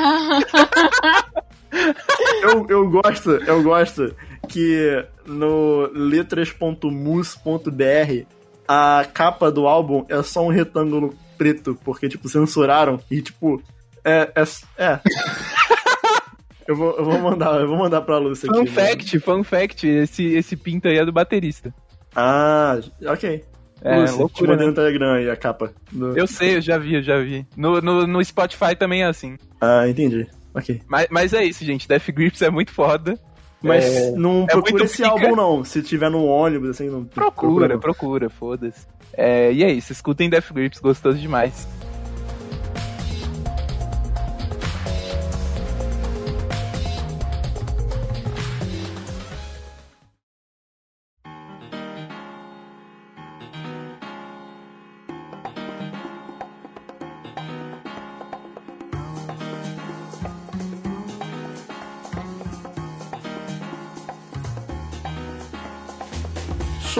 [2.41, 4.15] eu, eu gosto, eu gosto
[4.49, 8.25] que no letras.mus.br
[8.67, 13.61] a capa do álbum é só um retângulo preto, porque, tipo, censuraram e, tipo,
[14.05, 14.31] é.
[14.35, 14.43] é,
[14.85, 14.99] é.
[16.67, 18.57] eu, vou, eu vou mandar, eu vou mandar pra Lúcia aqui.
[18.57, 18.71] Fun né?
[18.71, 21.73] fact, fun fact, esse, esse pinto aí é do baterista.
[22.15, 23.43] Ah, ok.
[23.81, 24.69] É, Lúcia, te loucura, mandei né?
[24.71, 25.71] no Telegram aí a capa.
[25.91, 27.45] do- Eu sei, eu já vi, eu já vi.
[27.57, 29.37] No, no, no Spotify também é assim.
[29.61, 30.27] Ah, entendi.
[30.53, 30.81] Ok.
[30.87, 31.87] Mas, mas é isso, gente.
[31.87, 33.19] Death Grips é muito foda.
[33.61, 35.09] Mas É, não é procura muito esse pica.
[35.09, 35.63] álbum, não.
[35.65, 37.79] Se tiver no ônibus, assim, não Procura, não.
[37.79, 38.85] procura, foda-se.
[39.13, 41.67] É, e é isso, escutem Death Grips, gostoso demais.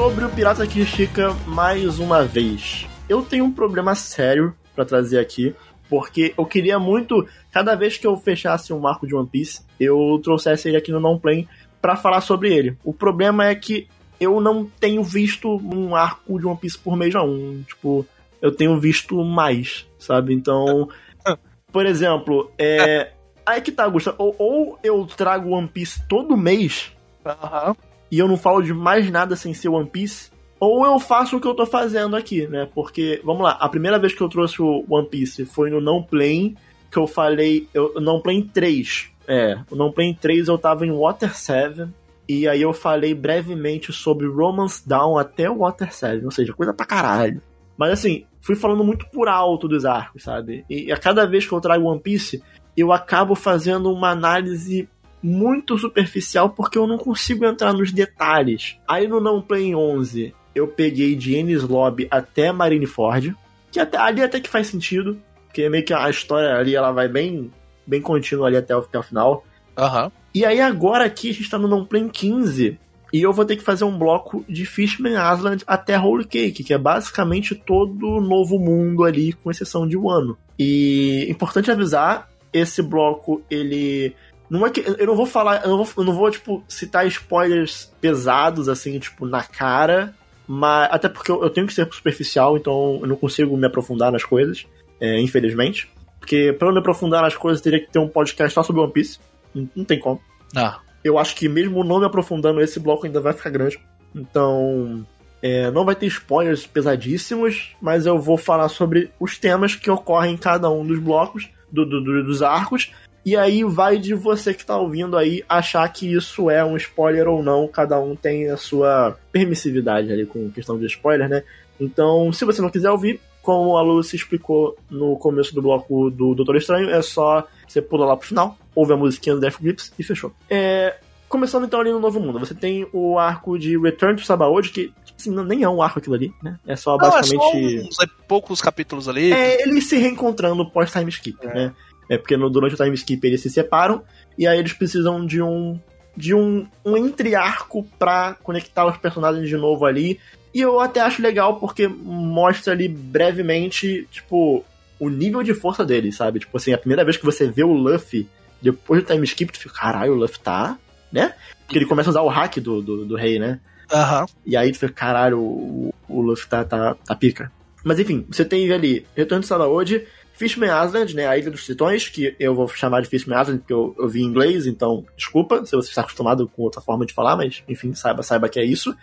[0.05, 2.87] Sobre o Pirata que Estica mais uma vez.
[3.09, 5.55] Eu tenho um problema sério pra trazer aqui,
[5.89, 10.21] porque eu queria muito, cada vez que eu fechasse um arco de One Piece, eu
[10.23, 11.47] trouxesse ele aqui no Não Play
[11.81, 12.77] pra falar sobre ele.
[12.83, 13.87] O problema é que
[14.19, 17.63] eu não tenho visto um arco de One Piece por mês, não.
[17.67, 18.05] Tipo,
[18.39, 20.35] eu tenho visto mais, sabe?
[20.35, 20.87] Então,
[21.73, 23.11] por exemplo, é.
[23.43, 24.17] Aí que tá, Gustavo.
[24.19, 26.95] Ou, ou eu trago One Piece todo mês,
[27.25, 27.75] Aham.
[28.15, 31.41] E eu não falo de mais nada sem ser One Piece, ou eu faço o
[31.41, 32.65] que eu tô fazendo aqui, né?
[32.73, 36.01] Porque, vamos lá, a primeira vez que eu trouxe o One Piece foi no Não
[36.01, 36.55] Play,
[36.89, 39.11] que eu falei, eu não Play 3.
[39.27, 41.89] É, o Não Play 3 eu tava em Water 7,
[42.29, 46.85] e aí eu falei brevemente sobre Romance Down até Water 7, ou seja, coisa pra
[46.85, 47.41] caralho.
[47.77, 50.63] Mas assim, fui falando muito por alto dos arcos, sabe?
[50.69, 52.41] E a cada vez que eu trago One Piece,
[52.77, 54.87] eu acabo fazendo uma análise
[55.25, 58.77] muito superficial porque eu não consigo entrar nos detalhes.
[58.87, 63.35] Aí no Não Play 11, eu peguei de Ennis Lobby até Marineford,
[63.71, 67.07] que até, ali até que faz sentido, porque meio que a história ali ela vai
[67.07, 67.51] bem,
[67.87, 69.43] bem contínua ali até o, até o final.
[69.75, 70.11] Aham.
[70.33, 72.77] E aí agora aqui a gente tá no Não Play 15,
[73.11, 76.73] e eu vou ter que fazer um bloco de Fishman Island até Holy Cake, que
[76.73, 80.37] é basicamente todo o novo mundo ali, com exceção de Wano.
[80.59, 84.15] E importante avisar, esse bloco, ele.
[84.49, 84.81] Não é que.
[84.81, 85.63] Eu não vou falar.
[85.63, 90.13] Eu não vou, eu não vou tipo, citar spoilers pesados, assim, tipo, na cara.
[90.47, 90.89] Mas.
[90.91, 94.23] Até porque eu, eu tenho que ser superficial, então eu não consigo me aprofundar nas
[94.23, 94.65] coisas.
[95.01, 95.89] é, infelizmente.
[96.19, 98.91] Porque pra eu me aprofundar nas coisas, teria que ter um podcast só sobre One
[98.93, 99.19] Piece.
[99.53, 100.19] Não, não tem como.
[100.55, 100.79] Ah.
[101.03, 103.79] Eu acho que mesmo não me aprofundando, esse bloco ainda vai ficar grande.
[104.15, 105.05] Então.
[105.41, 110.33] é, não vai ter spoilers pesadíssimos, mas eu vou falar sobre os temas que ocorrem
[110.33, 112.91] em cada um dos blocos, do- do- do- dos arcos.
[113.25, 117.27] E aí vai de você que tá ouvindo aí achar que isso é um spoiler
[117.27, 117.67] ou não.
[117.67, 121.43] Cada um tem a sua permissividade ali com questão de spoiler, né?
[121.79, 126.35] Então, se você não quiser ouvir, como a Lucy explicou no começo do bloco do
[126.35, 129.91] Doutor Estranho, é só você pula lá pro final, ouve a musiquinha do Death Grips
[129.97, 130.31] e fechou.
[130.49, 130.95] É,
[131.27, 134.93] começando então ali no Novo Mundo, você tem o arco de Return to Sabaody, que
[135.17, 136.57] assim, nem é um arco aquilo ali, né?
[136.65, 137.81] É só Não, é basicamente.
[137.81, 139.31] só uns é, poucos capítulos ali.
[139.31, 141.53] É, eles se reencontrando pós-time skip, É.
[141.53, 141.73] né?
[142.09, 144.03] É porque no, durante o time skip eles se separam
[144.37, 145.79] e aí eles precisam de um
[146.15, 150.19] de um, um entre-arco pra conectar os personagens de novo ali.
[150.53, 154.63] E eu até acho legal porque mostra ali brevemente, tipo,
[154.97, 156.39] o nível de força deles, sabe?
[156.39, 158.29] Tipo assim, a primeira vez que você vê o Luffy
[158.61, 160.77] depois do time skip, tu fica, caralho, o Luffy tá,
[161.11, 161.33] né?
[161.65, 163.59] Porque ele começa a usar o hack do, do, do rei, né?
[163.91, 164.25] Aham.
[164.45, 167.51] E aí tu fica, caralho, o, o Luffy tá, tá, tá pica.
[167.83, 172.09] Mas enfim, você tem ali Retorno de Salaod, Fishman Island, né, a Ilha dos Tritões,
[172.09, 175.65] que eu vou chamar de Fishman Island porque eu, eu vi em inglês, então desculpa
[175.65, 178.65] se você está acostumado com outra forma de falar, mas enfim, saiba, saiba que é
[178.65, 178.95] isso.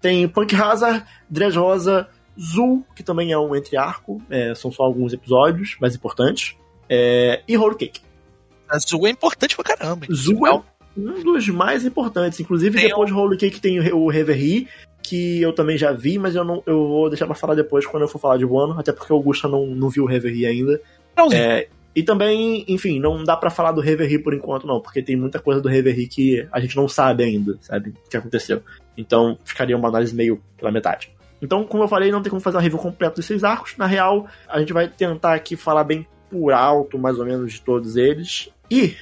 [0.00, 2.08] Tem Punk Hazard, Dressrosa,
[2.38, 6.56] Zul, que também é um entre-arco, é, são só alguns episódios mais importantes,
[6.88, 8.00] é, e Whole Cake.
[8.68, 10.06] A Zul é importante pra caramba.
[10.12, 10.52] Zul é
[10.96, 12.40] um dos mais importantes.
[12.40, 14.68] Inclusive, Tem depois de Holy Cake tem o Reverie,
[15.06, 18.02] que eu também já vi, mas eu não eu vou deixar pra falar depois quando
[18.02, 20.80] eu for falar de Wano, até porque o Augusta não, não viu o Reverie ainda.
[21.32, 25.16] É, e também, enfim, não dá pra falar do Reverie por enquanto, não, porque tem
[25.16, 28.62] muita coisa do Reverie que a gente não sabe ainda, sabe, o que aconteceu.
[28.98, 31.10] Então, ficaria uma análise meio pela metade.
[31.40, 33.76] Então, como eu falei, não tem como fazer uma review completa dos seis arcos.
[33.76, 37.60] Na real, a gente vai tentar aqui falar bem por alto, mais ou menos, de
[37.62, 38.50] todos eles.
[38.70, 38.94] E,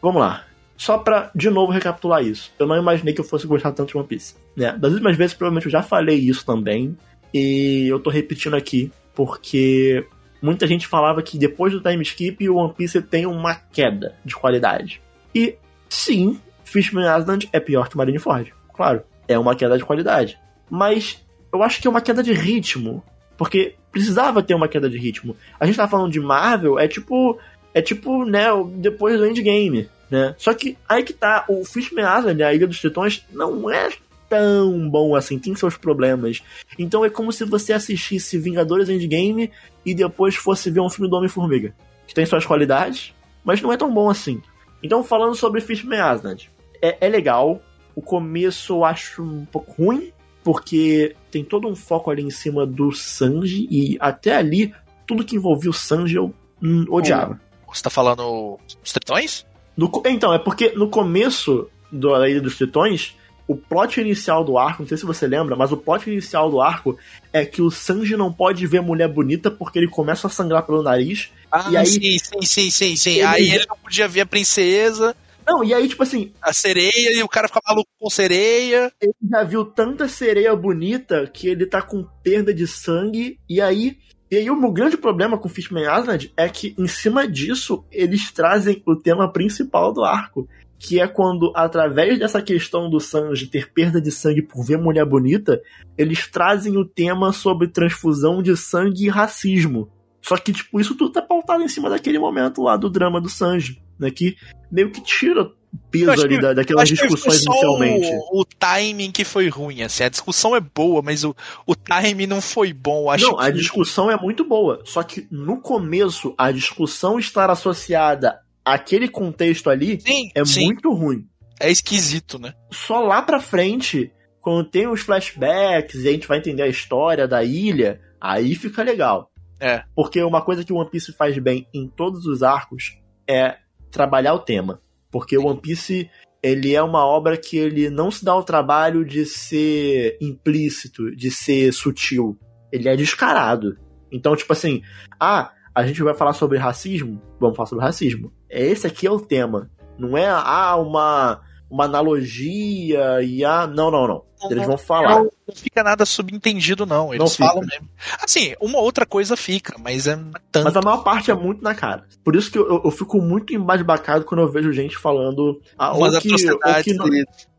[0.00, 0.44] vamos lá.
[0.82, 2.52] Só pra, de novo, recapitular isso.
[2.58, 4.34] Eu não imaginei que eu fosse gostar tanto de One Piece.
[4.56, 4.76] Né?
[4.76, 6.98] Das últimas vezes, provavelmente, eu já falei isso também.
[7.32, 10.04] E eu tô repetindo aqui, porque
[10.42, 14.34] muita gente falava que depois do time skip, o One Piece tem uma queda de
[14.34, 15.00] qualidade.
[15.32, 15.54] E,
[15.88, 18.52] sim, Fishman Island é pior que Marineford.
[18.74, 20.36] Claro, é uma queda de qualidade.
[20.68, 23.04] Mas eu acho que é uma queda de ritmo.
[23.38, 25.36] Porque precisava ter uma queda de ritmo.
[25.60, 27.38] A gente tá falando de Marvel, é tipo.
[27.72, 30.34] É tipo, né, depois do Endgame, né?
[30.36, 33.88] Só que aí que tá, o Fishman Island, a Ilha dos Tritões, não é
[34.28, 36.42] tão bom assim, tem seus problemas.
[36.78, 39.50] Então é como se você assistisse Vingadores Endgame
[39.86, 41.74] e depois fosse ver um filme do Homem-Formiga.
[42.06, 44.42] Que tem suas qualidades, mas não é tão bom assim.
[44.82, 46.50] Então, falando sobre Fishman Island,
[46.82, 47.62] é, é legal.
[47.94, 50.12] O começo eu acho um pouco ruim,
[50.44, 54.74] porque tem todo um foco ali em cima do Sanji, e até ali,
[55.06, 57.40] tudo que envolvia o Sanji eu hum, odiava.
[57.72, 59.46] Você tá falando os tritões?
[59.76, 63.14] No então, é porque no começo do- da Ilha dos Tritões,
[63.48, 66.60] o plot inicial do arco, não sei se você lembra, mas o plot inicial do
[66.60, 66.96] arco
[67.32, 70.82] é que o Sanji não pode ver mulher bonita porque ele começa a sangrar pelo
[70.82, 71.30] nariz.
[71.50, 73.10] Ah, E aí- sim, sim, sim, sim, sim.
[73.16, 77.12] Ele- Aí ele não podia ver a princesa, Não, e aí, tipo assim, a sereia,
[77.16, 78.92] e o cara fica maluco com sereia.
[79.00, 83.98] ele já viu tanta sereia bonita que ele tá com perda de sangue, e aí.
[84.32, 88.32] E aí o meu grande problema com Fishman Island é que, em cima disso, eles
[88.32, 90.48] trazem o tema principal do arco.
[90.78, 95.04] Que é quando, através dessa questão do Sanji ter perda de sangue por ver mulher
[95.04, 95.60] bonita,
[95.98, 99.90] eles trazem o tema sobre transfusão de sangue e racismo.
[100.22, 103.28] Só que, tipo, isso tudo tá pautado em cima daquele momento lá do drama do
[103.28, 104.10] Sanji, né?
[104.10, 104.34] Que
[104.70, 105.52] meio que tira
[105.90, 108.08] peso ali da, daquelas discussões inicialmente.
[108.30, 110.04] O, o timing que foi ruim, assim.
[110.04, 111.34] A discussão é boa, mas o,
[111.66, 113.10] o timing não foi bom.
[113.10, 114.80] Acho não, a que- discussão é muito boa.
[114.84, 120.92] Só que no começo, a discussão estar associada àquele contexto ali Sim, é sim, muito
[120.92, 121.26] ruim.
[121.60, 122.54] é esquisito, né?
[122.70, 127.26] Só lá pra frente, quando tem os flashbacks e a gente vai entender a história
[127.26, 129.30] da ilha, aí fica legal.
[129.58, 129.84] É.
[129.94, 133.56] Porque uma coisa que o One Piece faz bem em todos os arcos é
[133.90, 134.80] trabalhar o tema.
[135.12, 136.10] Porque o One Piece,
[136.42, 141.30] ele é uma obra que ele não se dá o trabalho de ser implícito, de
[141.30, 142.36] ser sutil.
[142.72, 143.76] Ele é descarado.
[144.10, 144.82] Então, tipo assim,
[145.20, 147.20] ah, a gente vai falar sobre racismo?
[147.38, 148.32] Vamos falar sobre racismo.
[148.48, 149.70] Esse aqui é o tema.
[149.98, 151.42] Não é, ah, uma,
[151.72, 154.22] uma analogia e ah, não, não, não.
[154.50, 155.20] Eles vão falar.
[155.20, 157.14] Não, não fica nada subentendido, não.
[157.14, 157.88] Eles Não falam mesmo.
[158.22, 160.16] Assim, uma outra coisa fica, mas é
[160.50, 160.64] tanto.
[160.64, 162.04] Mas a maior parte é muito na cara.
[162.22, 166.10] Por isso que eu, eu- fico muito embasbacado quando eu vejo gente falando ah, ou,
[166.20, 167.06] que, ou, que não,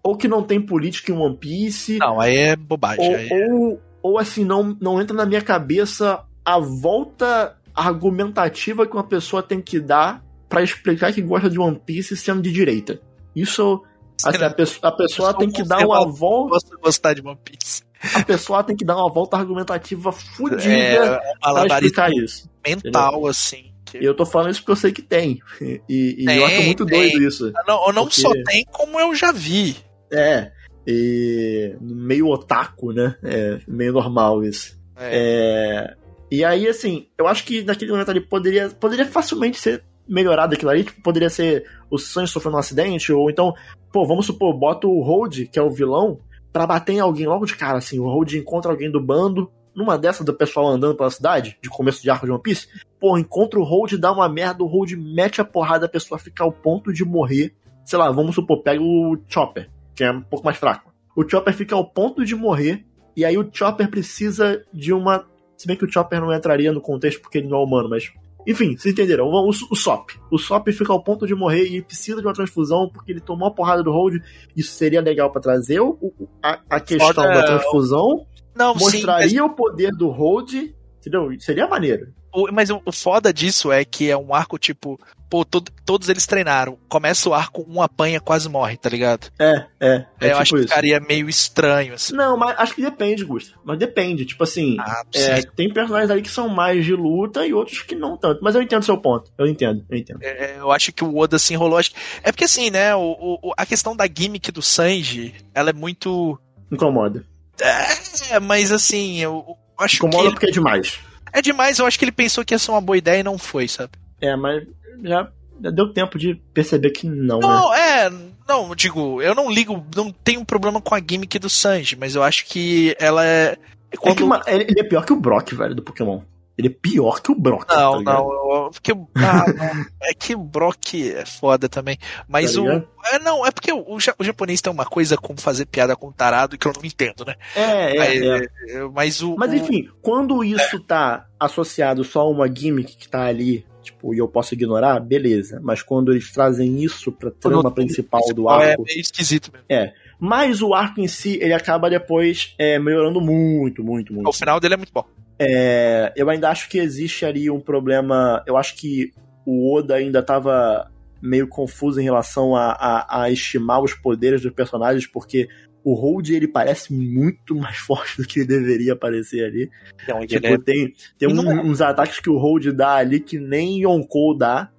[0.04, 3.04] ou que não tem política em One Piece, Não, aí é bobagem.
[3.10, 8.86] ou, aí é- ou, ou assim, não, não entra na minha cabeça a volta argumentativa
[8.86, 12.52] que uma pessoa tem que dar pra explicar que gosta de One Piece sendo de
[12.52, 13.00] direita.
[13.36, 13.82] Isso,
[14.24, 17.84] assim, a, pessoa, a pessoa tem que dar uma volta, gosto gostar de One Piece.
[18.16, 22.50] a pessoa tem que dar uma volta argumentativa fodida É, pra malabarismo explicar isso.
[22.66, 23.72] mental, assim.
[23.86, 25.40] que- E eu tô falando isso porque eu sei que tem.
[25.62, 26.98] E, e Tem, eu acho muito tem.
[27.00, 27.52] doido isso.
[27.68, 29.78] Não, não Porque- só tem, como eu já vi.
[30.12, 30.52] É.
[30.86, 33.16] E meio otaku, né?
[33.24, 34.78] É meio normal isso.
[34.98, 35.10] É.
[35.14, 35.96] É,
[36.32, 40.72] e aí, assim, eu acho que naquele momento ali poderia, poderia facilmente ser melhorado aquilo
[40.72, 40.84] ali.
[40.84, 43.54] Tipo, poderia ser o Sanji sofrendo um acidente, ou então,
[43.92, 46.20] pô, vamos supor, bota o Hold, que é o vilão,
[46.52, 48.00] pra bater em alguém logo de cara, assim.
[48.00, 52.02] O Hold encontra alguém do bando, numa dessas do pessoal andando pela cidade, de começo
[52.02, 52.68] de arco de One Piece.
[53.00, 56.44] Pô, encontra o Hold, dá uma merda, o Hold mete a porrada, a pessoa fica
[56.44, 57.54] ao ponto de morrer.
[57.84, 60.94] Sei lá, vamos supor, pega o Chopper, que é um pouco mais fraco.
[61.16, 62.86] O Chopper fica ao ponto de morrer,
[63.16, 65.26] e aí o Chopper precisa de uma.
[65.58, 68.12] Se bem que o Chopper não entraria no contexto porque ele não é humano, mas.
[68.48, 69.26] Enfim, vocês entenderam.
[69.28, 70.10] O, o, o Sop.
[70.32, 73.48] O Sop fica ao ponto de morrer e precisa de uma transfusão porque ele tomou
[73.48, 74.22] a porrada do Hold.
[74.56, 75.98] Isso seria legal pra trazer o,
[76.42, 78.26] a, a questão Foda- da transfusão.
[78.56, 80.54] Não, sim, mas, mostraria o poder do Hold.
[81.00, 81.30] Entendeu?
[81.40, 82.08] Seria maneiro.
[82.52, 84.98] mas o, o foda disso é que é um arco tipo.
[85.34, 86.78] Pô, todo- todos eles treinaram.
[86.88, 89.32] Começa o arco, um apanha, quase morre, tá ligado?
[89.40, 89.88] É, é.
[89.90, 90.68] É, eu tipo acho que isso.
[90.68, 92.14] ficaria meio estranho, assim.
[92.14, 93.56] Não, mas acho que depende, Gusta.
[93.64, 94.26] Mas depende.
[94.28, 94.78] Tipo assim.
[94.80, 98.44] Ah, é, tem personagens ali que são mais de luta e outros que não tanto.
[98.44, 99.32] Mas eu entendo seu ponto.
[99.36, 100.20] Eu entendo, eu entendo.
[100.22, 101.80] É, eu acho que o Oda se enrolou.
[101.80, 102.94] acho que- É porque assim, né?
[102.96, 106.40] O, o- a questão da gimmick do Sanji, ela é muito.
[106.72, 107.26] Incomoda.
[107.60, 110.34] É, mas assim, eu, eu acho Incomoda que.
[110.36, 111.00] porque é demais.
[111.34, 113.40] É demais, eu acho que ele pensou que ia ser uma boa ideia e não
[113.40, 113.94] foi, sabe?
[114.22, 114.64] É, mas
[115.04, 115.30] já,
[115.72, 117.48] deu tempo de perceber que não, né?
[117.48, 118.12] Não, é.
[118.48, 122.22] Não, digo, eu não ligo, não tenho problema com a gimmick do Sanji, mas eu
[122.24, 123.58] acho que ela é.
[123.92, 124.18] É Quando...
[124.18, 126.22] que uma- ele, é pior que o Brock, velho, do Pokémon.
[126.56, 127.66] Ele é pior que o Brock.
[127.66, 128.18] tá Não, ligado?
[128.26, 131.98] não, porque ah, não, é que o Brock é foda também.
[132.28, 132.70] Mas Tá o.
[132.70, 135.96] É, não, é porque o, o ja- o japonês tem uma coisa com fazer piada
[135.96, 137.34] com tarado que eu não entendo, né?
[137.56, 138.46] É, é, mas, é.
[138.76, 139.36] é, mas o.
[139.36, 144.18] Mas enfim, quando isso tá associado só a uma gimmick que tá ali tipo, e
[144.18, 145.60] eu posso ignorar, beleza.
[145.62, 148.84] Mas quando eles trazem isso pra trama principal do É arco.
[148.84, 149.92] meio esquisito mesmo.
[150.20, 154.30] Mas o arco em si, ele acaba depois é, melhorando muito, muito, muito.
[154.30, 155.04] O final dele é muito bom.
[155.38, 158.42] É, eu ainda acho que existe ali um problema.
[158.48, 159.12] Eu acho que
[159.46, 160.90] o Oda ainda estava
[161.22, 165.48] meio confuso em relação a, a, a estimar os poderes dos personagens, porque
[165.84, 169.70] o Hold ele parece muito mais forte do que ele deveria parecer ali.
[170.04, 171.62] Então, ele Tipo, é- tem, tem um- é.
[171.64, 174.70] uns ataques que o Hold dá ali que nem Yonkou dá.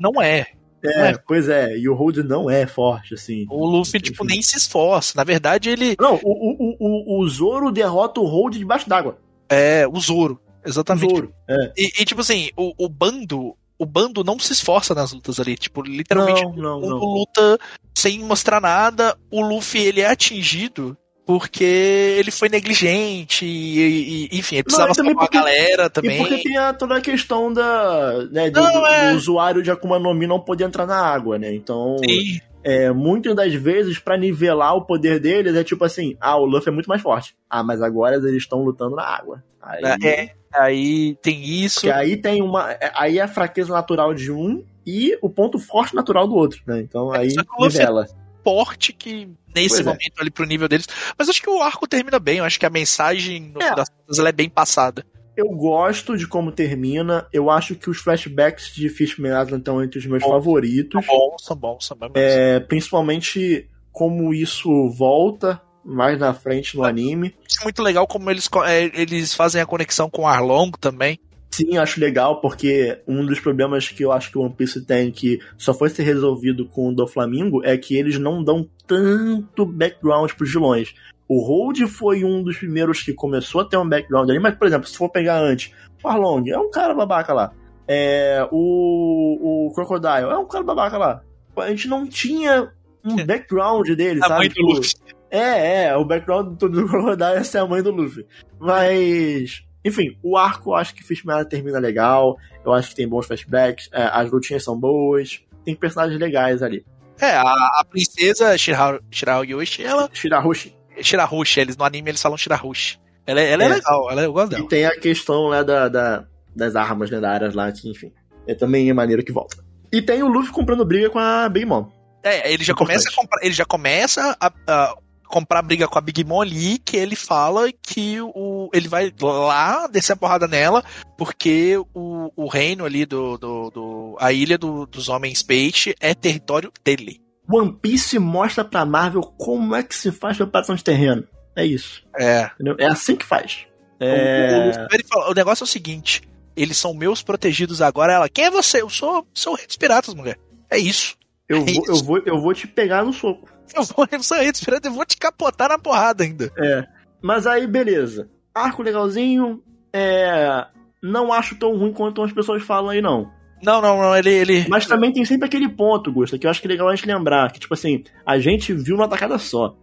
[0.00, 0.46] Não é.
[0.84, 1.18] É, É.
[1.26, 3.44] pois é, e o Hold não é forte, assim.
[3.50, 5.14] O Luffy, tipo, nem se esforça.
[5.16, 9.18] Na verdade, ele Não, o, o, o, o Zoro derrota o Hold debaixo d'água.
[9.48, 10.40] é o Zoro.
[10.64, 11.10] O Exatamente.
[11.10, 11.32] Zoro.
[11.48, 11.72] É.
[11.76, 13.56] E, e, tipo assim, o, o bando.
[13.78, 15.56] O bando não se esforça nas lutas ali.
[15.56, 16.96] Tipo, literalmente Não, não, o não.
[16.98, 17.58] luta
[17.94, 19.16] sem mostrar nada.
[19.30, 20.96] O Luffy, ele é atingido
[21.26, 25.84] porque ele foi negligente e, e- enfim, ele precisava e também salvar porque- a galera
[25.86, 26.18] E também.
[26.18, 29.10] porque tem a, toda a questão da, né, do, Não, é.
[29.10, 31.52] do usuário de Akuma no Mi não poder entrar na água, né?
[31.52, 32.40] Então, Sim.
[32.66, 36.68] É, muitas das vezes, pra nivelar o poder deles, é tipo assim, ah, o Luffy
[36.68, 37.36] é muito mais forte.
[37.48, 39.42] Ah, mas agora eles estão lutando na água.
[39.62, 41.80] Aí, É, aí tem isso.
[41.82, 42.72] Porque aí tem uma.
[42.72, 46.60] é- Aí é a fraqueza natural de um e o ponto forte natural do outro,
[46.66, 46.80] né?
[46.80, 48.06] Então É, aí só que o Luffy nivela.
[48.44, 49.84] Forte que nesse Pois é.
[49.90, 50.86] momento ali pro nível deles.
[51.18, 52.38] Mas acho que o arco termina bem.
[52.38, 53.74] Eu acho que a mensagem É.
[53.74, 55.04] das ela é bem passada.
[55.36, 57.26] Eu gosto de como termina.
[57.32, 60.30] Eu acho que os flashbacks de Fishman Island estão entre os meus Bom.
[60.30, 61.04] favoritos.
[61.04, 62.12] São bons, são bons, são bons.
[62.14, 67.34] É, principalmente como isso volta mais na frente no anime.
[67.48, 71.18] Acho muito legal como eles, é, eles fazem a conexão com o Arlong também.
[71.50, 75.10] Sim, acho legal, porque um dos problemas que eu acho que o One Piece tem,
[75.10, 79.64] que só foi ser resolvido com o do Flamengo, é que eles não dão tanto
[79.64, 80.94] background pros vilões.
[81.28, 84.66] O Hold foi um dos primeiros que começou a ter um background ali, mas, por
[84.66, 85.72] exemplo, se for pegar antes,
[86.02, 87.52] o Arlong é um cara babaca lá.
[87.88, 91.22] É, o, o Crocodile é um cara babaca lá.
[91.56, 92.70] A gente não tinha
[93.04, 94.38] um background dele, A sabe?
[94.40, 94.92] mãe do Luffy.
[95.30, 98.26] é, é, o background do, do Crocodile é ser a mãe do Luffy.
[98.60, 102.36] Mas, enfim, o arco eu acho que Fishman termina legal.
[102.64, 103.88] Eu acho que tem bons flashbacks.
[103.92, 105.40] é, as lutinhas são boas.
[105.64, 106.84] Tem personagens legais ali.
[107.20, 110.08] É, a, a princesa Shiraho, Shiraho Yoshi, ela.
[110.12, 110.75] Shirahoshi.
[111.02, 112.98] Shirahushi, eles no anime eles falam Shirahushi.
[113.26, 113.68] Ela, é- ela é, É.
[113.74, 114.68] legal, ela, eu gosto E dela.
[114.68, 116.24] tem a questão né, da, da-
[116.54, 118.12] das armas lendárias lá, que, enfim.
[118.46, 119.56] É também é maneiro que volta.
[119.92, 121.88] E tem o Luffy comprando briga com a Big Mom.
[122.22, 122.98] É, ele já Importante.
[123.02, 124.94] começa a comprar, ele já começa a, a
[125.28, 129.86] comprar briga com a Big Mom ali, que ele fala que o, ele vai lá
[129.88, 130.84] descer a porrada nela,
[131.18, 136.14] porque o, o reino ali do, do, do- a ilha do- dos homens peixe é
[136.14, 137.20] território dele.
[137.48, 141.24] One Piece mostra pra Marvel como é que se faz preparação de terreno.
[141.54, 142.02] É isso.
[142.18, 142.50] É.
[142.54, 142.76] entendeu?
[142.78, 143.66] É assim que faz.
[144.00, 144.86] O, É...
[144.92, 146.22] o- fala- o negócio é o seguinte:
[146.56, 148.12] eles são meus protegidos agora.
[148.12, 148.82] Ela, quem é você?
[148.82, 150.38] Eu sou, sou o rei dos piratas, mulher.
[150.70, 151.16] É isso.
[151.48, 151.90] Eu, É vou, isso.
[151.92, 153.48] eu, vou, eu vou te pegar no soco.
[153.74, 156.52] Eu, vou, eu sou o rei dos piratas, eu vou te capotar na porrada ainda.
[156.58, 156.84] É.
[157.22, 158.28] Mas aí, beleza.
[158.54, 159.62] Arco legalzinho.
[159.92, 160.66] É.
[161.02, 163.30] Não acho tão ruim quanto as pessoas falam aí, não.
[163.66, 164.30] Não, não, não, ele.
[164.30, 166.94] ele Mas também tem sempre aquele ponto, Gusta, que eu acho que é legal a
[166.94, 167.50] gente lembrar.
[167.52, 169.76] Que, tipo assim, a gente viu numa tacada só.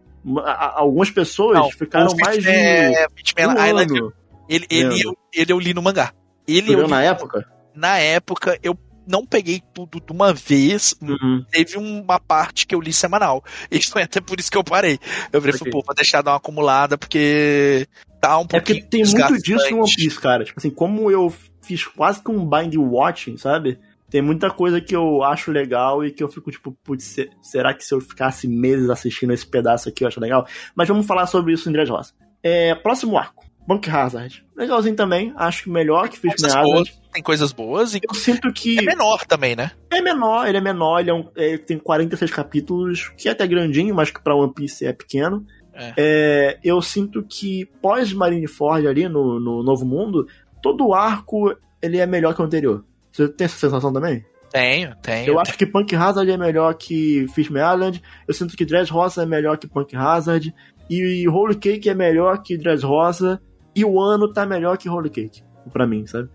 [0.46, 4.14] A- Algumas pessoas Não, ficaram mais de Fitman- Fitman um Island, ano.
[4.48, 6.14] ele, ele, eu, ele eu li no mangá.
[6.48, 7.46] Ele eu li- na época?
[7.76, 10.96] na época, eu não peguei tudo de uma vez.
[11.02, 11.44] Uhum.
[11.52, 13.44] Teve uma parte que eu li semanal.
[13.70, 14.98] E foi até por isso que eu parei.
[15.34, 15.70] Eu falei, Ok.
[15.72, 17.86] pô, vou deixar dar uma acumulada, porque
[18.22, 20.46] tá um É porque tem muito disso no One Piece, cara.
[20.46, 21.34] Tipo assim, como eu
[21.64, 23.80] fiz quase que um bind watching, sabe?
[24.10, 27.74] Tem muita coisa que eu acho legal e que eu fico tipo, putz, se- será
[27.74, 30.46] que se eu ficasse meses assistindo esse pedaço aqui eu acho legal?
[30.76, 32.14] Mas vamos falar sobre isso em Dressrosa.
[32.44, 33.44] É, próximo arco.
[33.66, 34.46] Bank Hazard.
[34.58, 35.34] Legalzinho também.
[35.38, 36.72] Acho que melhor que Fishman Coisas Hazard.
[36.74, 39.72] boas, tem coisas boas e Eu sinto que é menor também, né?
[39.90, 43.48] é menor, ele é menor, ele é um- é, tem 46 capítulos, que é até
[43.48, 45.46] grandinho, mas que pra One Piece é pequeno.
[45.74, 45.94] É.
[45.98, 50.28] É, eu sinto que pós Marineford ali no, no Novo Mundo,
[50.64, 52.84] todo arco ele é melhor que o anterior.
[53.12, 54.26] Você tem essa sensação também?
[54.50, 55.28] Tenho, tenho.
[55.28, 58.02] Eu acho que Punk Hazard é melhor que Fishman Island.
[58.28, 60.56] Eu sinto que Dress Rosa é melhor que Punk Hazard.
[60.90, 63.42] E Holy Cake é melhor que Dress Rosa.
[63.76, 65.44] E o ano tá melhor que Holy Cake.
[65.72, 66.30] Pra mim, sabe?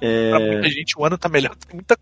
[0.00, 0.30] É...
[0.30, 1.56] Pra muita gente, o ano tá melhor.
[1.56, 1.96] Tem muita.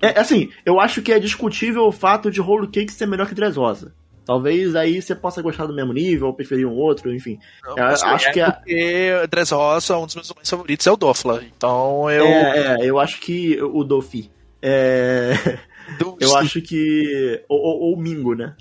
[0.00, 3.34] É, assim, eu acho que é discutível o fato de Roll Cake ser melhor que
[3.34, 3.94] Dress Rosa.
[4.26, 7.38] Talvez aí você possa gostar do mesmo nível, ou preferir um outro, enfim.
[7.64, 10.90] Não, Eu assim, acho é que a- porque Dress Rosa, um dos meus favoritos, é
[10.90, 11.42] o Dofla.
[11.56, 12.26] Então eu.
[12.26, 14.28] É, é, eu acho que o Dofi.
[14.60, 15.30] É,
[15.98, 17.40] do- eu acho que.
[17.48, 18.54] Ou, ou- ou o Mingo, né?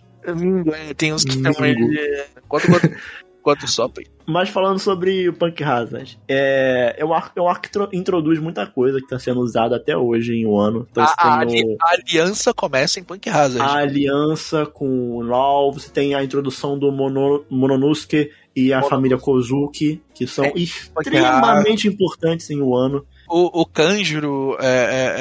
[0.88, 1.54] É, tem uns que Mingo.
[1.54, 1.76] também.
[2.48, 2.96] Quando, quando,
[3.46, 4.04] Enquanto sopra.
[4.26, 7.88] Mas falando sobre o Punk Hazard, é, é, um arco, é um arco que tro-
[7.94, 10.88] introduz muita coisa que está sendo usada até hoje em Wano.
[10.90, 13.62] Então A, a o- a aliança começa em Punk Hazard.
[13.62, 19.18] a aliança com o LoL, você tem a introdução do Mono, Mononosuke e a família
[19.20, 23.06] Kozuki, que são É, extremamente importantes em Wano.
[23.30, 25.16] O, o Kanjuro é, é-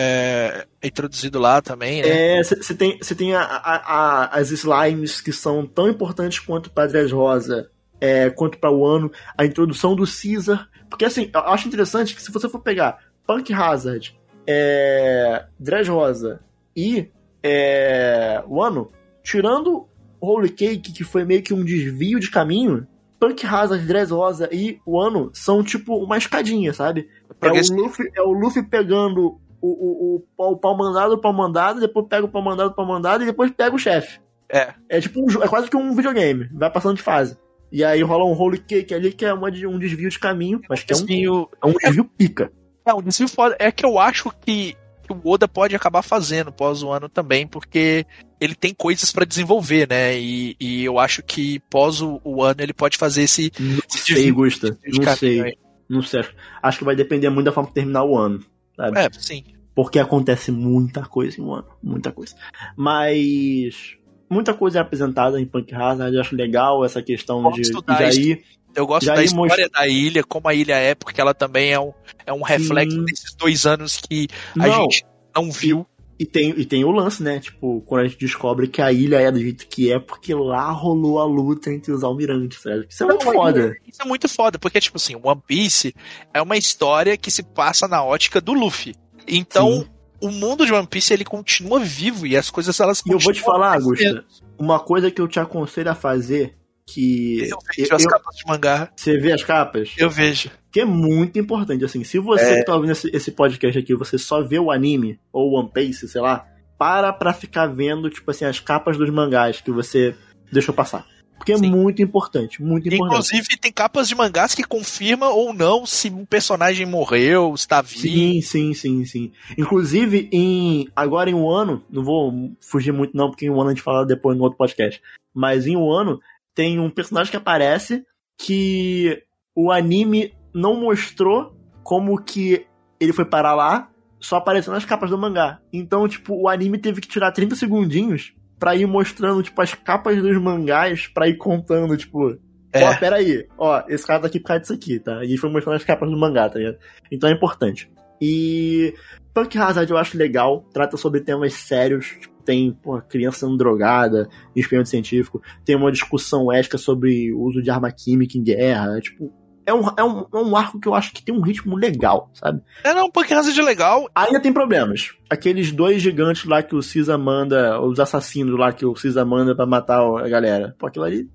[0.60, 2.42] é- é introduzido lá também, né?
[2.42, 3.82] Você tem, cê tem a- a-
[4.24, 7.70] a- as slimes que são tão importantes quanto para Dress Rosa,
[8.00, 10.68] é, quanto para Wano, a introdução do Caesar.
[10.88, 15.46] Porque assim, eu acho interessante que se você for pegar Punk Hazard, é,
[15.88, 16.40] Rosa
[16.76, 17.10] e
[17.42, 18.90] é, Wano,
[19.22, 19.88] tirando
[20.20, 22.86] Holy Cake, que foi meio que um desvio de caminho,
[23.18, 27.08] Punk Hazard, Dress Rosa e Wano são tipo uma escadinha, sabe?
[27.40, 31.18] É o, Luffy, é o Luffy pegando o, o, o, pau- o pau mandado, o
[31.18, 34.20] pau mandado, depois pega o pau mandado, o pau mandado e depois pega o chefe.
[34.48, 34.74] É.
[34.88, 37.36] É tipo um, é quase que um videogame, vai passando de fase.
[37.76, 40.60] E aí rola um holy cake ali que é uma de- um desvio de caminho,
[40.68, 42.52] mas que é um, Desvio- é um desvio pica.
[42.86, 43.56] É, um desvio foda.
[43.58, 47.48] É que eu acho que, que o Oda pode acabar fazendo pós o ano também,
[47.48, 48.06] porque
[48.40, 50.16] ele tem coisas pra desenvolver, né?
[50.16, 53.50] E, e eu acho que pós o, o ano ele pode fazer esse.
[53.58, 54.70] Não sei, desvio- Gusta.
[54.80, 55.40] desvio Não sei.
[55.42, 55.58] aí.
[55.88, 56.24] Não sei.
[56.62, 58.40] Acho que vai depender muito da forma que terminar o ano.
[58.76, 58.98] Sabe?
[59.00, 59.42] É, sim.
[59.74, 61.66] Porque acontece muita coisa em um ano.
[61.82, 62.36] Muita coisa.
[62.76, 63.96] Mas.
[64.28, 66.14] Muita coisa é apresentada em Punk Hazard.
[66.14, 68.42] Eu acho legal essa questão de, de
[68.74, 71.80] Eu gosto Já da história da ilha, como a ilha é, porque ela também é
[71.80, 71.92] um,
[72.26, 73.04] é um reflexo Sim.
[73.04, 74.28] desses dois anos que
[74.58, 75.86] a Não, gente não viu.
[76.18, 77.40] E tem, e tem o lance, né?
[77.40, 80.70] Tipo, quando a gente descobre que a ilha é do jeito que é, porque lá
[80.70, 82.86] rolou a luta entre os almirantes, sabe?
[82.88, 83.76] Isso é muito Não, foda.
[83.86, 85.92] Isso é muito foda, porque, tipo assim, One Piece
[86.32, 88.94] é uma história que se passa na ótica do Luffy.
[89.26, 89.88] Então, Sim.
[90.24, 93.32] O mundo de One Piece, ele continua vivo e as coisas, elas E eu vou
[93.32, 93.74] te continuam falar.
[93.74, 94.24] Augusta,
[94.58, 96.54] uma coisa que eu te aconselho a fazer,
[96.86, 100.50] que Eu vejo as eu- capas de mangá, você vê as capas, eu vejo.
[100.70, 102.58] que é muito importante, assim, se você É.
[102.58, 106.08] que tá ouvindo esse, esse podcast aqui, você só vê o anime, ou One Piece,
[106.08, 106.46] sei lá,
[106.78, 110.14] para pra ficar vendo, tipo assim, as capas dos mangás que você
[110.52, 111.06] deixou passar.
[111.36, 111.70] Porque é Sim.
[111.70, 113.12] muito importante, muito importante.
[113.12, 118.00] Inclusive, tem capas de mangás que confirma ou não se um personagem morreu, está vivo.
[118.00, 119.32] Sim, sim, sim, sim.
[119.58, 123.70] Inclusive, em agora em um ano, não vou fugir muito não, porque em um ano
[123.70, 125.02] a gente fala depois no outro podcast.
[125.34, 126.20] Mas em um ano,
[126.54, 128.04] tem um personagem que aparece
[128.38, 129.22] que
[129.54, 132.66] o anime não mostrou como que
[132.98, 133.90] ele foi parar lá,
[134.20, 135.60] só apareceu nas capas do mangá.
[135.72, 140.20] Então, tipo, o anime teve que tirar 30 segundinhos pra ir mostrando, tipo, as capas
[140.22, 142.38] dos mangás pra ir contando, tipo,
[142.72, 142.84] É.
[142.84, 145.24] Ó, peraí, ó, esse cara tá aqui por causa disso aqui, tá?
[145.24, 146.76] E foi mostrando as capas do mangá, tá ligado?
[147.10, 147.88] Então é importante.
[148.20, 148.92] E
[149.32, 154.28] Punk Hazard eu acho legal, trata sobre temas sérios, tipo, tem pô, criança sendo drogada,
[154.56, 159.32] experimento científico, tem uma discussão ética sobre o uso de arma química em guerra, tipo,
[159.66, 162.30] é um, é, um, é um arco que eu acho que tem um ritmo legal,
[162.34, 162.60] sabe?
[162.82, 164.08] É, não, Punk Hazard é legal.
[164.14, 165.12] Ainda tem problemas.
[165.28, 169.54] Aqueles dois gigantes lá que o Cisa manda, os assassinos lá que o Cisa manda
[169.54, 170.74] pra matar a galera.
[170.78, 171.28] Pô, aquilo ali,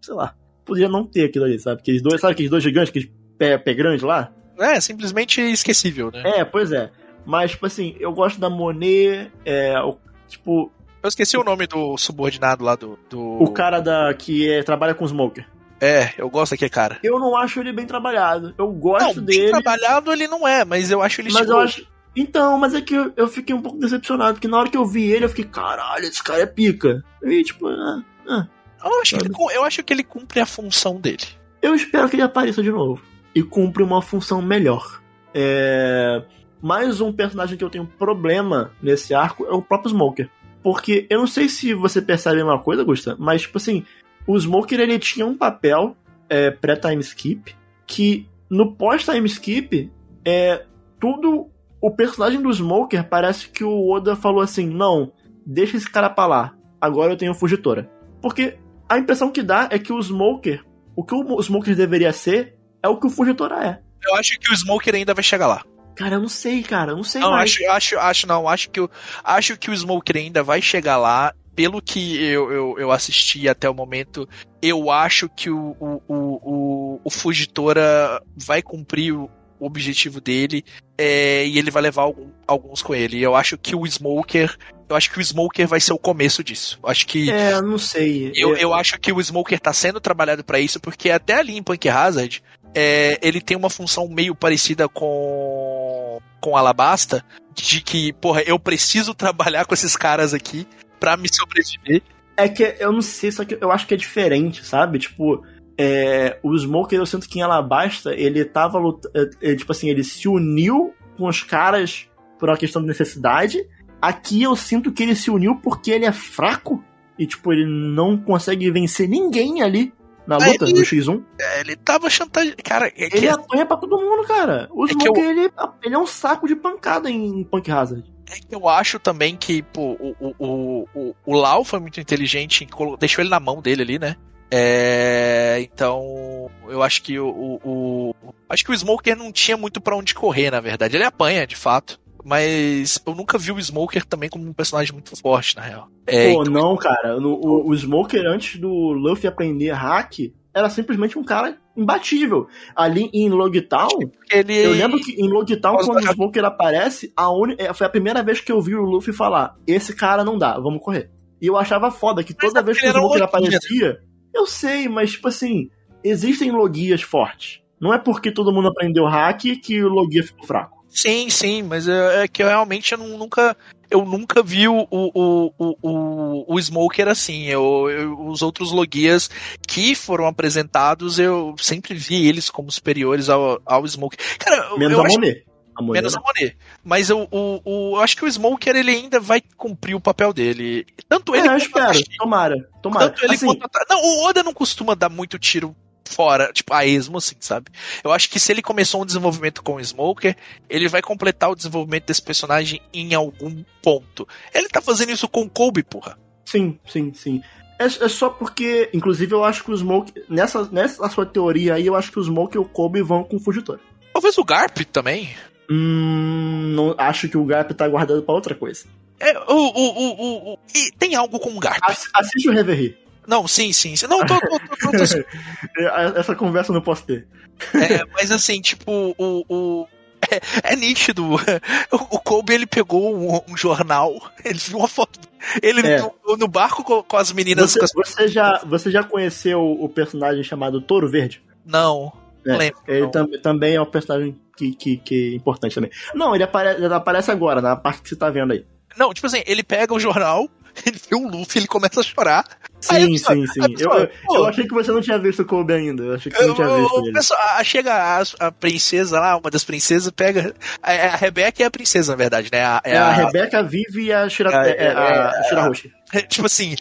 [0.00, 0.34] sei lá,
[0.64, 1.80] podia não ter aquilo ali, sabe?
[1.80, 4.32] Aqueles dois, sabe aqueles dois gigantes, aqueles pé, pé grande lá?
[4.58, 6.22] É, simplesmente esquecível, né?
[6.24, 6.90] É, pois é.
[7.24, 9.96] Mas, tipo assim, eu gosto da Monet, é, o,
[10.28, 10.70] tipo,
[11.02, 12.98] Eu esqueci o nome do subordinado lá do.
[13.10, 13.42] do...
[13.42, 15.46] o cara da, que é, trabalha com Smoker.
[15.80, 16.98] É, eu gosto daquele cara.
[17.02, 18.54] Eu não acho ele bem trabalhado.
[18.56, 19.50] Eu gosto não, bem dele.
[19.50, 21.86] trabalhado ele não é, mas eu acho ele Mas eu acho.
[22.16, 24.86] Então, mas é que eu, eu fiquei um pouco decepcionado, porque na hora que eu
[24.86, 27.04] vi ele, eu fiquei, caralho, esse cara é pica.
[27.22, 28.46] E tipo, ah, ah.
[28.82, 31.24] Eu acho, que ele, eu acho que ele cumpre a função dele.
[31.60, 33.02] eu espero que ele apareça de novo.
[33.34, 35.02] E cumpre uma função melhor.
[35.34, 36.22] É...
[36.62, 40.30] Mais um personagem que eu tenho problema nesse arco é o próprio Smoker.
[40.62, 43.84] Porque eu não sei se você percebe uma coisa, Gusta, mas tipo assim,
[44.26, 45.96] o Smoker ele tinha um papel
[46.28, 47.54] é, pré-time skip
[47.86, 49.90] que no pós-time skip
[50.24, 50.64] é
[50.98, 51.48] tudo
[51.80, 55.12] o personagem do Smoker parece que o Oda falou assim: "Não,
[55.44, 56.54] deixa esse cara pra lá.
[56.80, 57.90] Agora eu tenho Fugitora".
[58.20, 58.56] Porque
[58.88, 60.64] a impressão que dá é que o Smoker,
[60.96, 63.80] o que o Smoker deveria ser é o que o Fugitora é.
[64.08, 65.64] Eu acho que o Smoker ainda vai chegar lá.
[65.96, 67.50] Cara, eu não sei, cara, eu não sei Não, mais.
[67.50, 68.46] acho, acho, acho não.
[68.48, 68.86] Acho que,
[69.24, 71.32] acho que o Smoker ainda vai chegar lá.
[71.56, 74.28] Pelo que eu, eu, eu assisti até o momento,
[74.60, 80.62] eu acho que o, o, o, o, Fugitora vai cumprir o objetivo dele
[80.98, 82.12] é, e ele vai levar
[82.46, 83.22] alguns com ele.
[83.22, 84.54] Eu acho que o Smoker.
[84.88, 86.78] Eu acho que o Smoker vai ser o começo disso.
[86.82, 87.30] Eu acho que.
[87.30, 88.32] É, eu não sei.
[88.34, 91.56] Eu, É, eu acho que o Smoker tá sendo trabalhado pra isso, porque até ali
[91.56, 92.42] em Punk Hazard,
[92.74, 97.24] é, ele tem uma função meio parecida com com Alabasta,
[97.54, 100.66] de que, porra, eu preciso trabalhar com esses caras aqui
[101.00, 102.02] pra me sobreviver.
[102.36, 104.98] É que eu não sei, só que eu acho que é diferente, sabe?
[104.98, 105.42] Tipo,
[105.78, 109.14] é, o Smoker, eu sinto que em Alabasta, ele tava lutando.
[109.56, 112.08] tipo assim, ele se uniu com os caras
[112.38, 113.66] por uma questão de necessidade.
[114.00, 116.84] Aqui eu sinto que ele se uniu porque ele é fraco
[117.18, 119.92] e, tipo, ele não consegue vencer ninguém ali
[120.26, 121.22] na luta Ele- do X1.
[121.40, 122.56] É, Ele tava chantageando.
[122.62, 124.68] Cara, é que, Ele apanha pra todo mundo, cara.
[124.72, 125.50] O É que Smoker, eu- ele,
[125.82, 128.04] ele é um saco de pancada em Punk Hazard.
[128.30, 132.66] É que eu acho também que pô, o, o, o, o, Lau foi muito inteligente,
[132.98, 134.16] deixou ele na mão dele ali, né?
[134.50, 139.80] É, então, eu acho que o, o, o- Acho que o Smoker não tinha muito
[139.80, 140.96] pra onde correr, na verdade.
[140.96, 141.98] Ele apanha, de fato.
[142.24, 145.88] Mas eu nunca vi o Smoker também como um personagem muito forte, na real.
[146.06, 147.16] É, Pô, não, cara.
[147.18, 152.46] O, o Smoker, antes do Luffy aprender hack, era simplesmente um cara imbatível.
[152.74, 153.88] Ali em Logtown,
[154.30, 154.56] ele.
[154.56, 156.12] eu lembro que em Logtown, Nossa, quando o.
[156.12, 157.54] Smoker aparece, a uni...
[157.58, 160.58] é, foi a primeira vez que eu vi o Luffy falar: esse cara não dá,
[160.58, 161.10] vamos correr.
[161.40, 163.98] E eu achava foda que toda é vez que o Smoker logia, aparecia,
[164.34, 165.68] eu sei, mas tipo assim,
[166.02, 167.60] existem logias fortes.
[167.80, 170.76] Não é porque todo mundo aprendeu hack que o logia ficou fraco.
[170.88, 173.54] Sim, sim, mas é, é que eu realmente eu não- nunca.
[173.90, 175.10] Eu nunca vi o, o,
[175.58, 177.44] o, o, o- Smoker assim.
[177.46, 179.30] Eu, eu- os outros logias
[179.66, 184.18] que foram apresentados, eu sempre vi eles como superiores ao, ao Smoker.
[184.38, 185.44] Cara, Menos eu a acho, Monet.
[185.78, 186.22] A Monet menos não.
[186.22, 186.56] a Monet.
[186.82, 190.32] Mas eu, o, o, eu acho que o Smoker ele ainda vai cumprir o papel
[190.32, 190.86] dele.
[191.08, 191.98] Tanto ele É, eu espero.
[192.18, 192.68] Tomara.
[192.82, 193.08] Tomara.
[193.10, 195.76] tanto ele Assim, quanto a- Não, o Oda não costuma dar muito tiro
[196.08, 197.70] fora, tipo, a esmo, assim, sabe?
[198.02, 200.36] Eu acho que se ele começou um desenvolvimento com o Smoker,
[200.68, 204.26] ele vai completar o desenvolvimento desse personagem em algum ponto.
[204.54, 206.18] Ele tá fazendo isso com o Kobe, porra.
[206.44, 207.42] Sim, sim, sim.
[207.78, 210.12] É, é só porque, inclusive, eu acho que o Smoke.
[210.28, 213.36] Nessa, nessa sua teoria aí, eu acho que o Smoke e o Kobe vão com
[213.36, 213.82] o Fugitório.
[214.12, 215.28] Talvez o Garp também.
[215.70, 216.72] Hum.
[216.74, 218.86] Não, acho que o Garp tá guardado pra outra coisa.
[219.18, 221.82] É, o, o, o, o, e tem algo com o Garp.
[221.82, 222.96] Ass- assiste o Reverie.
[223.26, 223.94] Não, sim, sim.
[224.08, 225.04] Não, tô, tô, tô, tô,
[225.80, 227.26] É, Essa conversa eu não posso ter.
[227.74, 229.44] É, mas assim, tipo, o.
[229.48, 229.86] o
[230.30, 231.24] é, é nítido.
[231.92, 234.12] O, o Kobe ele pegou um, um jornal,
[234.44, 235.18] ele viu uma foto.
[235.62, 236.00] Ele É.
[236.00, 237.72] no, no barco com, com as meninas.
[237.72, 241.40] Você, com as- você já, você já conheceu o personagem chamado Touro Verde?
[241.64, 242.12] Não,
[242.44, 242.80] não É, lembro.
[242.88, 245.90] Ele tam- também é um personagem que, que, que é importante também.
[246.14, 248.64] Não, ele apare- ele aparece agora, na parte que você tá vendo aí.
[248.96, 250.48] Não, tipo assim, ele pega o jornal,
[250.84, 252.44] ele vê o Luffy, ele começa a chorar.
[252.88, 253.60] A Sim, pessoa- sim, sim.
[253.60, 256.02] a Eu, pessoa, eu, pô, eu achei que você não tinha visto o Kobe ainda.
[256.04, 257.12] Eu achei que você não tinha visto ele.
[257.12, 260.54] pessoal- a- chega a, a princesa lá, uma das princesas, pega.
[260.82, 262.64] A, a Rebeca é a princesa, na verdade, né?
[262.64, 265.92] A- É a Rebeca, a Vivi e a, Shira, É, é, a é, Shirahoshi.
[266.28, 266.76] Tipo assim,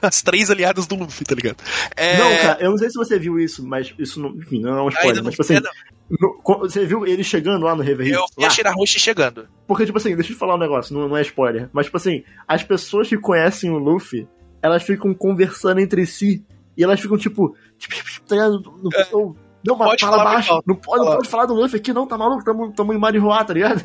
[0.00, 1.56] as três aliadas do Luffy, tá ligado?
[1.96, 4.78] É, Não, cara, eu não sei se você viu isso, mas isso não, enfim, não
[4.78, 5.08] é um spoiler.
[5.10, 5.70] ainda não, mas, tipo assim, ainda-
[6.10, 8.12] no- você viu ele chegando lá no Reverie?
[8.12, 8.46] eu vi Lá?
[8.48, 9.48] a Shirahoshi chegando.
[9.66, 11.68] Porque, tipo assim, deixa eu te falar um negócio, não, não é spoiler.
[11.72, 14.26] Mas, tipo assim, as pessoas que conhecem o Luffy,
[14.62, 16.44] elas ficam conversando entre si.
[16.76, 18.62] E elas ficam, tipo, tipo, tipo, tá ligado?
[18.82, 19.78] Não, não, É.
[19.88, 20.62] pode fala falar baixo.
[20.64, 22.44] Não pode, não pode falar do Luffy aqui, não, tá maluco?
[22.44, 23.82] Tamo, tamo em Marihuá, tá ligado?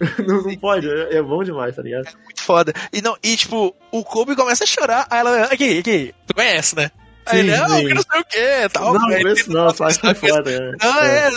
[0.26, 2.08] Não, não pode, é, é bom demais, tá ligado?
[2.24, 2.72] Muito foda.
[2.92, 6.74] E, não, e tipo, o Kobe começa a chorar, aí ela, aqui, aqui, tu conhece,
[6.74, 6.90] né?
[7.24, 7.86] Aí Sim, ele, não, sim.
[7.86, 8.94] que não sei o que, tal.
[8.94, 10.50] não, Aí esse ele- não, só foi foda.
[10.50, 10.72] é.
[10.84, 11.28] Não, É.
[11.28, 11.30] é,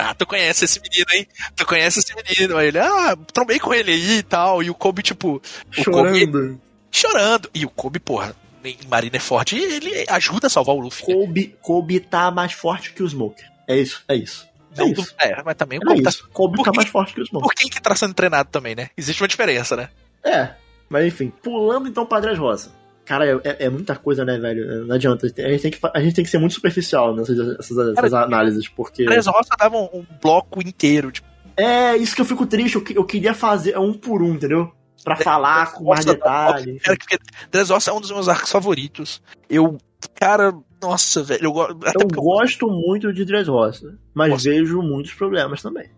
[0.00, 1.26] ah, tu conhece esse menino, hein?
[1.54, 2.56] Tu conhece esse menino.
[2.56, 4.62] Aí ele, ah, trombei com ele aí e tal.
[4.62, 6.60] E o Kobe, tipo, o Kobe Chorando.
[6.90, 7.50] chorando.
[7.54, 8.34] E o Kobe, porra,
[8.64, 11.06] em Marineford, ele ajuda a salvar o Luffy.
[11.06, 11.14] né?
[11.14, 13.46] Kobe, Kobe tá mais forte que o Smoker.
[13.68, 14.48] É isso, é isso.
[14.76, 15.14] É Não, isso.
[15.18, 16.10] é, mas também o É Kobe tá.
[16.10, 16.28] isso.
[16.32, 17.48] Kobe tá mais forte que o Smoker.
[17.48, 18.90] Por quem que tá sendo treinado também, né?
[18.96, 19.88] Existe uma diferença, né?
[20.24, 20.50] É,
[20.88, 22.72] mas enfim, pulando então pra Dress Rosa.
[23.04, 24.86] Cara, é, é- é muita coisa, né, velho?
[24.86, 25.26] Não adianta.
[25.26, 28.24] A gente tem que, a gente tem que ser muito superficial nessas essas, essas Cara,
[28.26, 29.04] análises, porque.
[29.04, 31.10] Três Roça dava um, um bloco inteiro.
[31.10, 32.76] Tipo, É isso que eu fico triste.
[32.76, 34.72] Eu, eu queria fazer um por um, entendeu?
[35.02, 36.78] Pra falar com mais Nossa, detalhe.
[36.80, 37.18] cara, porque
[37.50, 39.20] Três Roça é um dos meus arcos favoritos.
[39.48, 39.78] Eu,
[40.14, 41.72] cara, nossa, velho, eu gosto.
[41.86, 44.50] Até Eu porque eu- gosto muito de Dress Rosa, mas Nossa.
[44.50, 45.90] vejo muitos problemas também.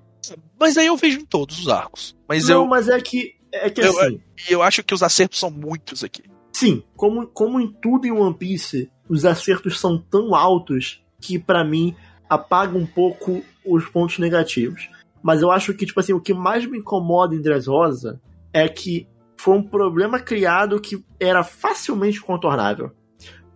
[0.58, 2.16] Mas aí eu vejo em todos os arcos.
[2.28, 3.34] Mas Não, eu, mas é que.
[3.50, 4.20] É que Eu- assim.
[4.48, 6.22] eu acho que os acertos são muitos aqui.
[6.52, 11.64] Sim, como, como em tudo em One Piece, os acertos são tão altos que pra
[11.64, 11.94] mim
[12.28, 14.90] apaga um pouco os pontos negativos.
[15.22, 18.20] Mas eu acho que, tipo assim, o que mais me incomoda em Dressrosa
[18.52, 22.90] é que foi um problema criado que era facilmente contornável.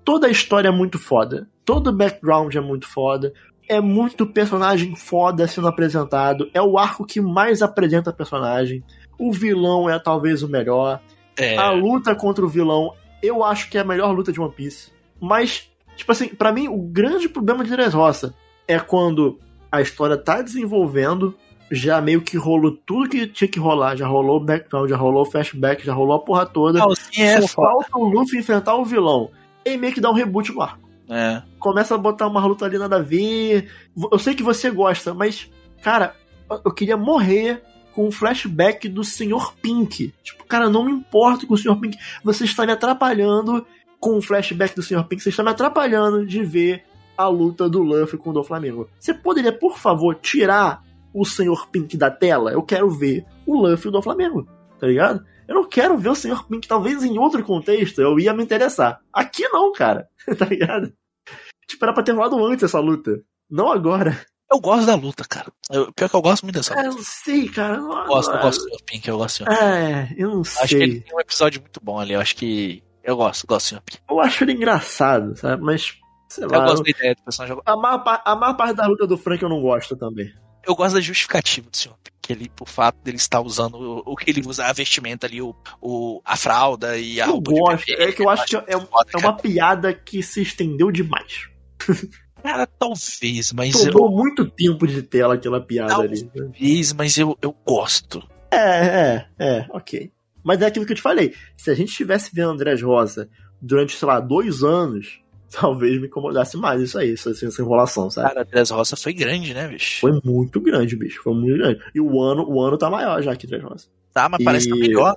[0.05, 1.49] Toda a história é muito foda.
[1.65, 3.33] Todo o background é muito foda.
[3.69, 6.49] É muito personagem foda sendo apresentado.
[6.55, 8.85] É o arco que mais apresenta personagem.
[9.19, 11.01] O vilão é talvez o melhor.
[11.39, 12.93] É, A luta contra o vilão,
[13.23, 14.91] eu acho que é a melhor luta de One Piece.
[15.21, 18.35] Mas, tipo assim, pra mim, o grande problema de Dressrosa
[18.67, 19.39] é quando
[19.71, 21.35] a história tá desenvolvendo,
[21.71, 23.97] já meio que rolou tudo que tinha que rolar.
[23.97, 26.79] Já rolou o background, já rolou o flashback, já rolou a porra toda.
[26.79, 27.69] não, sim, é Só foda.
[27.69, 29.31] falta o Luffy enfrentar o vilão.
[29.65, 30.89] E meio que dá um reboot no arco.
[31.09, 31.43] É.
[31.59, 33.71] Começa a botar uma luta ali nada a ver.
[34.11, 35.51] Eu sei que você gosta, mas,
[35.83, 36.15] cara,
[36.65, 37.63] eu queria morrer
[37.97, 39.55] com um flashback do Sr.
[39.63, 40.13] Pink.
[40.23, 41.81] Tipo, cara, não me importo com o Sr.
[41.81, 41.97] Pink.
[42.23, 43.67] Você está me atrapalhando
[43.99, 45.03] com o flashback do Sr.
[45.05, 45.23] Pink.
[45.23, 46.85] Você está me atrapalhando de ver
[47.17, 48.87] a luta do Luffy com o do Flamengo.
[49.01, 50.83] Você poderia, por favor, tirar
[51.15, 51.69] o Sr.
[51.73, 52.53] Pink da tela?
[52.53, 54.47] Eu quero ver o Luffy do Flamengo,
[54.79, 55.25] tá ligado?
[55.49, 56.47] Eu não quero ver o Sr.
[56.47, 59.01] Pink, talvez em outro contexto eu ia me interessar.
[59.11, 60.07] Aqui não, cara,
[60.37, 60.93] tá ligado?
[61.67, 63.23] Tipo, era pra ter rolado antes essa luta.
[63.51, 64.21] Não agora.
[64.51, 65.51] Eu gosto da luta, cara.
[65.71, 66.97] Eu, pior que eu gosto muito dessa eu luta.
[66.97, 67.77] não sei, cara.
[67.77, 68.85] Eu Eu gosto, eu gosto do Sr.
[68.85, 69.63] Pink, eu gosto do Sr.
[69.63, 70.83] É, eu não Acho que sei.
[70.83, 72.13] ele tem um episódio muito bom ali.
[72.15, 72.83] Eu acho que.
[73.03, 73.83] Eu gosto, gosto do Sr.
[73.83, 73.99] Pink.
[74.09, 75.63] Eu acho ele engraçado, sabe?
[75.63, 75.95] Mas,
[76.29, 76.61] sei Eu lá.
[76.61, 77.61] gosto eu- da ideia do personagem.
[77.67, 80.33] A maior, a maior parte da luta do Frank eu não gosto também.
[80.65, 81.91] Eu gosto da justificativa do Sr.
[82.03, 82.17] Pink.
[82.29, 86.21] Ele, por fato dele estar usando o, que ele usa, a vestimenta ali, o, o,
[86.25, 87.87] a fralda e a Eu roupa gosto.
[87.87, 88.03] bebê.
[88.03, 91.49] É que eu acho que é, é uma piada que se estendeu demais.
[92.47, 93.93] Cara, talvez, mas eu.
[93.93, 96.01] Tomou muito tempo de tela aquela piada Não.
[96.03, 96.25] ali.
[96.25, 98.23] Talvez, mas eu, eu gosto.
[98.51, 100.11] É, é, é, ok.
[100.45, 101.35] Mas é aquilo que eu te falei.
[101.57, 103.29] Se a gente estivesse vendo Andrés Rosa
[103.61, 105.21] durante, sei lá, dois anos,
[105.51, 108.29] talvez me incomodasse mais isso aí, essa, essa enrolação, sabe?
[108.29, 110.01] Cara, a Dress Roça foi grande, né, bicho?
[110.01, 111.21] Foi muito grande, bicho.
[111.23, 111.81] Foi muito grande.
[111.95, 113.87] E o ano, o ano tá maior já que Andrés Rosa.
[114.13, 115.15] Tá, mas parece que tá E- melhor,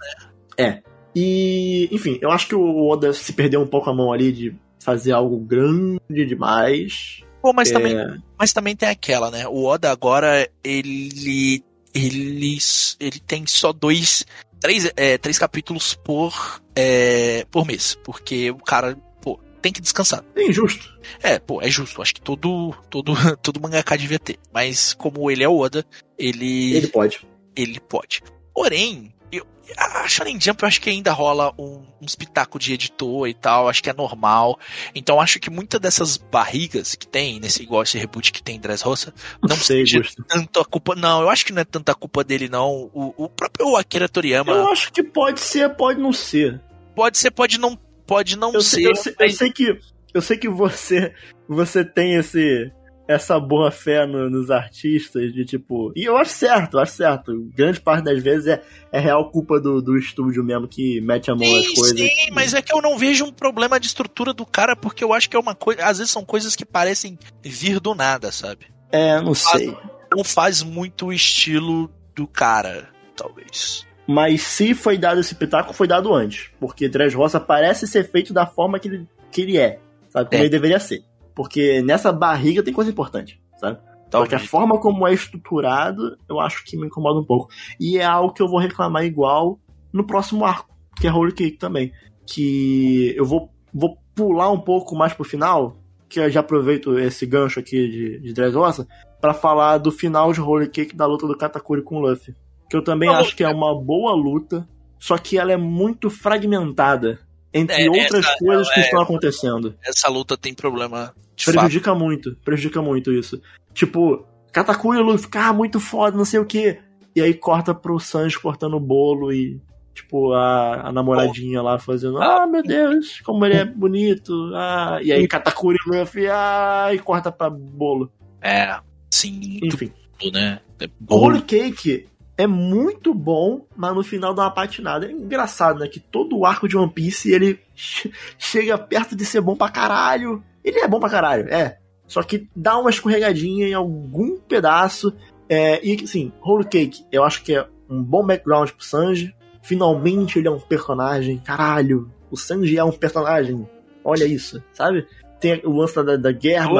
[0.57, 0.81] né?
[1.15, 4.55] E, enfim, eu acho que o Oda se perdeu um pouco a mão ali de
[4.79, 7.21] fazer algo grande demais.
[7.41, 7.95] Pô, mas, É, também,
[8.37, 9.47] mas também tem aquela, né?
[9.47, 11.63] O Oda agora, ele.
[11.93, 12.57] Ele,
[12.99, 14.25] ele tem só dois.
[14.59, 17.97] Três, é, três capítulos por, é, por mês.
[18.03, 20.23] Porque o cara, pô, tem que descansar.
[20.35, 20.99] é injusto.
[21.23, 22.01] É, pô, é justo.
[22.01, 24.37] Acho que todo, todo, todo mangaka devia ter.
[24.53, 25.85] Mas como ele é o Oda,
[26.17, 27.25] ele, Ele pode.
[27.55, 28.21] ele pode.
[28.53, 29.45] Porém, eu,
[29.77, 33.67] a Shonen Jump eu acho que ainda rola um, um espetáculo de editor e tal,
[33.69, 34.59] acho que é normal.
[34.95, 38.59] Então acho que muitas dessas barrigas que tem, nesse igual esse reboot que tem em
[38.59, 39.83] Dressrosa, não sei,
[40.27, 40.95] tanto a culpa.
[40.95, 42.89] Não, eu acho que não é tanta culpa dele, não.
[42.93, 46.59] O, o próprio Akira Toriyama Eu acho que pode ser, pode não ser.
[46.95, 47.77] pode ser, pode não,
[48.07, 48.77] pode não Eu ser.
[48.77, 49.79] sei, eu sei, eu sei que
[50.13, 51.13] eu sei que você
[51.47, 52.71] você tem esse
[53.09, 57.49] essa boa fé no- nos artistas de tipo e eu acho certo, eu acho certo.
[57.55, 58.61] Grande parte das vezes é,
[58.91, 61.99] é real culpa do, do estúdio mesmo que mete a mão nas Sim, coisas.
[61.99, 65.11] sim, mas é que eu não vejo um problema de estrutura do cara, porque eu
[65.11, 65.83] acho que é uma coisa.
[65.83, 68.67] Às vezes são coisas que parecem vir do nada, sabe?
[68.91, 69.75] É, não sei.
[70.15, 73.87] Não faz muito o estilo do cara, talvez.
[74.07, 76.51] Mas se foi dado esse pitaco, foi dado antes.
[76.59, 79.79] Porque Dressrosa parece ser feito da forma que ele, que ele é.
[80.09, 80.29] Sabe?
[80.29, 80.43] Como É.
[80.43, 81.03] ele deveria ser.
[81.39, 83.79] Porque nessa barriga tem coisa importante, sabe?
[84.11, 87.49] Só que a forma como é estruturado, eu acho que me incomoda um pouco.
[87.79, 89.57] E é algo que eu vou reclamar igual
[89.93, 91.93] no próximo arco, que é Holy Cake também.
[92.27, 95.77] Que eu vou, vou pular um pouco mais pro final,
[96.09, 98.85] que eu já aproveito esse gancho aqui de, de Dressrosa,
[99.21, 102.35] pra falar do final de Holy Cake da luta do Katakuri com o Luffy.
[102.69, 104.67] Que eu também Não, acho que é uma boa luta,
[104.99, 107.17] só que ela é muito fragmentada
[107.53, 109.75] entre É, outras essa- coisas que é- estão acontecendo.
[109.85, 111.55] Essa luta tem problema de fato.
[111.55, 113.41] Prejudica muito, prejudica muito isso.
[113.73, 116.77] Tipo, Katakuri e Luffy, ah, muito foda, não sei o que.
[117.15, 119.59] E aí corta pro Sanji cortando o bolo e,
[119.93, 124.51] tipo, a, a namoradinha lá fazendo, ah, meu Deus, como ele é bonito.
[124.55, 128.11] Ah, e aí Katakuri e Luffy, ah, e corta pra bolo.
[128.41, 128.79] É,
[129.11, 129.91] sim, Enfim.
[130.19, 130.59] tudo, né?
[130.79, 131.15] É O bom.
[131.25, 132.07] Holy Cake
[132.39, 135.05] é muito bom, mas no final dá uma patinada.
[135.05, 135.87] É engraçado, né?
[135.87, 139.69] Que todo o arco de One Piece ele che- chega perto de ser bom pra
[139.69, 140.41] caralho.
[140.63, 141.77] Ele é bom pra caralho, é.
[142.07, 145.13] Só que dá uma escorregadinha em algum pedaço.
[145.47, 149.35] É, e assim, Holy Cake, eu acho que é um bom background pro Sanji.
[149.61, 151.37] Finalmente ele é um personagem.
[151.39, 153.67] Caralho, o Sanji é um personagem.
[154.03, 155.05] Olha isso, sabe?
[155.39, 156.75] Tem o lance da, da guerra, Oh,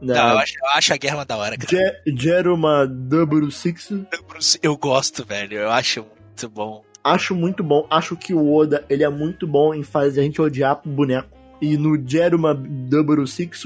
[0.00, 1.70] Não, Da eu, acho, eu acho a guerra da hora, cara.
[1.70, 3.90] Je- Jeruma Double Six.
[4.62, 5.58] Eu gosto, velho.
[5.58, 6.84] Eu acho muito bom.
[7.02, 7.86] Acho muito bom.
[7.90, 11.28] Acho que o Oda ele é muito bom em fazer a gente odiar pro boneco.
[11.62, 13.64] E no Jeruma Double Six,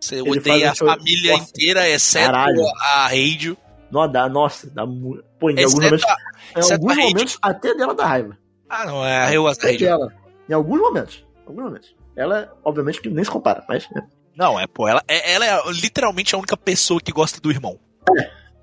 [0.00, 2.60] Você Ele odeia a essa- família Nossa, inteira, exceto caralho.
[2.80, 3.56] a Radio.
[3.90, 5.24] não dá, nossa, dá muito.
[5.40, 6.16] Pô, em alguns momentos, a...
[6.60, 8.38] em alguns a momentos até dela dá raiva.
[8.68, 10.12] Ah, não, é eu gosto da dela.
[10.48, 11.24] Em alguns momentos.
[11.44, 11.96] Em alguns momentos.
[12.16, 13.88] Ela, obviamente, que nem se compara, mas.
[14.36, 17.78] Não, é, pô, ela é, ela é literalmente a única pessoa que gosta do irmão.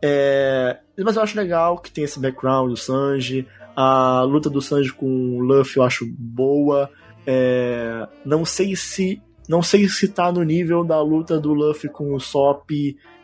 [0.02, 3.48] É, mas eu acho legal que tem esse background do Sanji.
[3.76, 6.90] A luta do Sanji com o Luffy eu acho boa.
[7.26, 9.22] É, não sei se.
[9.48, 12.70] Não sei se tá no nível da luta do Luffy com o Sop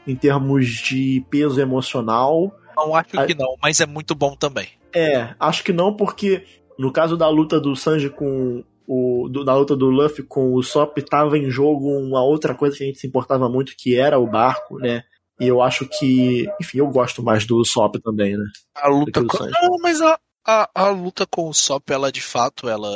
[0.07, 2.51] em termos de peso emocional.
[2.75, 3.25] Não acho Ah.
[3.25, 4.67] que não, mas é muito bom também.
[4.93, 6.43] É, acho que não, porque
[6.79, 10.63] no caso da luta do Sanji com o, do, da luta do Luffy com o
[10.63, 14.19] Sop tava em jogo uma outra coisa que a gente se importava muito, que era
[14.19, 15.03] o barco, né?
[15.39, 18.45] E eu acho que, enfim, eu gosto mais do Sop também, né?
[18.75, 19.37] A luta com...
[19.37, 22.89] Não, mas a, a, a luta com o Sop, ela de fato, ela.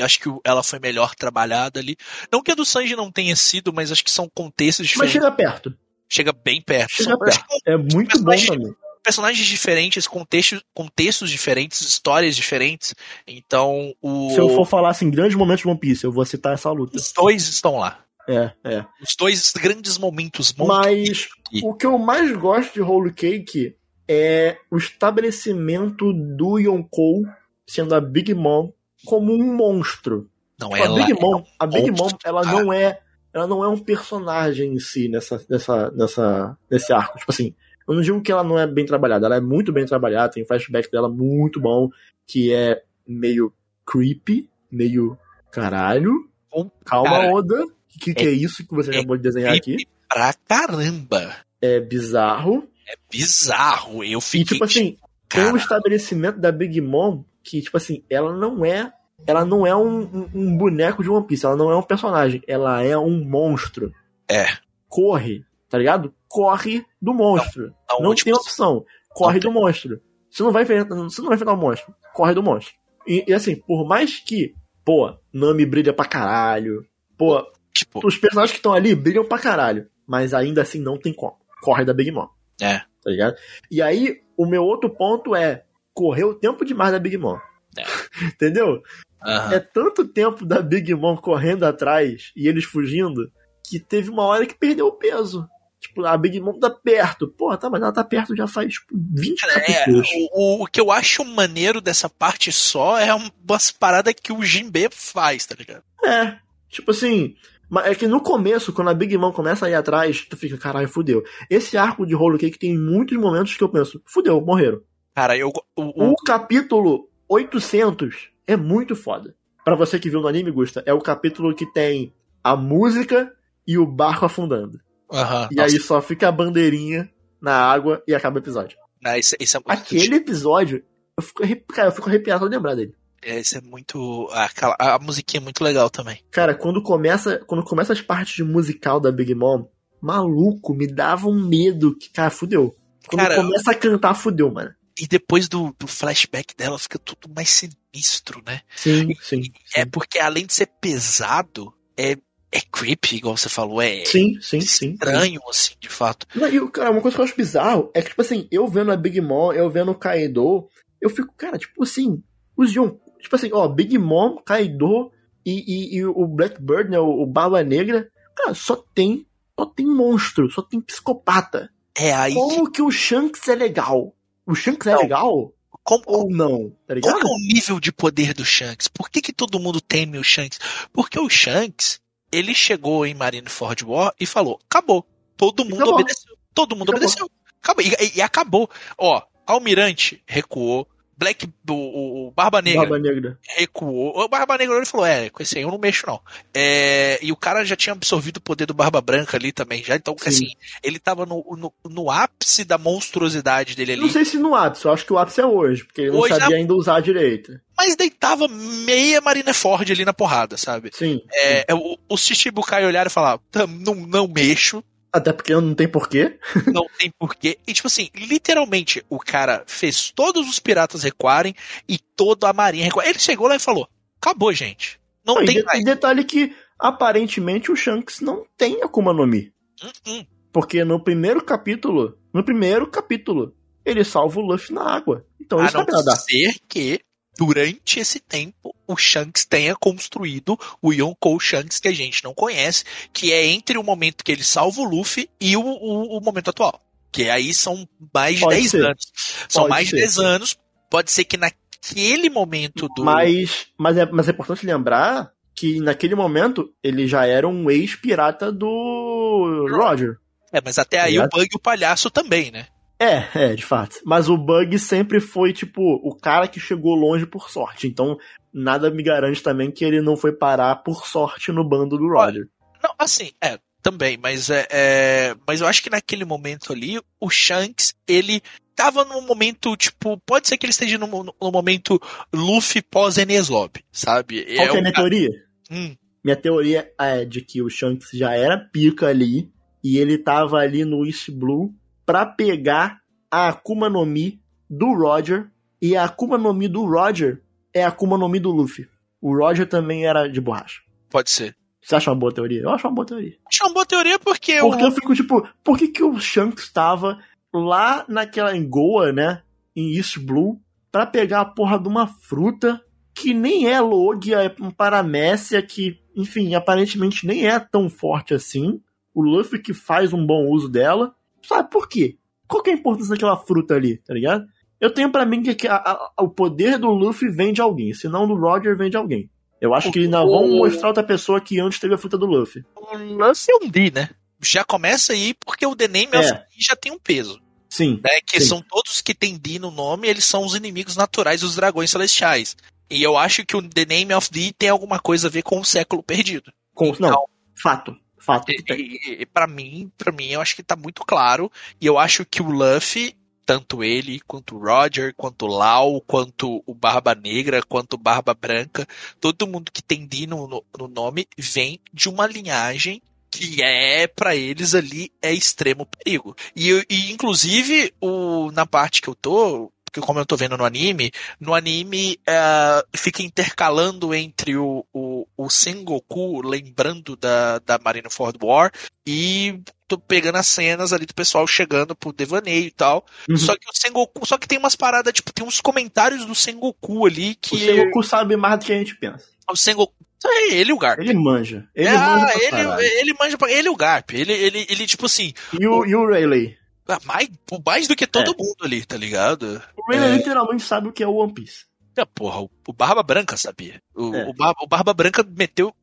[0.00, 1.96] Acho que ela foi melhor trabalhada ali.
[2.30, 5.12] Não que a do Sanji não tenha sido, mas acho que são contextos Mas diferentes.
[5.12, 5.74] chega perto.
[6.08, 7.02] Chega bem perto.
[7.02, 7.44] Chega perto.
[7.66, 8.76] É muito bom também.
[9.08, 12.94] Personagens diferentes, contextos, contextos diferentes, histórias diferentes.
[13.26, 16.52] Então, o, Se eu for falar assim, grandes momentos de One Piece, eu vou citar
[16.52, 16.94] essa luta.
[16.98, 18.04] os dois estão lá.
[18.28, 18.84] É, é.
[19.02, 20.52] Os dois grandes momentos.
[20.58, 23.74] Mas E- o que eu mais gosto de Whole Cake
[24.06, 27.22] é o estabelecimento do Yonkou
[27.66, 28.70] sendo a Big Mom
[29.06, 30.28] como um monstro.
[30.60, 31.06] Não a é lá.
[31.06, 32.56] Big Mom, a Big Mom, ela cara.
[32.62, 33.00] não é,
[33.32, 37.18] ela não é um personagem em si nessa, nessa, nessa, nesse arco.
[37.18, 37.54] Tipo assim,
[37.88, 40.44] eu não digo que ela não é bem trabalhada, ela é muito bem trabalhada, tem
[40.44, 41.88] flashback dela muito bom,
[42.26, 43.52] que é meio
[43.86, 45.16] creepy, meio
[45.50, 46.28] caralho.
[46.54, 47.64] Um Calma, cara- Oda.
[47.64, 49.76] O que, que é, isso que você é acabou de desenhar aqui?
[50.08, 51.34] Pra caramba.
[51.60, 52.68] É bizarro.
[52.86, 54.04] É bizarro.
[54.04, 54.44] Eu E, fiquei.
[54.44, 54.96] tipo assim,
[55.28, 58.92] tem um estabelecimento da Big Mom que, tipo assim, ela não é.
[59.26, 62.40] Ela não é um, um- um boneco de One Piece, ela não é um personagem,
[62.46, 63.92] ela é um monstro.
[64.30, 64.46] É.
[64.88, 66.14] Corre, tá ligado?
[66.28, 67.74] Corre do monstro.
[67.88, 68.84] Não, Não, tipo, tem opção.
[69.10, 70.00] Corre não do monstro.
[70.30, 71.94] Você não vai enfrentar, você não vai enfrentar o monstro.
[72.12, 72.74] Corre do monstro.
[73.06, 74.54] E, e assim, por mais que,
[74.84, 76.86] pô, Nami brilha pra caralho.
[77.16, 79.88] Pô, tipo, os personagens que estão ali brilham pra caralho.
[80.06, 81.36] Mas ainda assim não tem como.
[81.62, 82.28] Corre da Big Mom.
[82.60, 82.78] É.
[83.02, 83.36] Tá ligado?
[83.70, 85.64] E aí, o meu outro ponto é.
[85.92, 87.36] Correu tempo demais da Big Mom.
[87.76, 87.82] É.
[88.26, 88.82] Entendeu?
[89.22, 89.52] aham.
[89.54, 93.30] É tanto tempo da Big Mom correndo atrás e eles fugindo
[93.68, 95.46] que teve uma hora que perdeu o peso.
[95.80, 97.28] Tipo, a Big Mom tá perto.
[97.28, 100.08] Porra, tá, mas ela tá perto já faz tipo, 20 É, capítulos.
[100.32, 104.88] o, o que eu acho maneiro dessa parte só é umas paradas que o Jinbe
[104.90, 105.82] faz, tá ligado?
[106.04, 106.36] É,
[106.68, 107.36] tipo assim.
[107.70, 110.58] mas É que no começo, quando a Big Mom começa a ir atrás, tu fica,
[110.58, 111.22] caralho, fudeu.
[111.48, 114.80] Esse arco de Whole Cake tem muitos momentos que eu penso, fudeu, morreram.
[115.14, 115.52] Cara, eu.
[115.76, 119.34] O, o- O capítulo 800 é muito foda.
[119.64, 123.32] Pra você que viu no anime, Gusta, é o capítulo que tem a música
[123.66, 124.80] e o barco afundando.
[125.12, 127.10] Aham, E nossa, aí só fica a bandeirinha
[127.40, 128.76] na água e acaba o episódio.
[129.02, 129.70] não, esse, esse é muito.
[129.70, 130.82] Aquele episódio,
[131.16, 132.94] eu fico, cara, eu fico arrepiado ao lembrar dele.
[133.22, 134.28] Esse é muito.
[134.32, 136.20] aquela- a, a musiquinha é muito legal também.
[136.30, 139.66] Cara, quando começa, quando começa as partes de musical da Big Mom,
[140.00, 142.76] maluco, me dava um medo que, cara, fudeu.
[143.08, 144.70] Quando Cara, começa a cantar, fudeu, mano.
[145.00, 148.60] E depois do, do flashback dela fica tudo mais sinistro, né?
[148.76, 149.42] Sim, sim.
[149.74, 152.16] É porque além de ser pesado, é,
[152.50, 154.92] é creepy, igual você falou, é Sim, sim, sim.
[154.92, 156.26] estranho, assim, de fato.
[156.34, 158.90] Não, e, cara, uma coisa que eu acho bizarro é que, tipo assim, eu vendo
[158.90, 160.66] a Big Mom, eu vendo o Kaido,
[161.00, 162.22] eu fico, cara, tipo assim,
[162.56, 162.96] os Yon.
[163.20, 165.10] Tipo assim, ó, Big Mom, Kaido
[165.44, 169.26] e, e, e o Blackbird, né, o, o Barba Negra, cara, só tem.
[169.58, 171.68] Só tem monstro, só tem psicopata.
[171.96, 172.34] É aí.
[172.34, 174.14] Como que o Shanks é legal?
[174.46, 175.00] O Shanks é Não.
[175.02, 175.52] legal?
[175.82, 176.70] Como, Ou não?
[176.86, 177.12] Tá ligado?
[177.18, 178.86] Qual é o nível de poder do Shanks?
[178.86, 180.60] Por que, que todo mundo teme o Shanks?
[180.92, 181.98] Porque o Shanks,
[182.32, 185.06] ele chegou em Marineford War e falou: acabou.
[185.36, 185.94] Todo mundo Acabou.
[185.94, 186.36] obedeceu.
[186.54, 187.06] Todo mundo Acabou.
[187.08, 187.30] obedeceu.
[187.62, 187.84] Acabou.
[187.84, 188.68] E, e- e acabou.
[188.96, 190.86] Ó, Almirante recuou.
[191.18, 193.38] Black, o, o Barba Negra Barba Negra.
[193.56, 194.16] recuou.
[194.16, 196.20] O Barba Negra ele falou: é, com esse aí eu não mexo, não.
[196.54, 199.96] É, e o cara já tinha absorvido o poder do Barba Branca ali também, já.
[199.96, 200.28] Então, Sim.
[200.28, 200.46] assim,
[200.80, 204.00] ele tava no, no, no ápice da monstruosidade dele ali.
[204.00, 206.20] Não sei se no ápice, eu acho que o ápice é hoje, porque ele não
[206.20, 207.58] Hoje sabia ainda usar direito.
[207.76, 210.90] Mas deitava meia Marineford ali na porrada, sabe?
[210.92, 211.20] Sim.
[211.32, 215.74] É, é, o, os Chichibukai olharam e falaram, "Tam, não, não mexo, Até porque não
[215.74, 216.38] tem porquê.
[216.72, 217.58] não tem porquê.
[217.66, 221.54] E tipo assim, literalmente, o cara fez todos os piratas recuarem
[221.88, 223.06] e toda a marinha recuar.
[223.06, 223.88] Ele chegou lá e falou,
[224.20, 225.00] acabou, gente.
[225.26, 225.80] Não Não, e, tem de- mais.
[225.80, 229.52] e detalhe que, aparentemente, o Shanks não tem Akuma no Mi.
[229.82, 230.26] Hum, hum.
[230.52, 233.54] Porque no primeiro capítulo, no primeiro capítulo,
[233.84, 235.24] ele salva o Luffy na água.
[235.40, 236.16] Então A não sabe nadar.
[236.16, 237.00] ser que,
[237.38, 242.84] durante esse tempo, o Shanks tenha construído o Yonkou Shanks que a gente não conhece,
[243.12, 246.50] que é entre o momento que ele salva o Luffy e o, o- o momento
[246.50, 246.82] atual.
[247.12, 248.84] Que aí são mais de Pode 10 ser.
[248.84, 249.12] anos.
[249.48, 249.96] São Pode mais de ser.
[249.98, 250.58] 10 anos.
[250.90, 253.04] Pode ser que naquele momento do.
[253.04, 258.50] Mas, mas, é, mas é importante lembrar que naquele momento ele já era um ex-pirata
[258.52, 260.16] do Roger.
[260.52, 261.26] É, mas até aí Ligado?
[261.34, 262.66] o Bug e o palhaço também, né?
[262.98, 263.96] É, é, de fato.
[264.04, 267.86] Mas o Bug sempre foi, tipo, o cara que chegou longe por sorte.
[267.86, 268.16] Então,
[268.52, 272.48] nada me garante também que ele não foi parar por sorte no bando do Roger.
[272.82, 277.30] Não, assim, é, também, mas é, é- Mas eu acho que naquele momento ali, o
[277.30, 278.42] Shanks, ele
[278.74, 282.00] tava num momento, tipo, pode ser que ele esteja no, no momento
[282.32, 284.44] Luffy pós-Enes Lobby, sabe?
[284.56, 285.30] Qual que é a minha teoria?
[285.70, 285.94] Hum,
[286.24, 289.50] Minha teoria é de que o Shanks já era pica ali
[289.82, 291.72] e ele tava ali no East Blue
[292.08, 297.42] pra pegar a Akuma no Mi do Roger e a Akuma no Mi do Roger
[297.70, 298.88] é a Akuma no Mi do Luffy.
[299.20, 300.80] O Roger também era de borracha.
[301.10, 301.54] pode ser.
[301.82, 302.62] Você acha uma boa teoria?
[302.62, 303.36] Eu acho uma boa teoria.
[303.46, 306.72] Acho uma boa teoria porque, Porque o, eu fico tipo, por que, que o Shanks
[306.72, 307.18] tava
[307.52, 309.42] lá naquela em Goa, né?
[309.76, 310.58] Em East Blue,
[310.90, 312.82] pra pegar a porra de uma fruta
[313.14, 318.80] que nem é Logia, é um paramécia que, enfim, aparentemente nem é tão forte assim.
[319.12, 321.14] O Luffy que faz um bom uso dela.
[321.42, 322.16] Sabe por quê?
[322.46, 324.44] Qual que é a importância daquela fruta ali, tá ligado?
[324.80, 328.26] Eu tenho pra mim que a- a- o poder do Luffy vem de alguém, senão
[328.26, 329.28] do Roger vem de alguém.
[329.60, 332.62] Eu acho que ainda vão mostrar outra pessoa que antes teve a fruta do Luffy.
[332.76, 334.08] o lance é um D, né?
[334.40, 336.32] Já começa aí porque o The Name of É.
[336.32, 337.40] D já tem um peso.
[337.68, 338.00] Sim.
[338.02, 338.20] né?
[338.24, 338.46] Que Sim.
[338.46, 342.56] são todos que têm D no nome, eles são os inimigos naturais dos dragões celestiais.
[342.88, 345.60] E eu acho que o The Name of D tem alguma coisa a ver com
[345.60, 346.50] o século perdido.
[346.72, 347.24] Com, não, Então,
[347.60, 347.94] fato.
[348.28, 351.50] Fato E, e, e para mim, para mim, eu acho que tá muito claro.
[351.80, 356.62] E eu acho que o Luffy, tanto ele, quanto o Roger, quanto o Lau, quanto
[356.66, 358.86] o Barba Negra, quanto o Barba Branca,
[359.18, 363.00] todo mundo que tem D no, no, no nome vem de uma linhagem
[363.30, 366.36] que é pra eles ali é extremo perigo.
[366.54, 370.64] E, e inclusive o na parte que eu tô, porque como eu tô vendo no
[370.64, 371.10] anime,
[371.40, 378.70] no anime eh, fica intercalando entre o, o, o Sengoku lembrando da, da Marineford War
[379.06, 383.04] e tô pegando as cenas ali do pessoal chegando pro devaneio e tal.
[383.28, 383.36] Uhum.
[383.36, 387.06] Só que o Sengoku, só que tem umas paradas, tipo, tem uns comentários do Sengoku
[387.06, 389.24] ali que O Sengoku sabe mais do que a gente pensa.
[389.50, 389.94] o Sengoku
[390.26, 391.00] é ele o Garp.
[391.00, 391.66] Ele manja.
[391.74, 394.10] Ele ah, manja ele, ele manja ele o Garp.
[394.12, 396.57] Ele, ele, ele tipo assim, E o, e o Rayleigh?
[396.88, 397.28] Ah, mais,
[397.64, 398.36] mais do que todo É.
[398.36, 399.62] mundo ali, tá ligado?
[399.76, 400.16] O Rayleigh É.
[400.16, 401.66] literalmente sabe o que é o One Piece.
[401.96, 403.82] Ah, porra, o, o Barba Branca sabia.
[403.94, 404.28] O, É.
[404.28, 405.74] o, Bar- o Barba Branca meteu.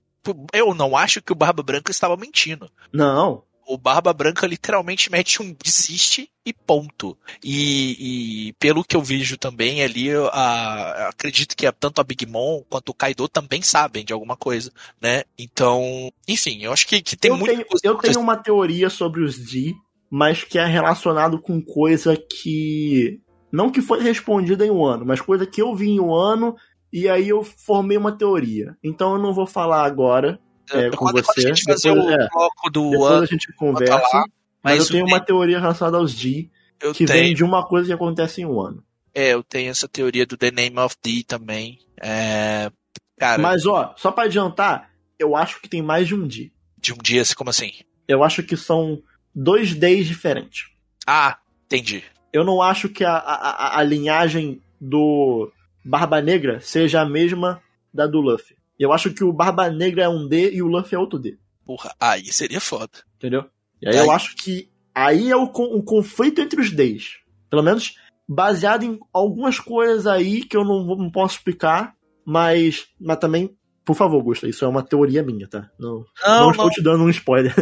[0.53, 2.71] Eu não acho que o Barba Branca estava mentindo.
[2.91, 3.43] Não.
[3.67, 7.17] O Barba Branca literalmente mete um desiste e ponto.
[7.43, 12.25] E, e pelo que eu vejo também ali, eu, a- acredito que tanto a Big
[12.27, 14.71] Mom quanto o Kaido também sabem de alguma coisa,
[15.01, 15.23] né?
[15.37, 19.23] Então, enfim, eu acho que, que tem eu muita tenho, eu tenho uma teoria sobre
[19.23, 19.73] os D,
[20.09, 23.19] mas que é relacionado com coisa que.
[23.51, 26.55] Não que foi respondida em um ano, mas coisa que eu vi em um ano
[26.91, 28.75] e aí eu formei uma teoria.
[28.83, 30.39] Então eu não vou falar agora.
[30.71, 33.23] é, com quando, quando você, a gente fazer depois- o é, bloco do Depois ano,
[33.23, 33.93] a gente conversa.
[33.93, 34.25] lá,
[34.63, 36.49] Mas, mas eu tenho uma teoria relacionada aos D
[36.81, 38.83] eu que tenho, vem de uma coisa que acontece em um ano.
[39.13, 41.79] é, eu tenho essa teoria do The Name of D também.
[42.01, 42.69] É,
[43.17, 46.51] cara, Mas ó, só pra adiantar, eu acho que tem mais de um D.
[46.77, 47.71] de um dia, assim, como assim?
[48.07, 49.01] Eu acho que são
[49.35, 50.69] dois Ds diferentes.
[51.05, 52.03] Ah, entendi.
[52.31, 55.51] Eu não acho que a, a, a- linhagem do
[55.83, 57.61] Barba Negra seja a mesma
[57.93, 58.55] da do Luffy.
[58.79, 61.37] Eu acho que o Barba Negra é um D e o Luffy é outro D.
[61.65, 62.91] Porra, aí seria foda.
[63.17, 63.45] Entendeu?
[63.81, 67.19] E aí Aí- eu acho que aí é o, o conflito entre os Ds.
[67.49, 67.95] Pelo menos
[68.27, 71.93] baseado em algumas coisas aí que eu não, não posso explicar,
[72.25, 73.55] mas, mas também,
[73.85, 75.69] por favor, Gusta, isso é uma teoria minha, tá?
[75.79, 76.71] Não, não, Não, estou não.
[76.71, 77.53] te dando um spoiler.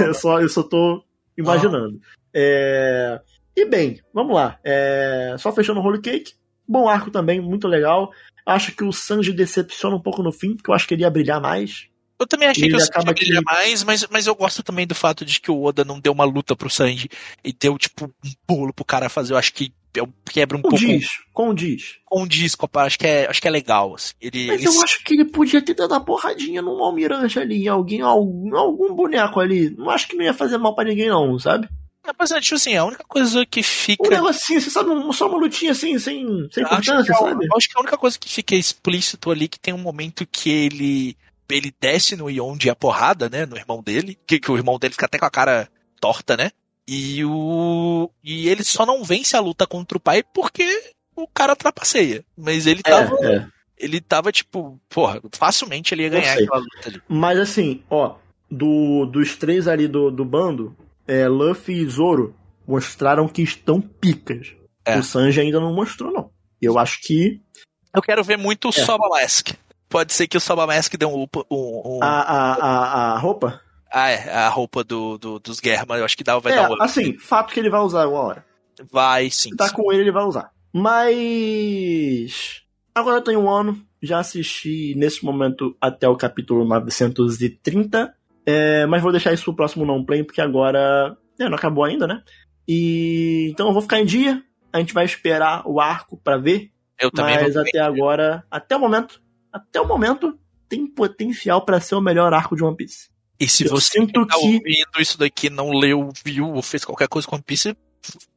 [0.00, 1.02] Não, é só, eu só tô
[1.36, 2.00] imaginando.
[2.32, 3.20] É,
[3.56, 4.58] E bem, vamos lá.
[4.62, 6.34] É, Só fechando o Holy Cake.
[6.66, 8.10] Bom arco também, muito legal.
[8.46, 11.10] Acho que o Sanji decepciona um pouco no fim, porque eu acho que ele ia
[11.10, 11.88] brilhar mais.
[12.20, 14.86] Eu também achei Ele que eu acaba acaba que- mais, mas, mas eu gosto também
[14.86, 17.08] do fato de que o Oda não deu uma luta pro Sanji
[17.44, 19.34] e deu, tipo, um pulo pro cara fazer.
[19.34, 21.84] Eu acho que é um- quebra um pouco Condiz, condiz.
[22.04, 22.84] com o disco, pá.
[22.84, 23.94] Acho que é, acho que é legal.
[23.94, 24.12] assim.
[24.20, 27.64] Ele, Mas ele eu acho que ele podia ter dado uma porradinha num almirante ali,
[27.64, 29.70] em alguém, algum, algum boneco ali.
[29.70, 31.68] Não acho que não ia fazer mal pra ninguém, não, sabe?
[32.18, 34.08] Mas, tipo assim, a única coisa que Um fica.
[34.10, 37.46] negocinho, você sabe, um- só uma lutinha assim, sem, sem acho, que importância, é, sabe?
[37.46, 40.48] eu acho que a única coisa que fica explícito ali que tem um momento que
[40.48, 41.16] ele
[41.50, 44.94] ele desce no Yonde a porrada, né, no irmão dele, que, que o irmão dele
[44.94, 45.68] fica até com a cara
[46.00, 46.50] torta, né?
[46.86, 50.64] E o e ele só não vence a luta contra o pai porque
[51.14, 52.24] o cara trapaceia.
[52.36, 53.46] Mas ele tava É, é.
[53.76, 57.02] ele tava tipo, porra, facilmente ele ia ganhar aquela luta ali.
[57.06, 58.16] Mas assim, ó,
[58.50, 60.74] do, dos três ali do, do bando,
[61.06, 62.34] é, Luffy e Zoro
[62.66, 64.54] mostraram que estão picas.
[64.84, 64.98] É.
[64.98, 66.30] O Sanji ainda não mostrou, não.
[66.60, 67.40] Eu acho que
[67.94, 68.72] Eu quero ver muito o É.
[68.72, 69.04] Soba.
[69.88, 73.60] Pode ser que o Soba Mask dê um, um, um- a, a, a, a roupa.
[73.92, 76.70] ah, é, a roupa do, do- dos Germa, eu acho que dá, vai é, dar
[76.70, 78.44] um assim, fato que ele vai usar uma hora.
[78.92, 79.50] Vai sim.
[79.50, 79.74] Se tá sim.
[79.74, 80.50] com ele, ele vai usar.
[80.72, 82.62] Mas.
[82.94, 83.80] Agora eu tenho um ano.
[84.02, 88.14] Já assisti nesse momento até o capítulo 930.
[88.46, 91.16] É, mas vou deixar isso pro próximo não play, porque agora.
[91.38, 92.22] É, não acabou ainda, né?
[92.66, 93.48] E.
[93.50, 94.42] Então eu vou ficar em dia.
[94.72, 96.70] a gente vai esperar o arco pra ver,
[97.00, 99.20] Eu também mas até agora, até o momento,
[99.52, 100.38] até o momento,
[100.68, 103.08] tem potencial pra ser o melhor arco de One Piece.
[103.40, 106.84] E se eu você sinto tá que- ouvindo isso daqui não leu, viu ou fez
[106.84, 107.76] qualquer coisa com One Piece,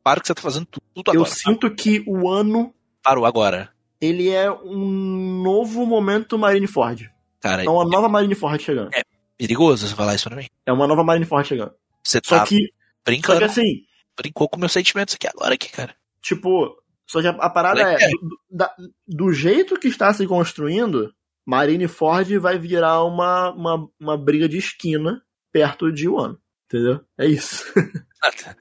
[0.03, 1.29] para que você tá fazendo tudo, tudo Eu agora.
[1.29, 1.35] tá?
[1.35, 2.73] sinto que o ano,
[3.03, 3.69] Parou agora.
[3.99, 7.11] ele é um novo momento Marineford.
[7.39, 8.91] Cara, É uma nova Marineford chegando.
[9.37, 10.45] perigoso você falar isso pra mim.
[10.65, 11.73] É uma nova Marineford chegando.
[12.03, 12.71] Você Só tá que, só
[13.05, 13.83] brincando, que assim,
[14.15, 15.95] brincou com meus sentimentos aqui agora, aqui, cara.
[16.21, 16.75] Tipo,
[17.11, 18.75] só que a, a parada Moleque, é, do, da-
[19.07, 21.13] do jeito que está se construindo,
[21.45, 25.21] Marineford vai virar uma, uma, uma briga de esquina
[25.51, 26.39] perto de Wano.
[26.67, 27.01] Entendeu?
[27.17, 27.65] É isso.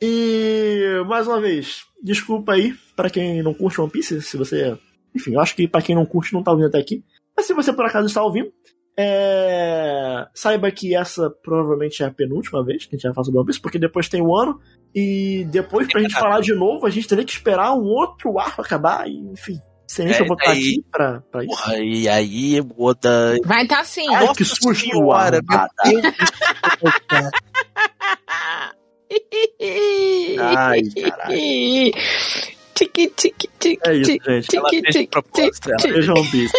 [0.00, 4.78] E, mais uma vez, desculpa aí pra quem não curte One Piece, se você...
[5.14, 7.04] Enfim, eu acho que pra quem não curte não tá ouvindo até aqui.
[7.36, 8.50] Mas se você por acaso está ouvindo,
[8.96, 13.38] é, saiba que essa provavelmente é a penúltima vez que a gente vai falar sobre
[13.38, 14.60] One Piece, porque depois tem o ano,
[14.94, 18.60] e depois pra gente falar de novo, a gente teria que esperar um outro arco
[18.60, 19.60] acabar, e, enfim.
[19.86, 21.54] Sem se É, eu vou estar aqui pra, pra isso.
[21.54, 23.36] Porra, e aí, Oda.
[23.44, 24.08] Vai tá sim.
[24.08, 25.70] Ai, Nossa que susto, senhora, céu, cara.
[30.40, 31.92] Ai, caralho.
[32.74, 34.56] Tique, tique, tique, É isso, tique, gente.
[34.56, 35.76] Ela tique, fez de tique, propósito, ela.
[35.76, 35.92] tique.
[35.92, 36.52] Veja One Piece.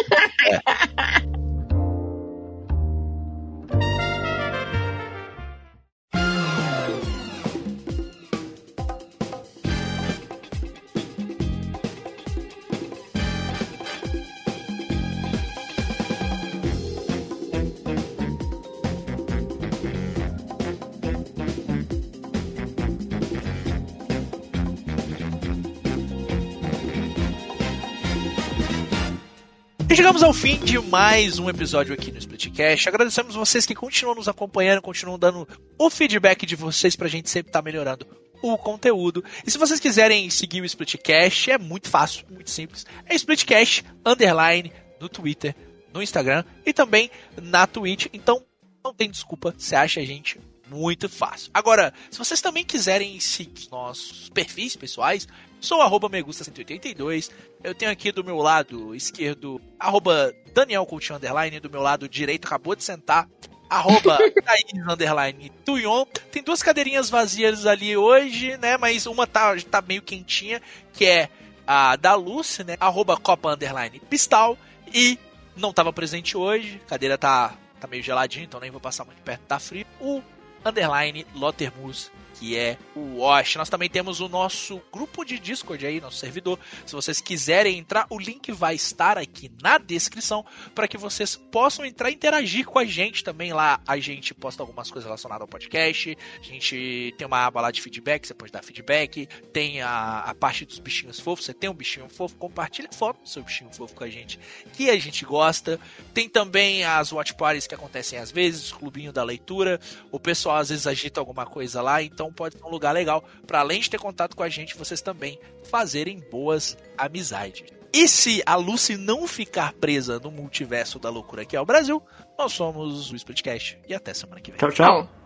[30.04, 32.90] Chegamos ao fim de mais um episódio aqui no Splitcast.
[32.90, 35.48] Agradecemos vocês que continuam nos acompanhando, continuam dando
[35.80, 38.06] o feedback de vocês pra gente sempre estar melhorando
[38.42, 39.24] o conteúdo.
[39.48, 42.86] E se vocês quiserem seguir o Splitcast, é muito fácil, muito simples.
[43.06, 45.56] É Splitcast underline no Twitter,
[45.94, 47.10] no Instagram e também
[47.42, 48.08] na Twitch.
[48.12, 48.44] Então
[48.84, 50.38] não tem desculpa, você acha a gente
[50.70, 51.50] muito fácil.
[51.54, 55.30] Agora, se vocês também quiserem seguir os nossos perfis pessoais,
[55.64, 57.32] sou arroba megusta182.
[57.64, 62.46] Eu tenho aqui do meu lado esquerdo, arroba Daniel Coutinho Underline, do meu lado direito
[62.46, 63.28] acabou de sentar,
[63.70, 66.06] arroba Thaís Underline Tuyon.
[66.32, 68.78] Tem duas cadeirinhas vazias ali hoje, né?
[68.78, 70.62] Mas uma tá, tá meio quentinha,
[70.92, 71.30] que é
[71.66, 72.76] a da Lucy, né?
[72.80, 74.58] Arroba Copa Underline Pistal.
[74.94, 75.18] E
[75.56, 79.22] não tava presente hoje, a cadeira tá, tá meio geladinha, então nem vou passar muito
[79.22, 79.86] perto, tá frio.
[80.00, 80.22] O
[80.66, 82.12] underline Lottermus,
[82.44, 83.56] que é o Wash.
[83.56, 86.60] Nós também temos o nosso grupo de Discord aí, nosso servidor.
[86.86, 90.46] Se vocês quiserem entrar, o link vai estar aqui na descrição
[90.76, 93.80] para que vocês possam entrar e interagir com a gente também lá.
[93.88, 96.18] A gente posta algumas coisas relacionadas ao podcast.
[96.38, 99.26] A gente tem uma aba lá de feedback, você pode dar feedback.
[99.54, 101.46] Tem a, a parte dos bichinhos fofos.
[101.46, 104.38] Você tem um bichinho fofo, compartilha foto do seu bichinho fofo com a gente,
[104.74, 105.80] que a gente gosta.
[106.14, 109.80] Tem também as watch parties que acontecem às vezes, o clubinho da leitura.
[110.12, 113.60] O pessoal às vezes agita alguma coisa lá, então pode ser um lugar legal para
[113.60, 117.64] além de ter contato com a gente, vocês também fazerem boas amizades.
[117.94, 122.02] E se a Lucy não ficar presa no multiverso da loucura que é o Brasil,
[122.38, 124.58] nós somos o Splitcast e até semana que vem.
[124.58, 125.23] Tchau, tchau.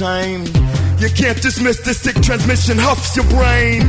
[0.00, 3.84] You can't dismiss the sick transmission, huffs your brain.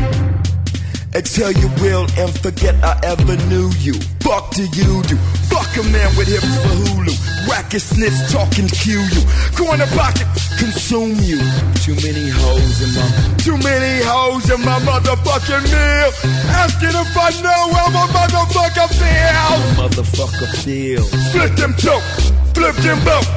[1.15, 3.93] Exhale your will and forget I ever knew you.
[4.19, 5.15] Fuck do you do?
[5.47, 7.15] Fuck a man with hips for Hulu.
[7.47, 9.23] Racket snitch talking kill you.
[9.55, 10.27] Corner pocket
[10.59, 11.39] consume you.
[11.79, 13.07] Too many hoes in my
[13.39, 16.11] too many hoes in my motherfucking meal.
[16.51, 19.63] Asking if I know how my motherfucker feels.
[19.79, 21.07] Motherfucker feels.
[21.31, 22.03] Split them choke,
[22.51, 23.27] flip them both.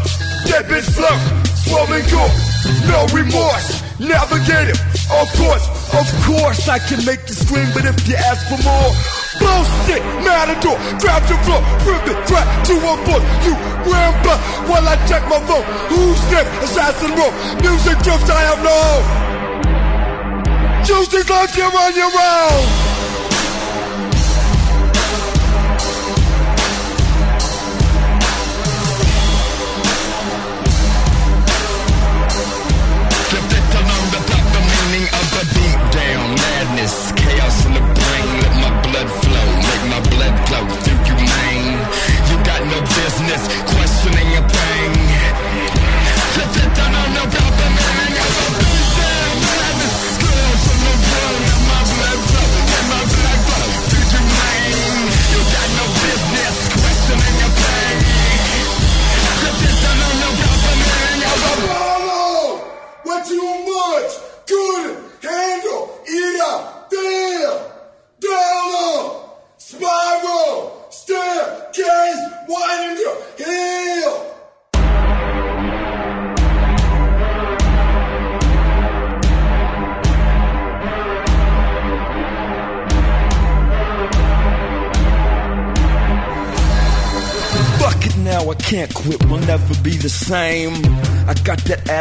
[0.51, 1.17] That bitch flow,
[1.55, 2.35] swollen gore,
[2.89, 3.83] no remorse.
[3.99, 5.65] Navigate it, of course,
[5.95, 8.91] of course I can make you scream, but if you ask for more,
[9.39, 13.55] bullshit, matador, grab your floor, rip it, crack to a book, you
[13.87, 15.63] ramble while I check my phone.
[15.95, 16.51] Who's next?
[16.75, 19.25] Assassin rope, music drifts, I have no.
[20.85, 22.84] Choose this life, you're on your own.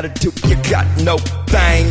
[0.04, 1.18] Attitude, you got no
[1.48, 1.88] thing.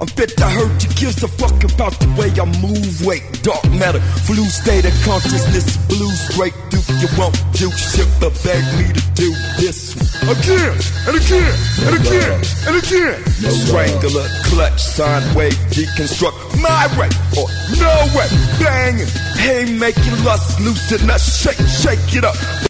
[0.00, 3.64] I'm fit to hurt, you gives a fuck about the way I move, wait, dark
[3.74, 8.92] matter, flu state of consciousness, blue straight through, you won't do shit but beg me
[8.94, 9.28] to do
[9.58, 9.98] this.
[10.22, 10.76] Again,
[11.08, 11.54] and again,
[11.88, 12.38] and again,
[12.68, 13.18] and again.
[13.66, 17.48] Strangler, clutch, sine wave, deconstruct my way or
[17.82, 18.28] no way.
[18.62, 22.67] Banging, hey, making lust, loosen us, shake, shake it up.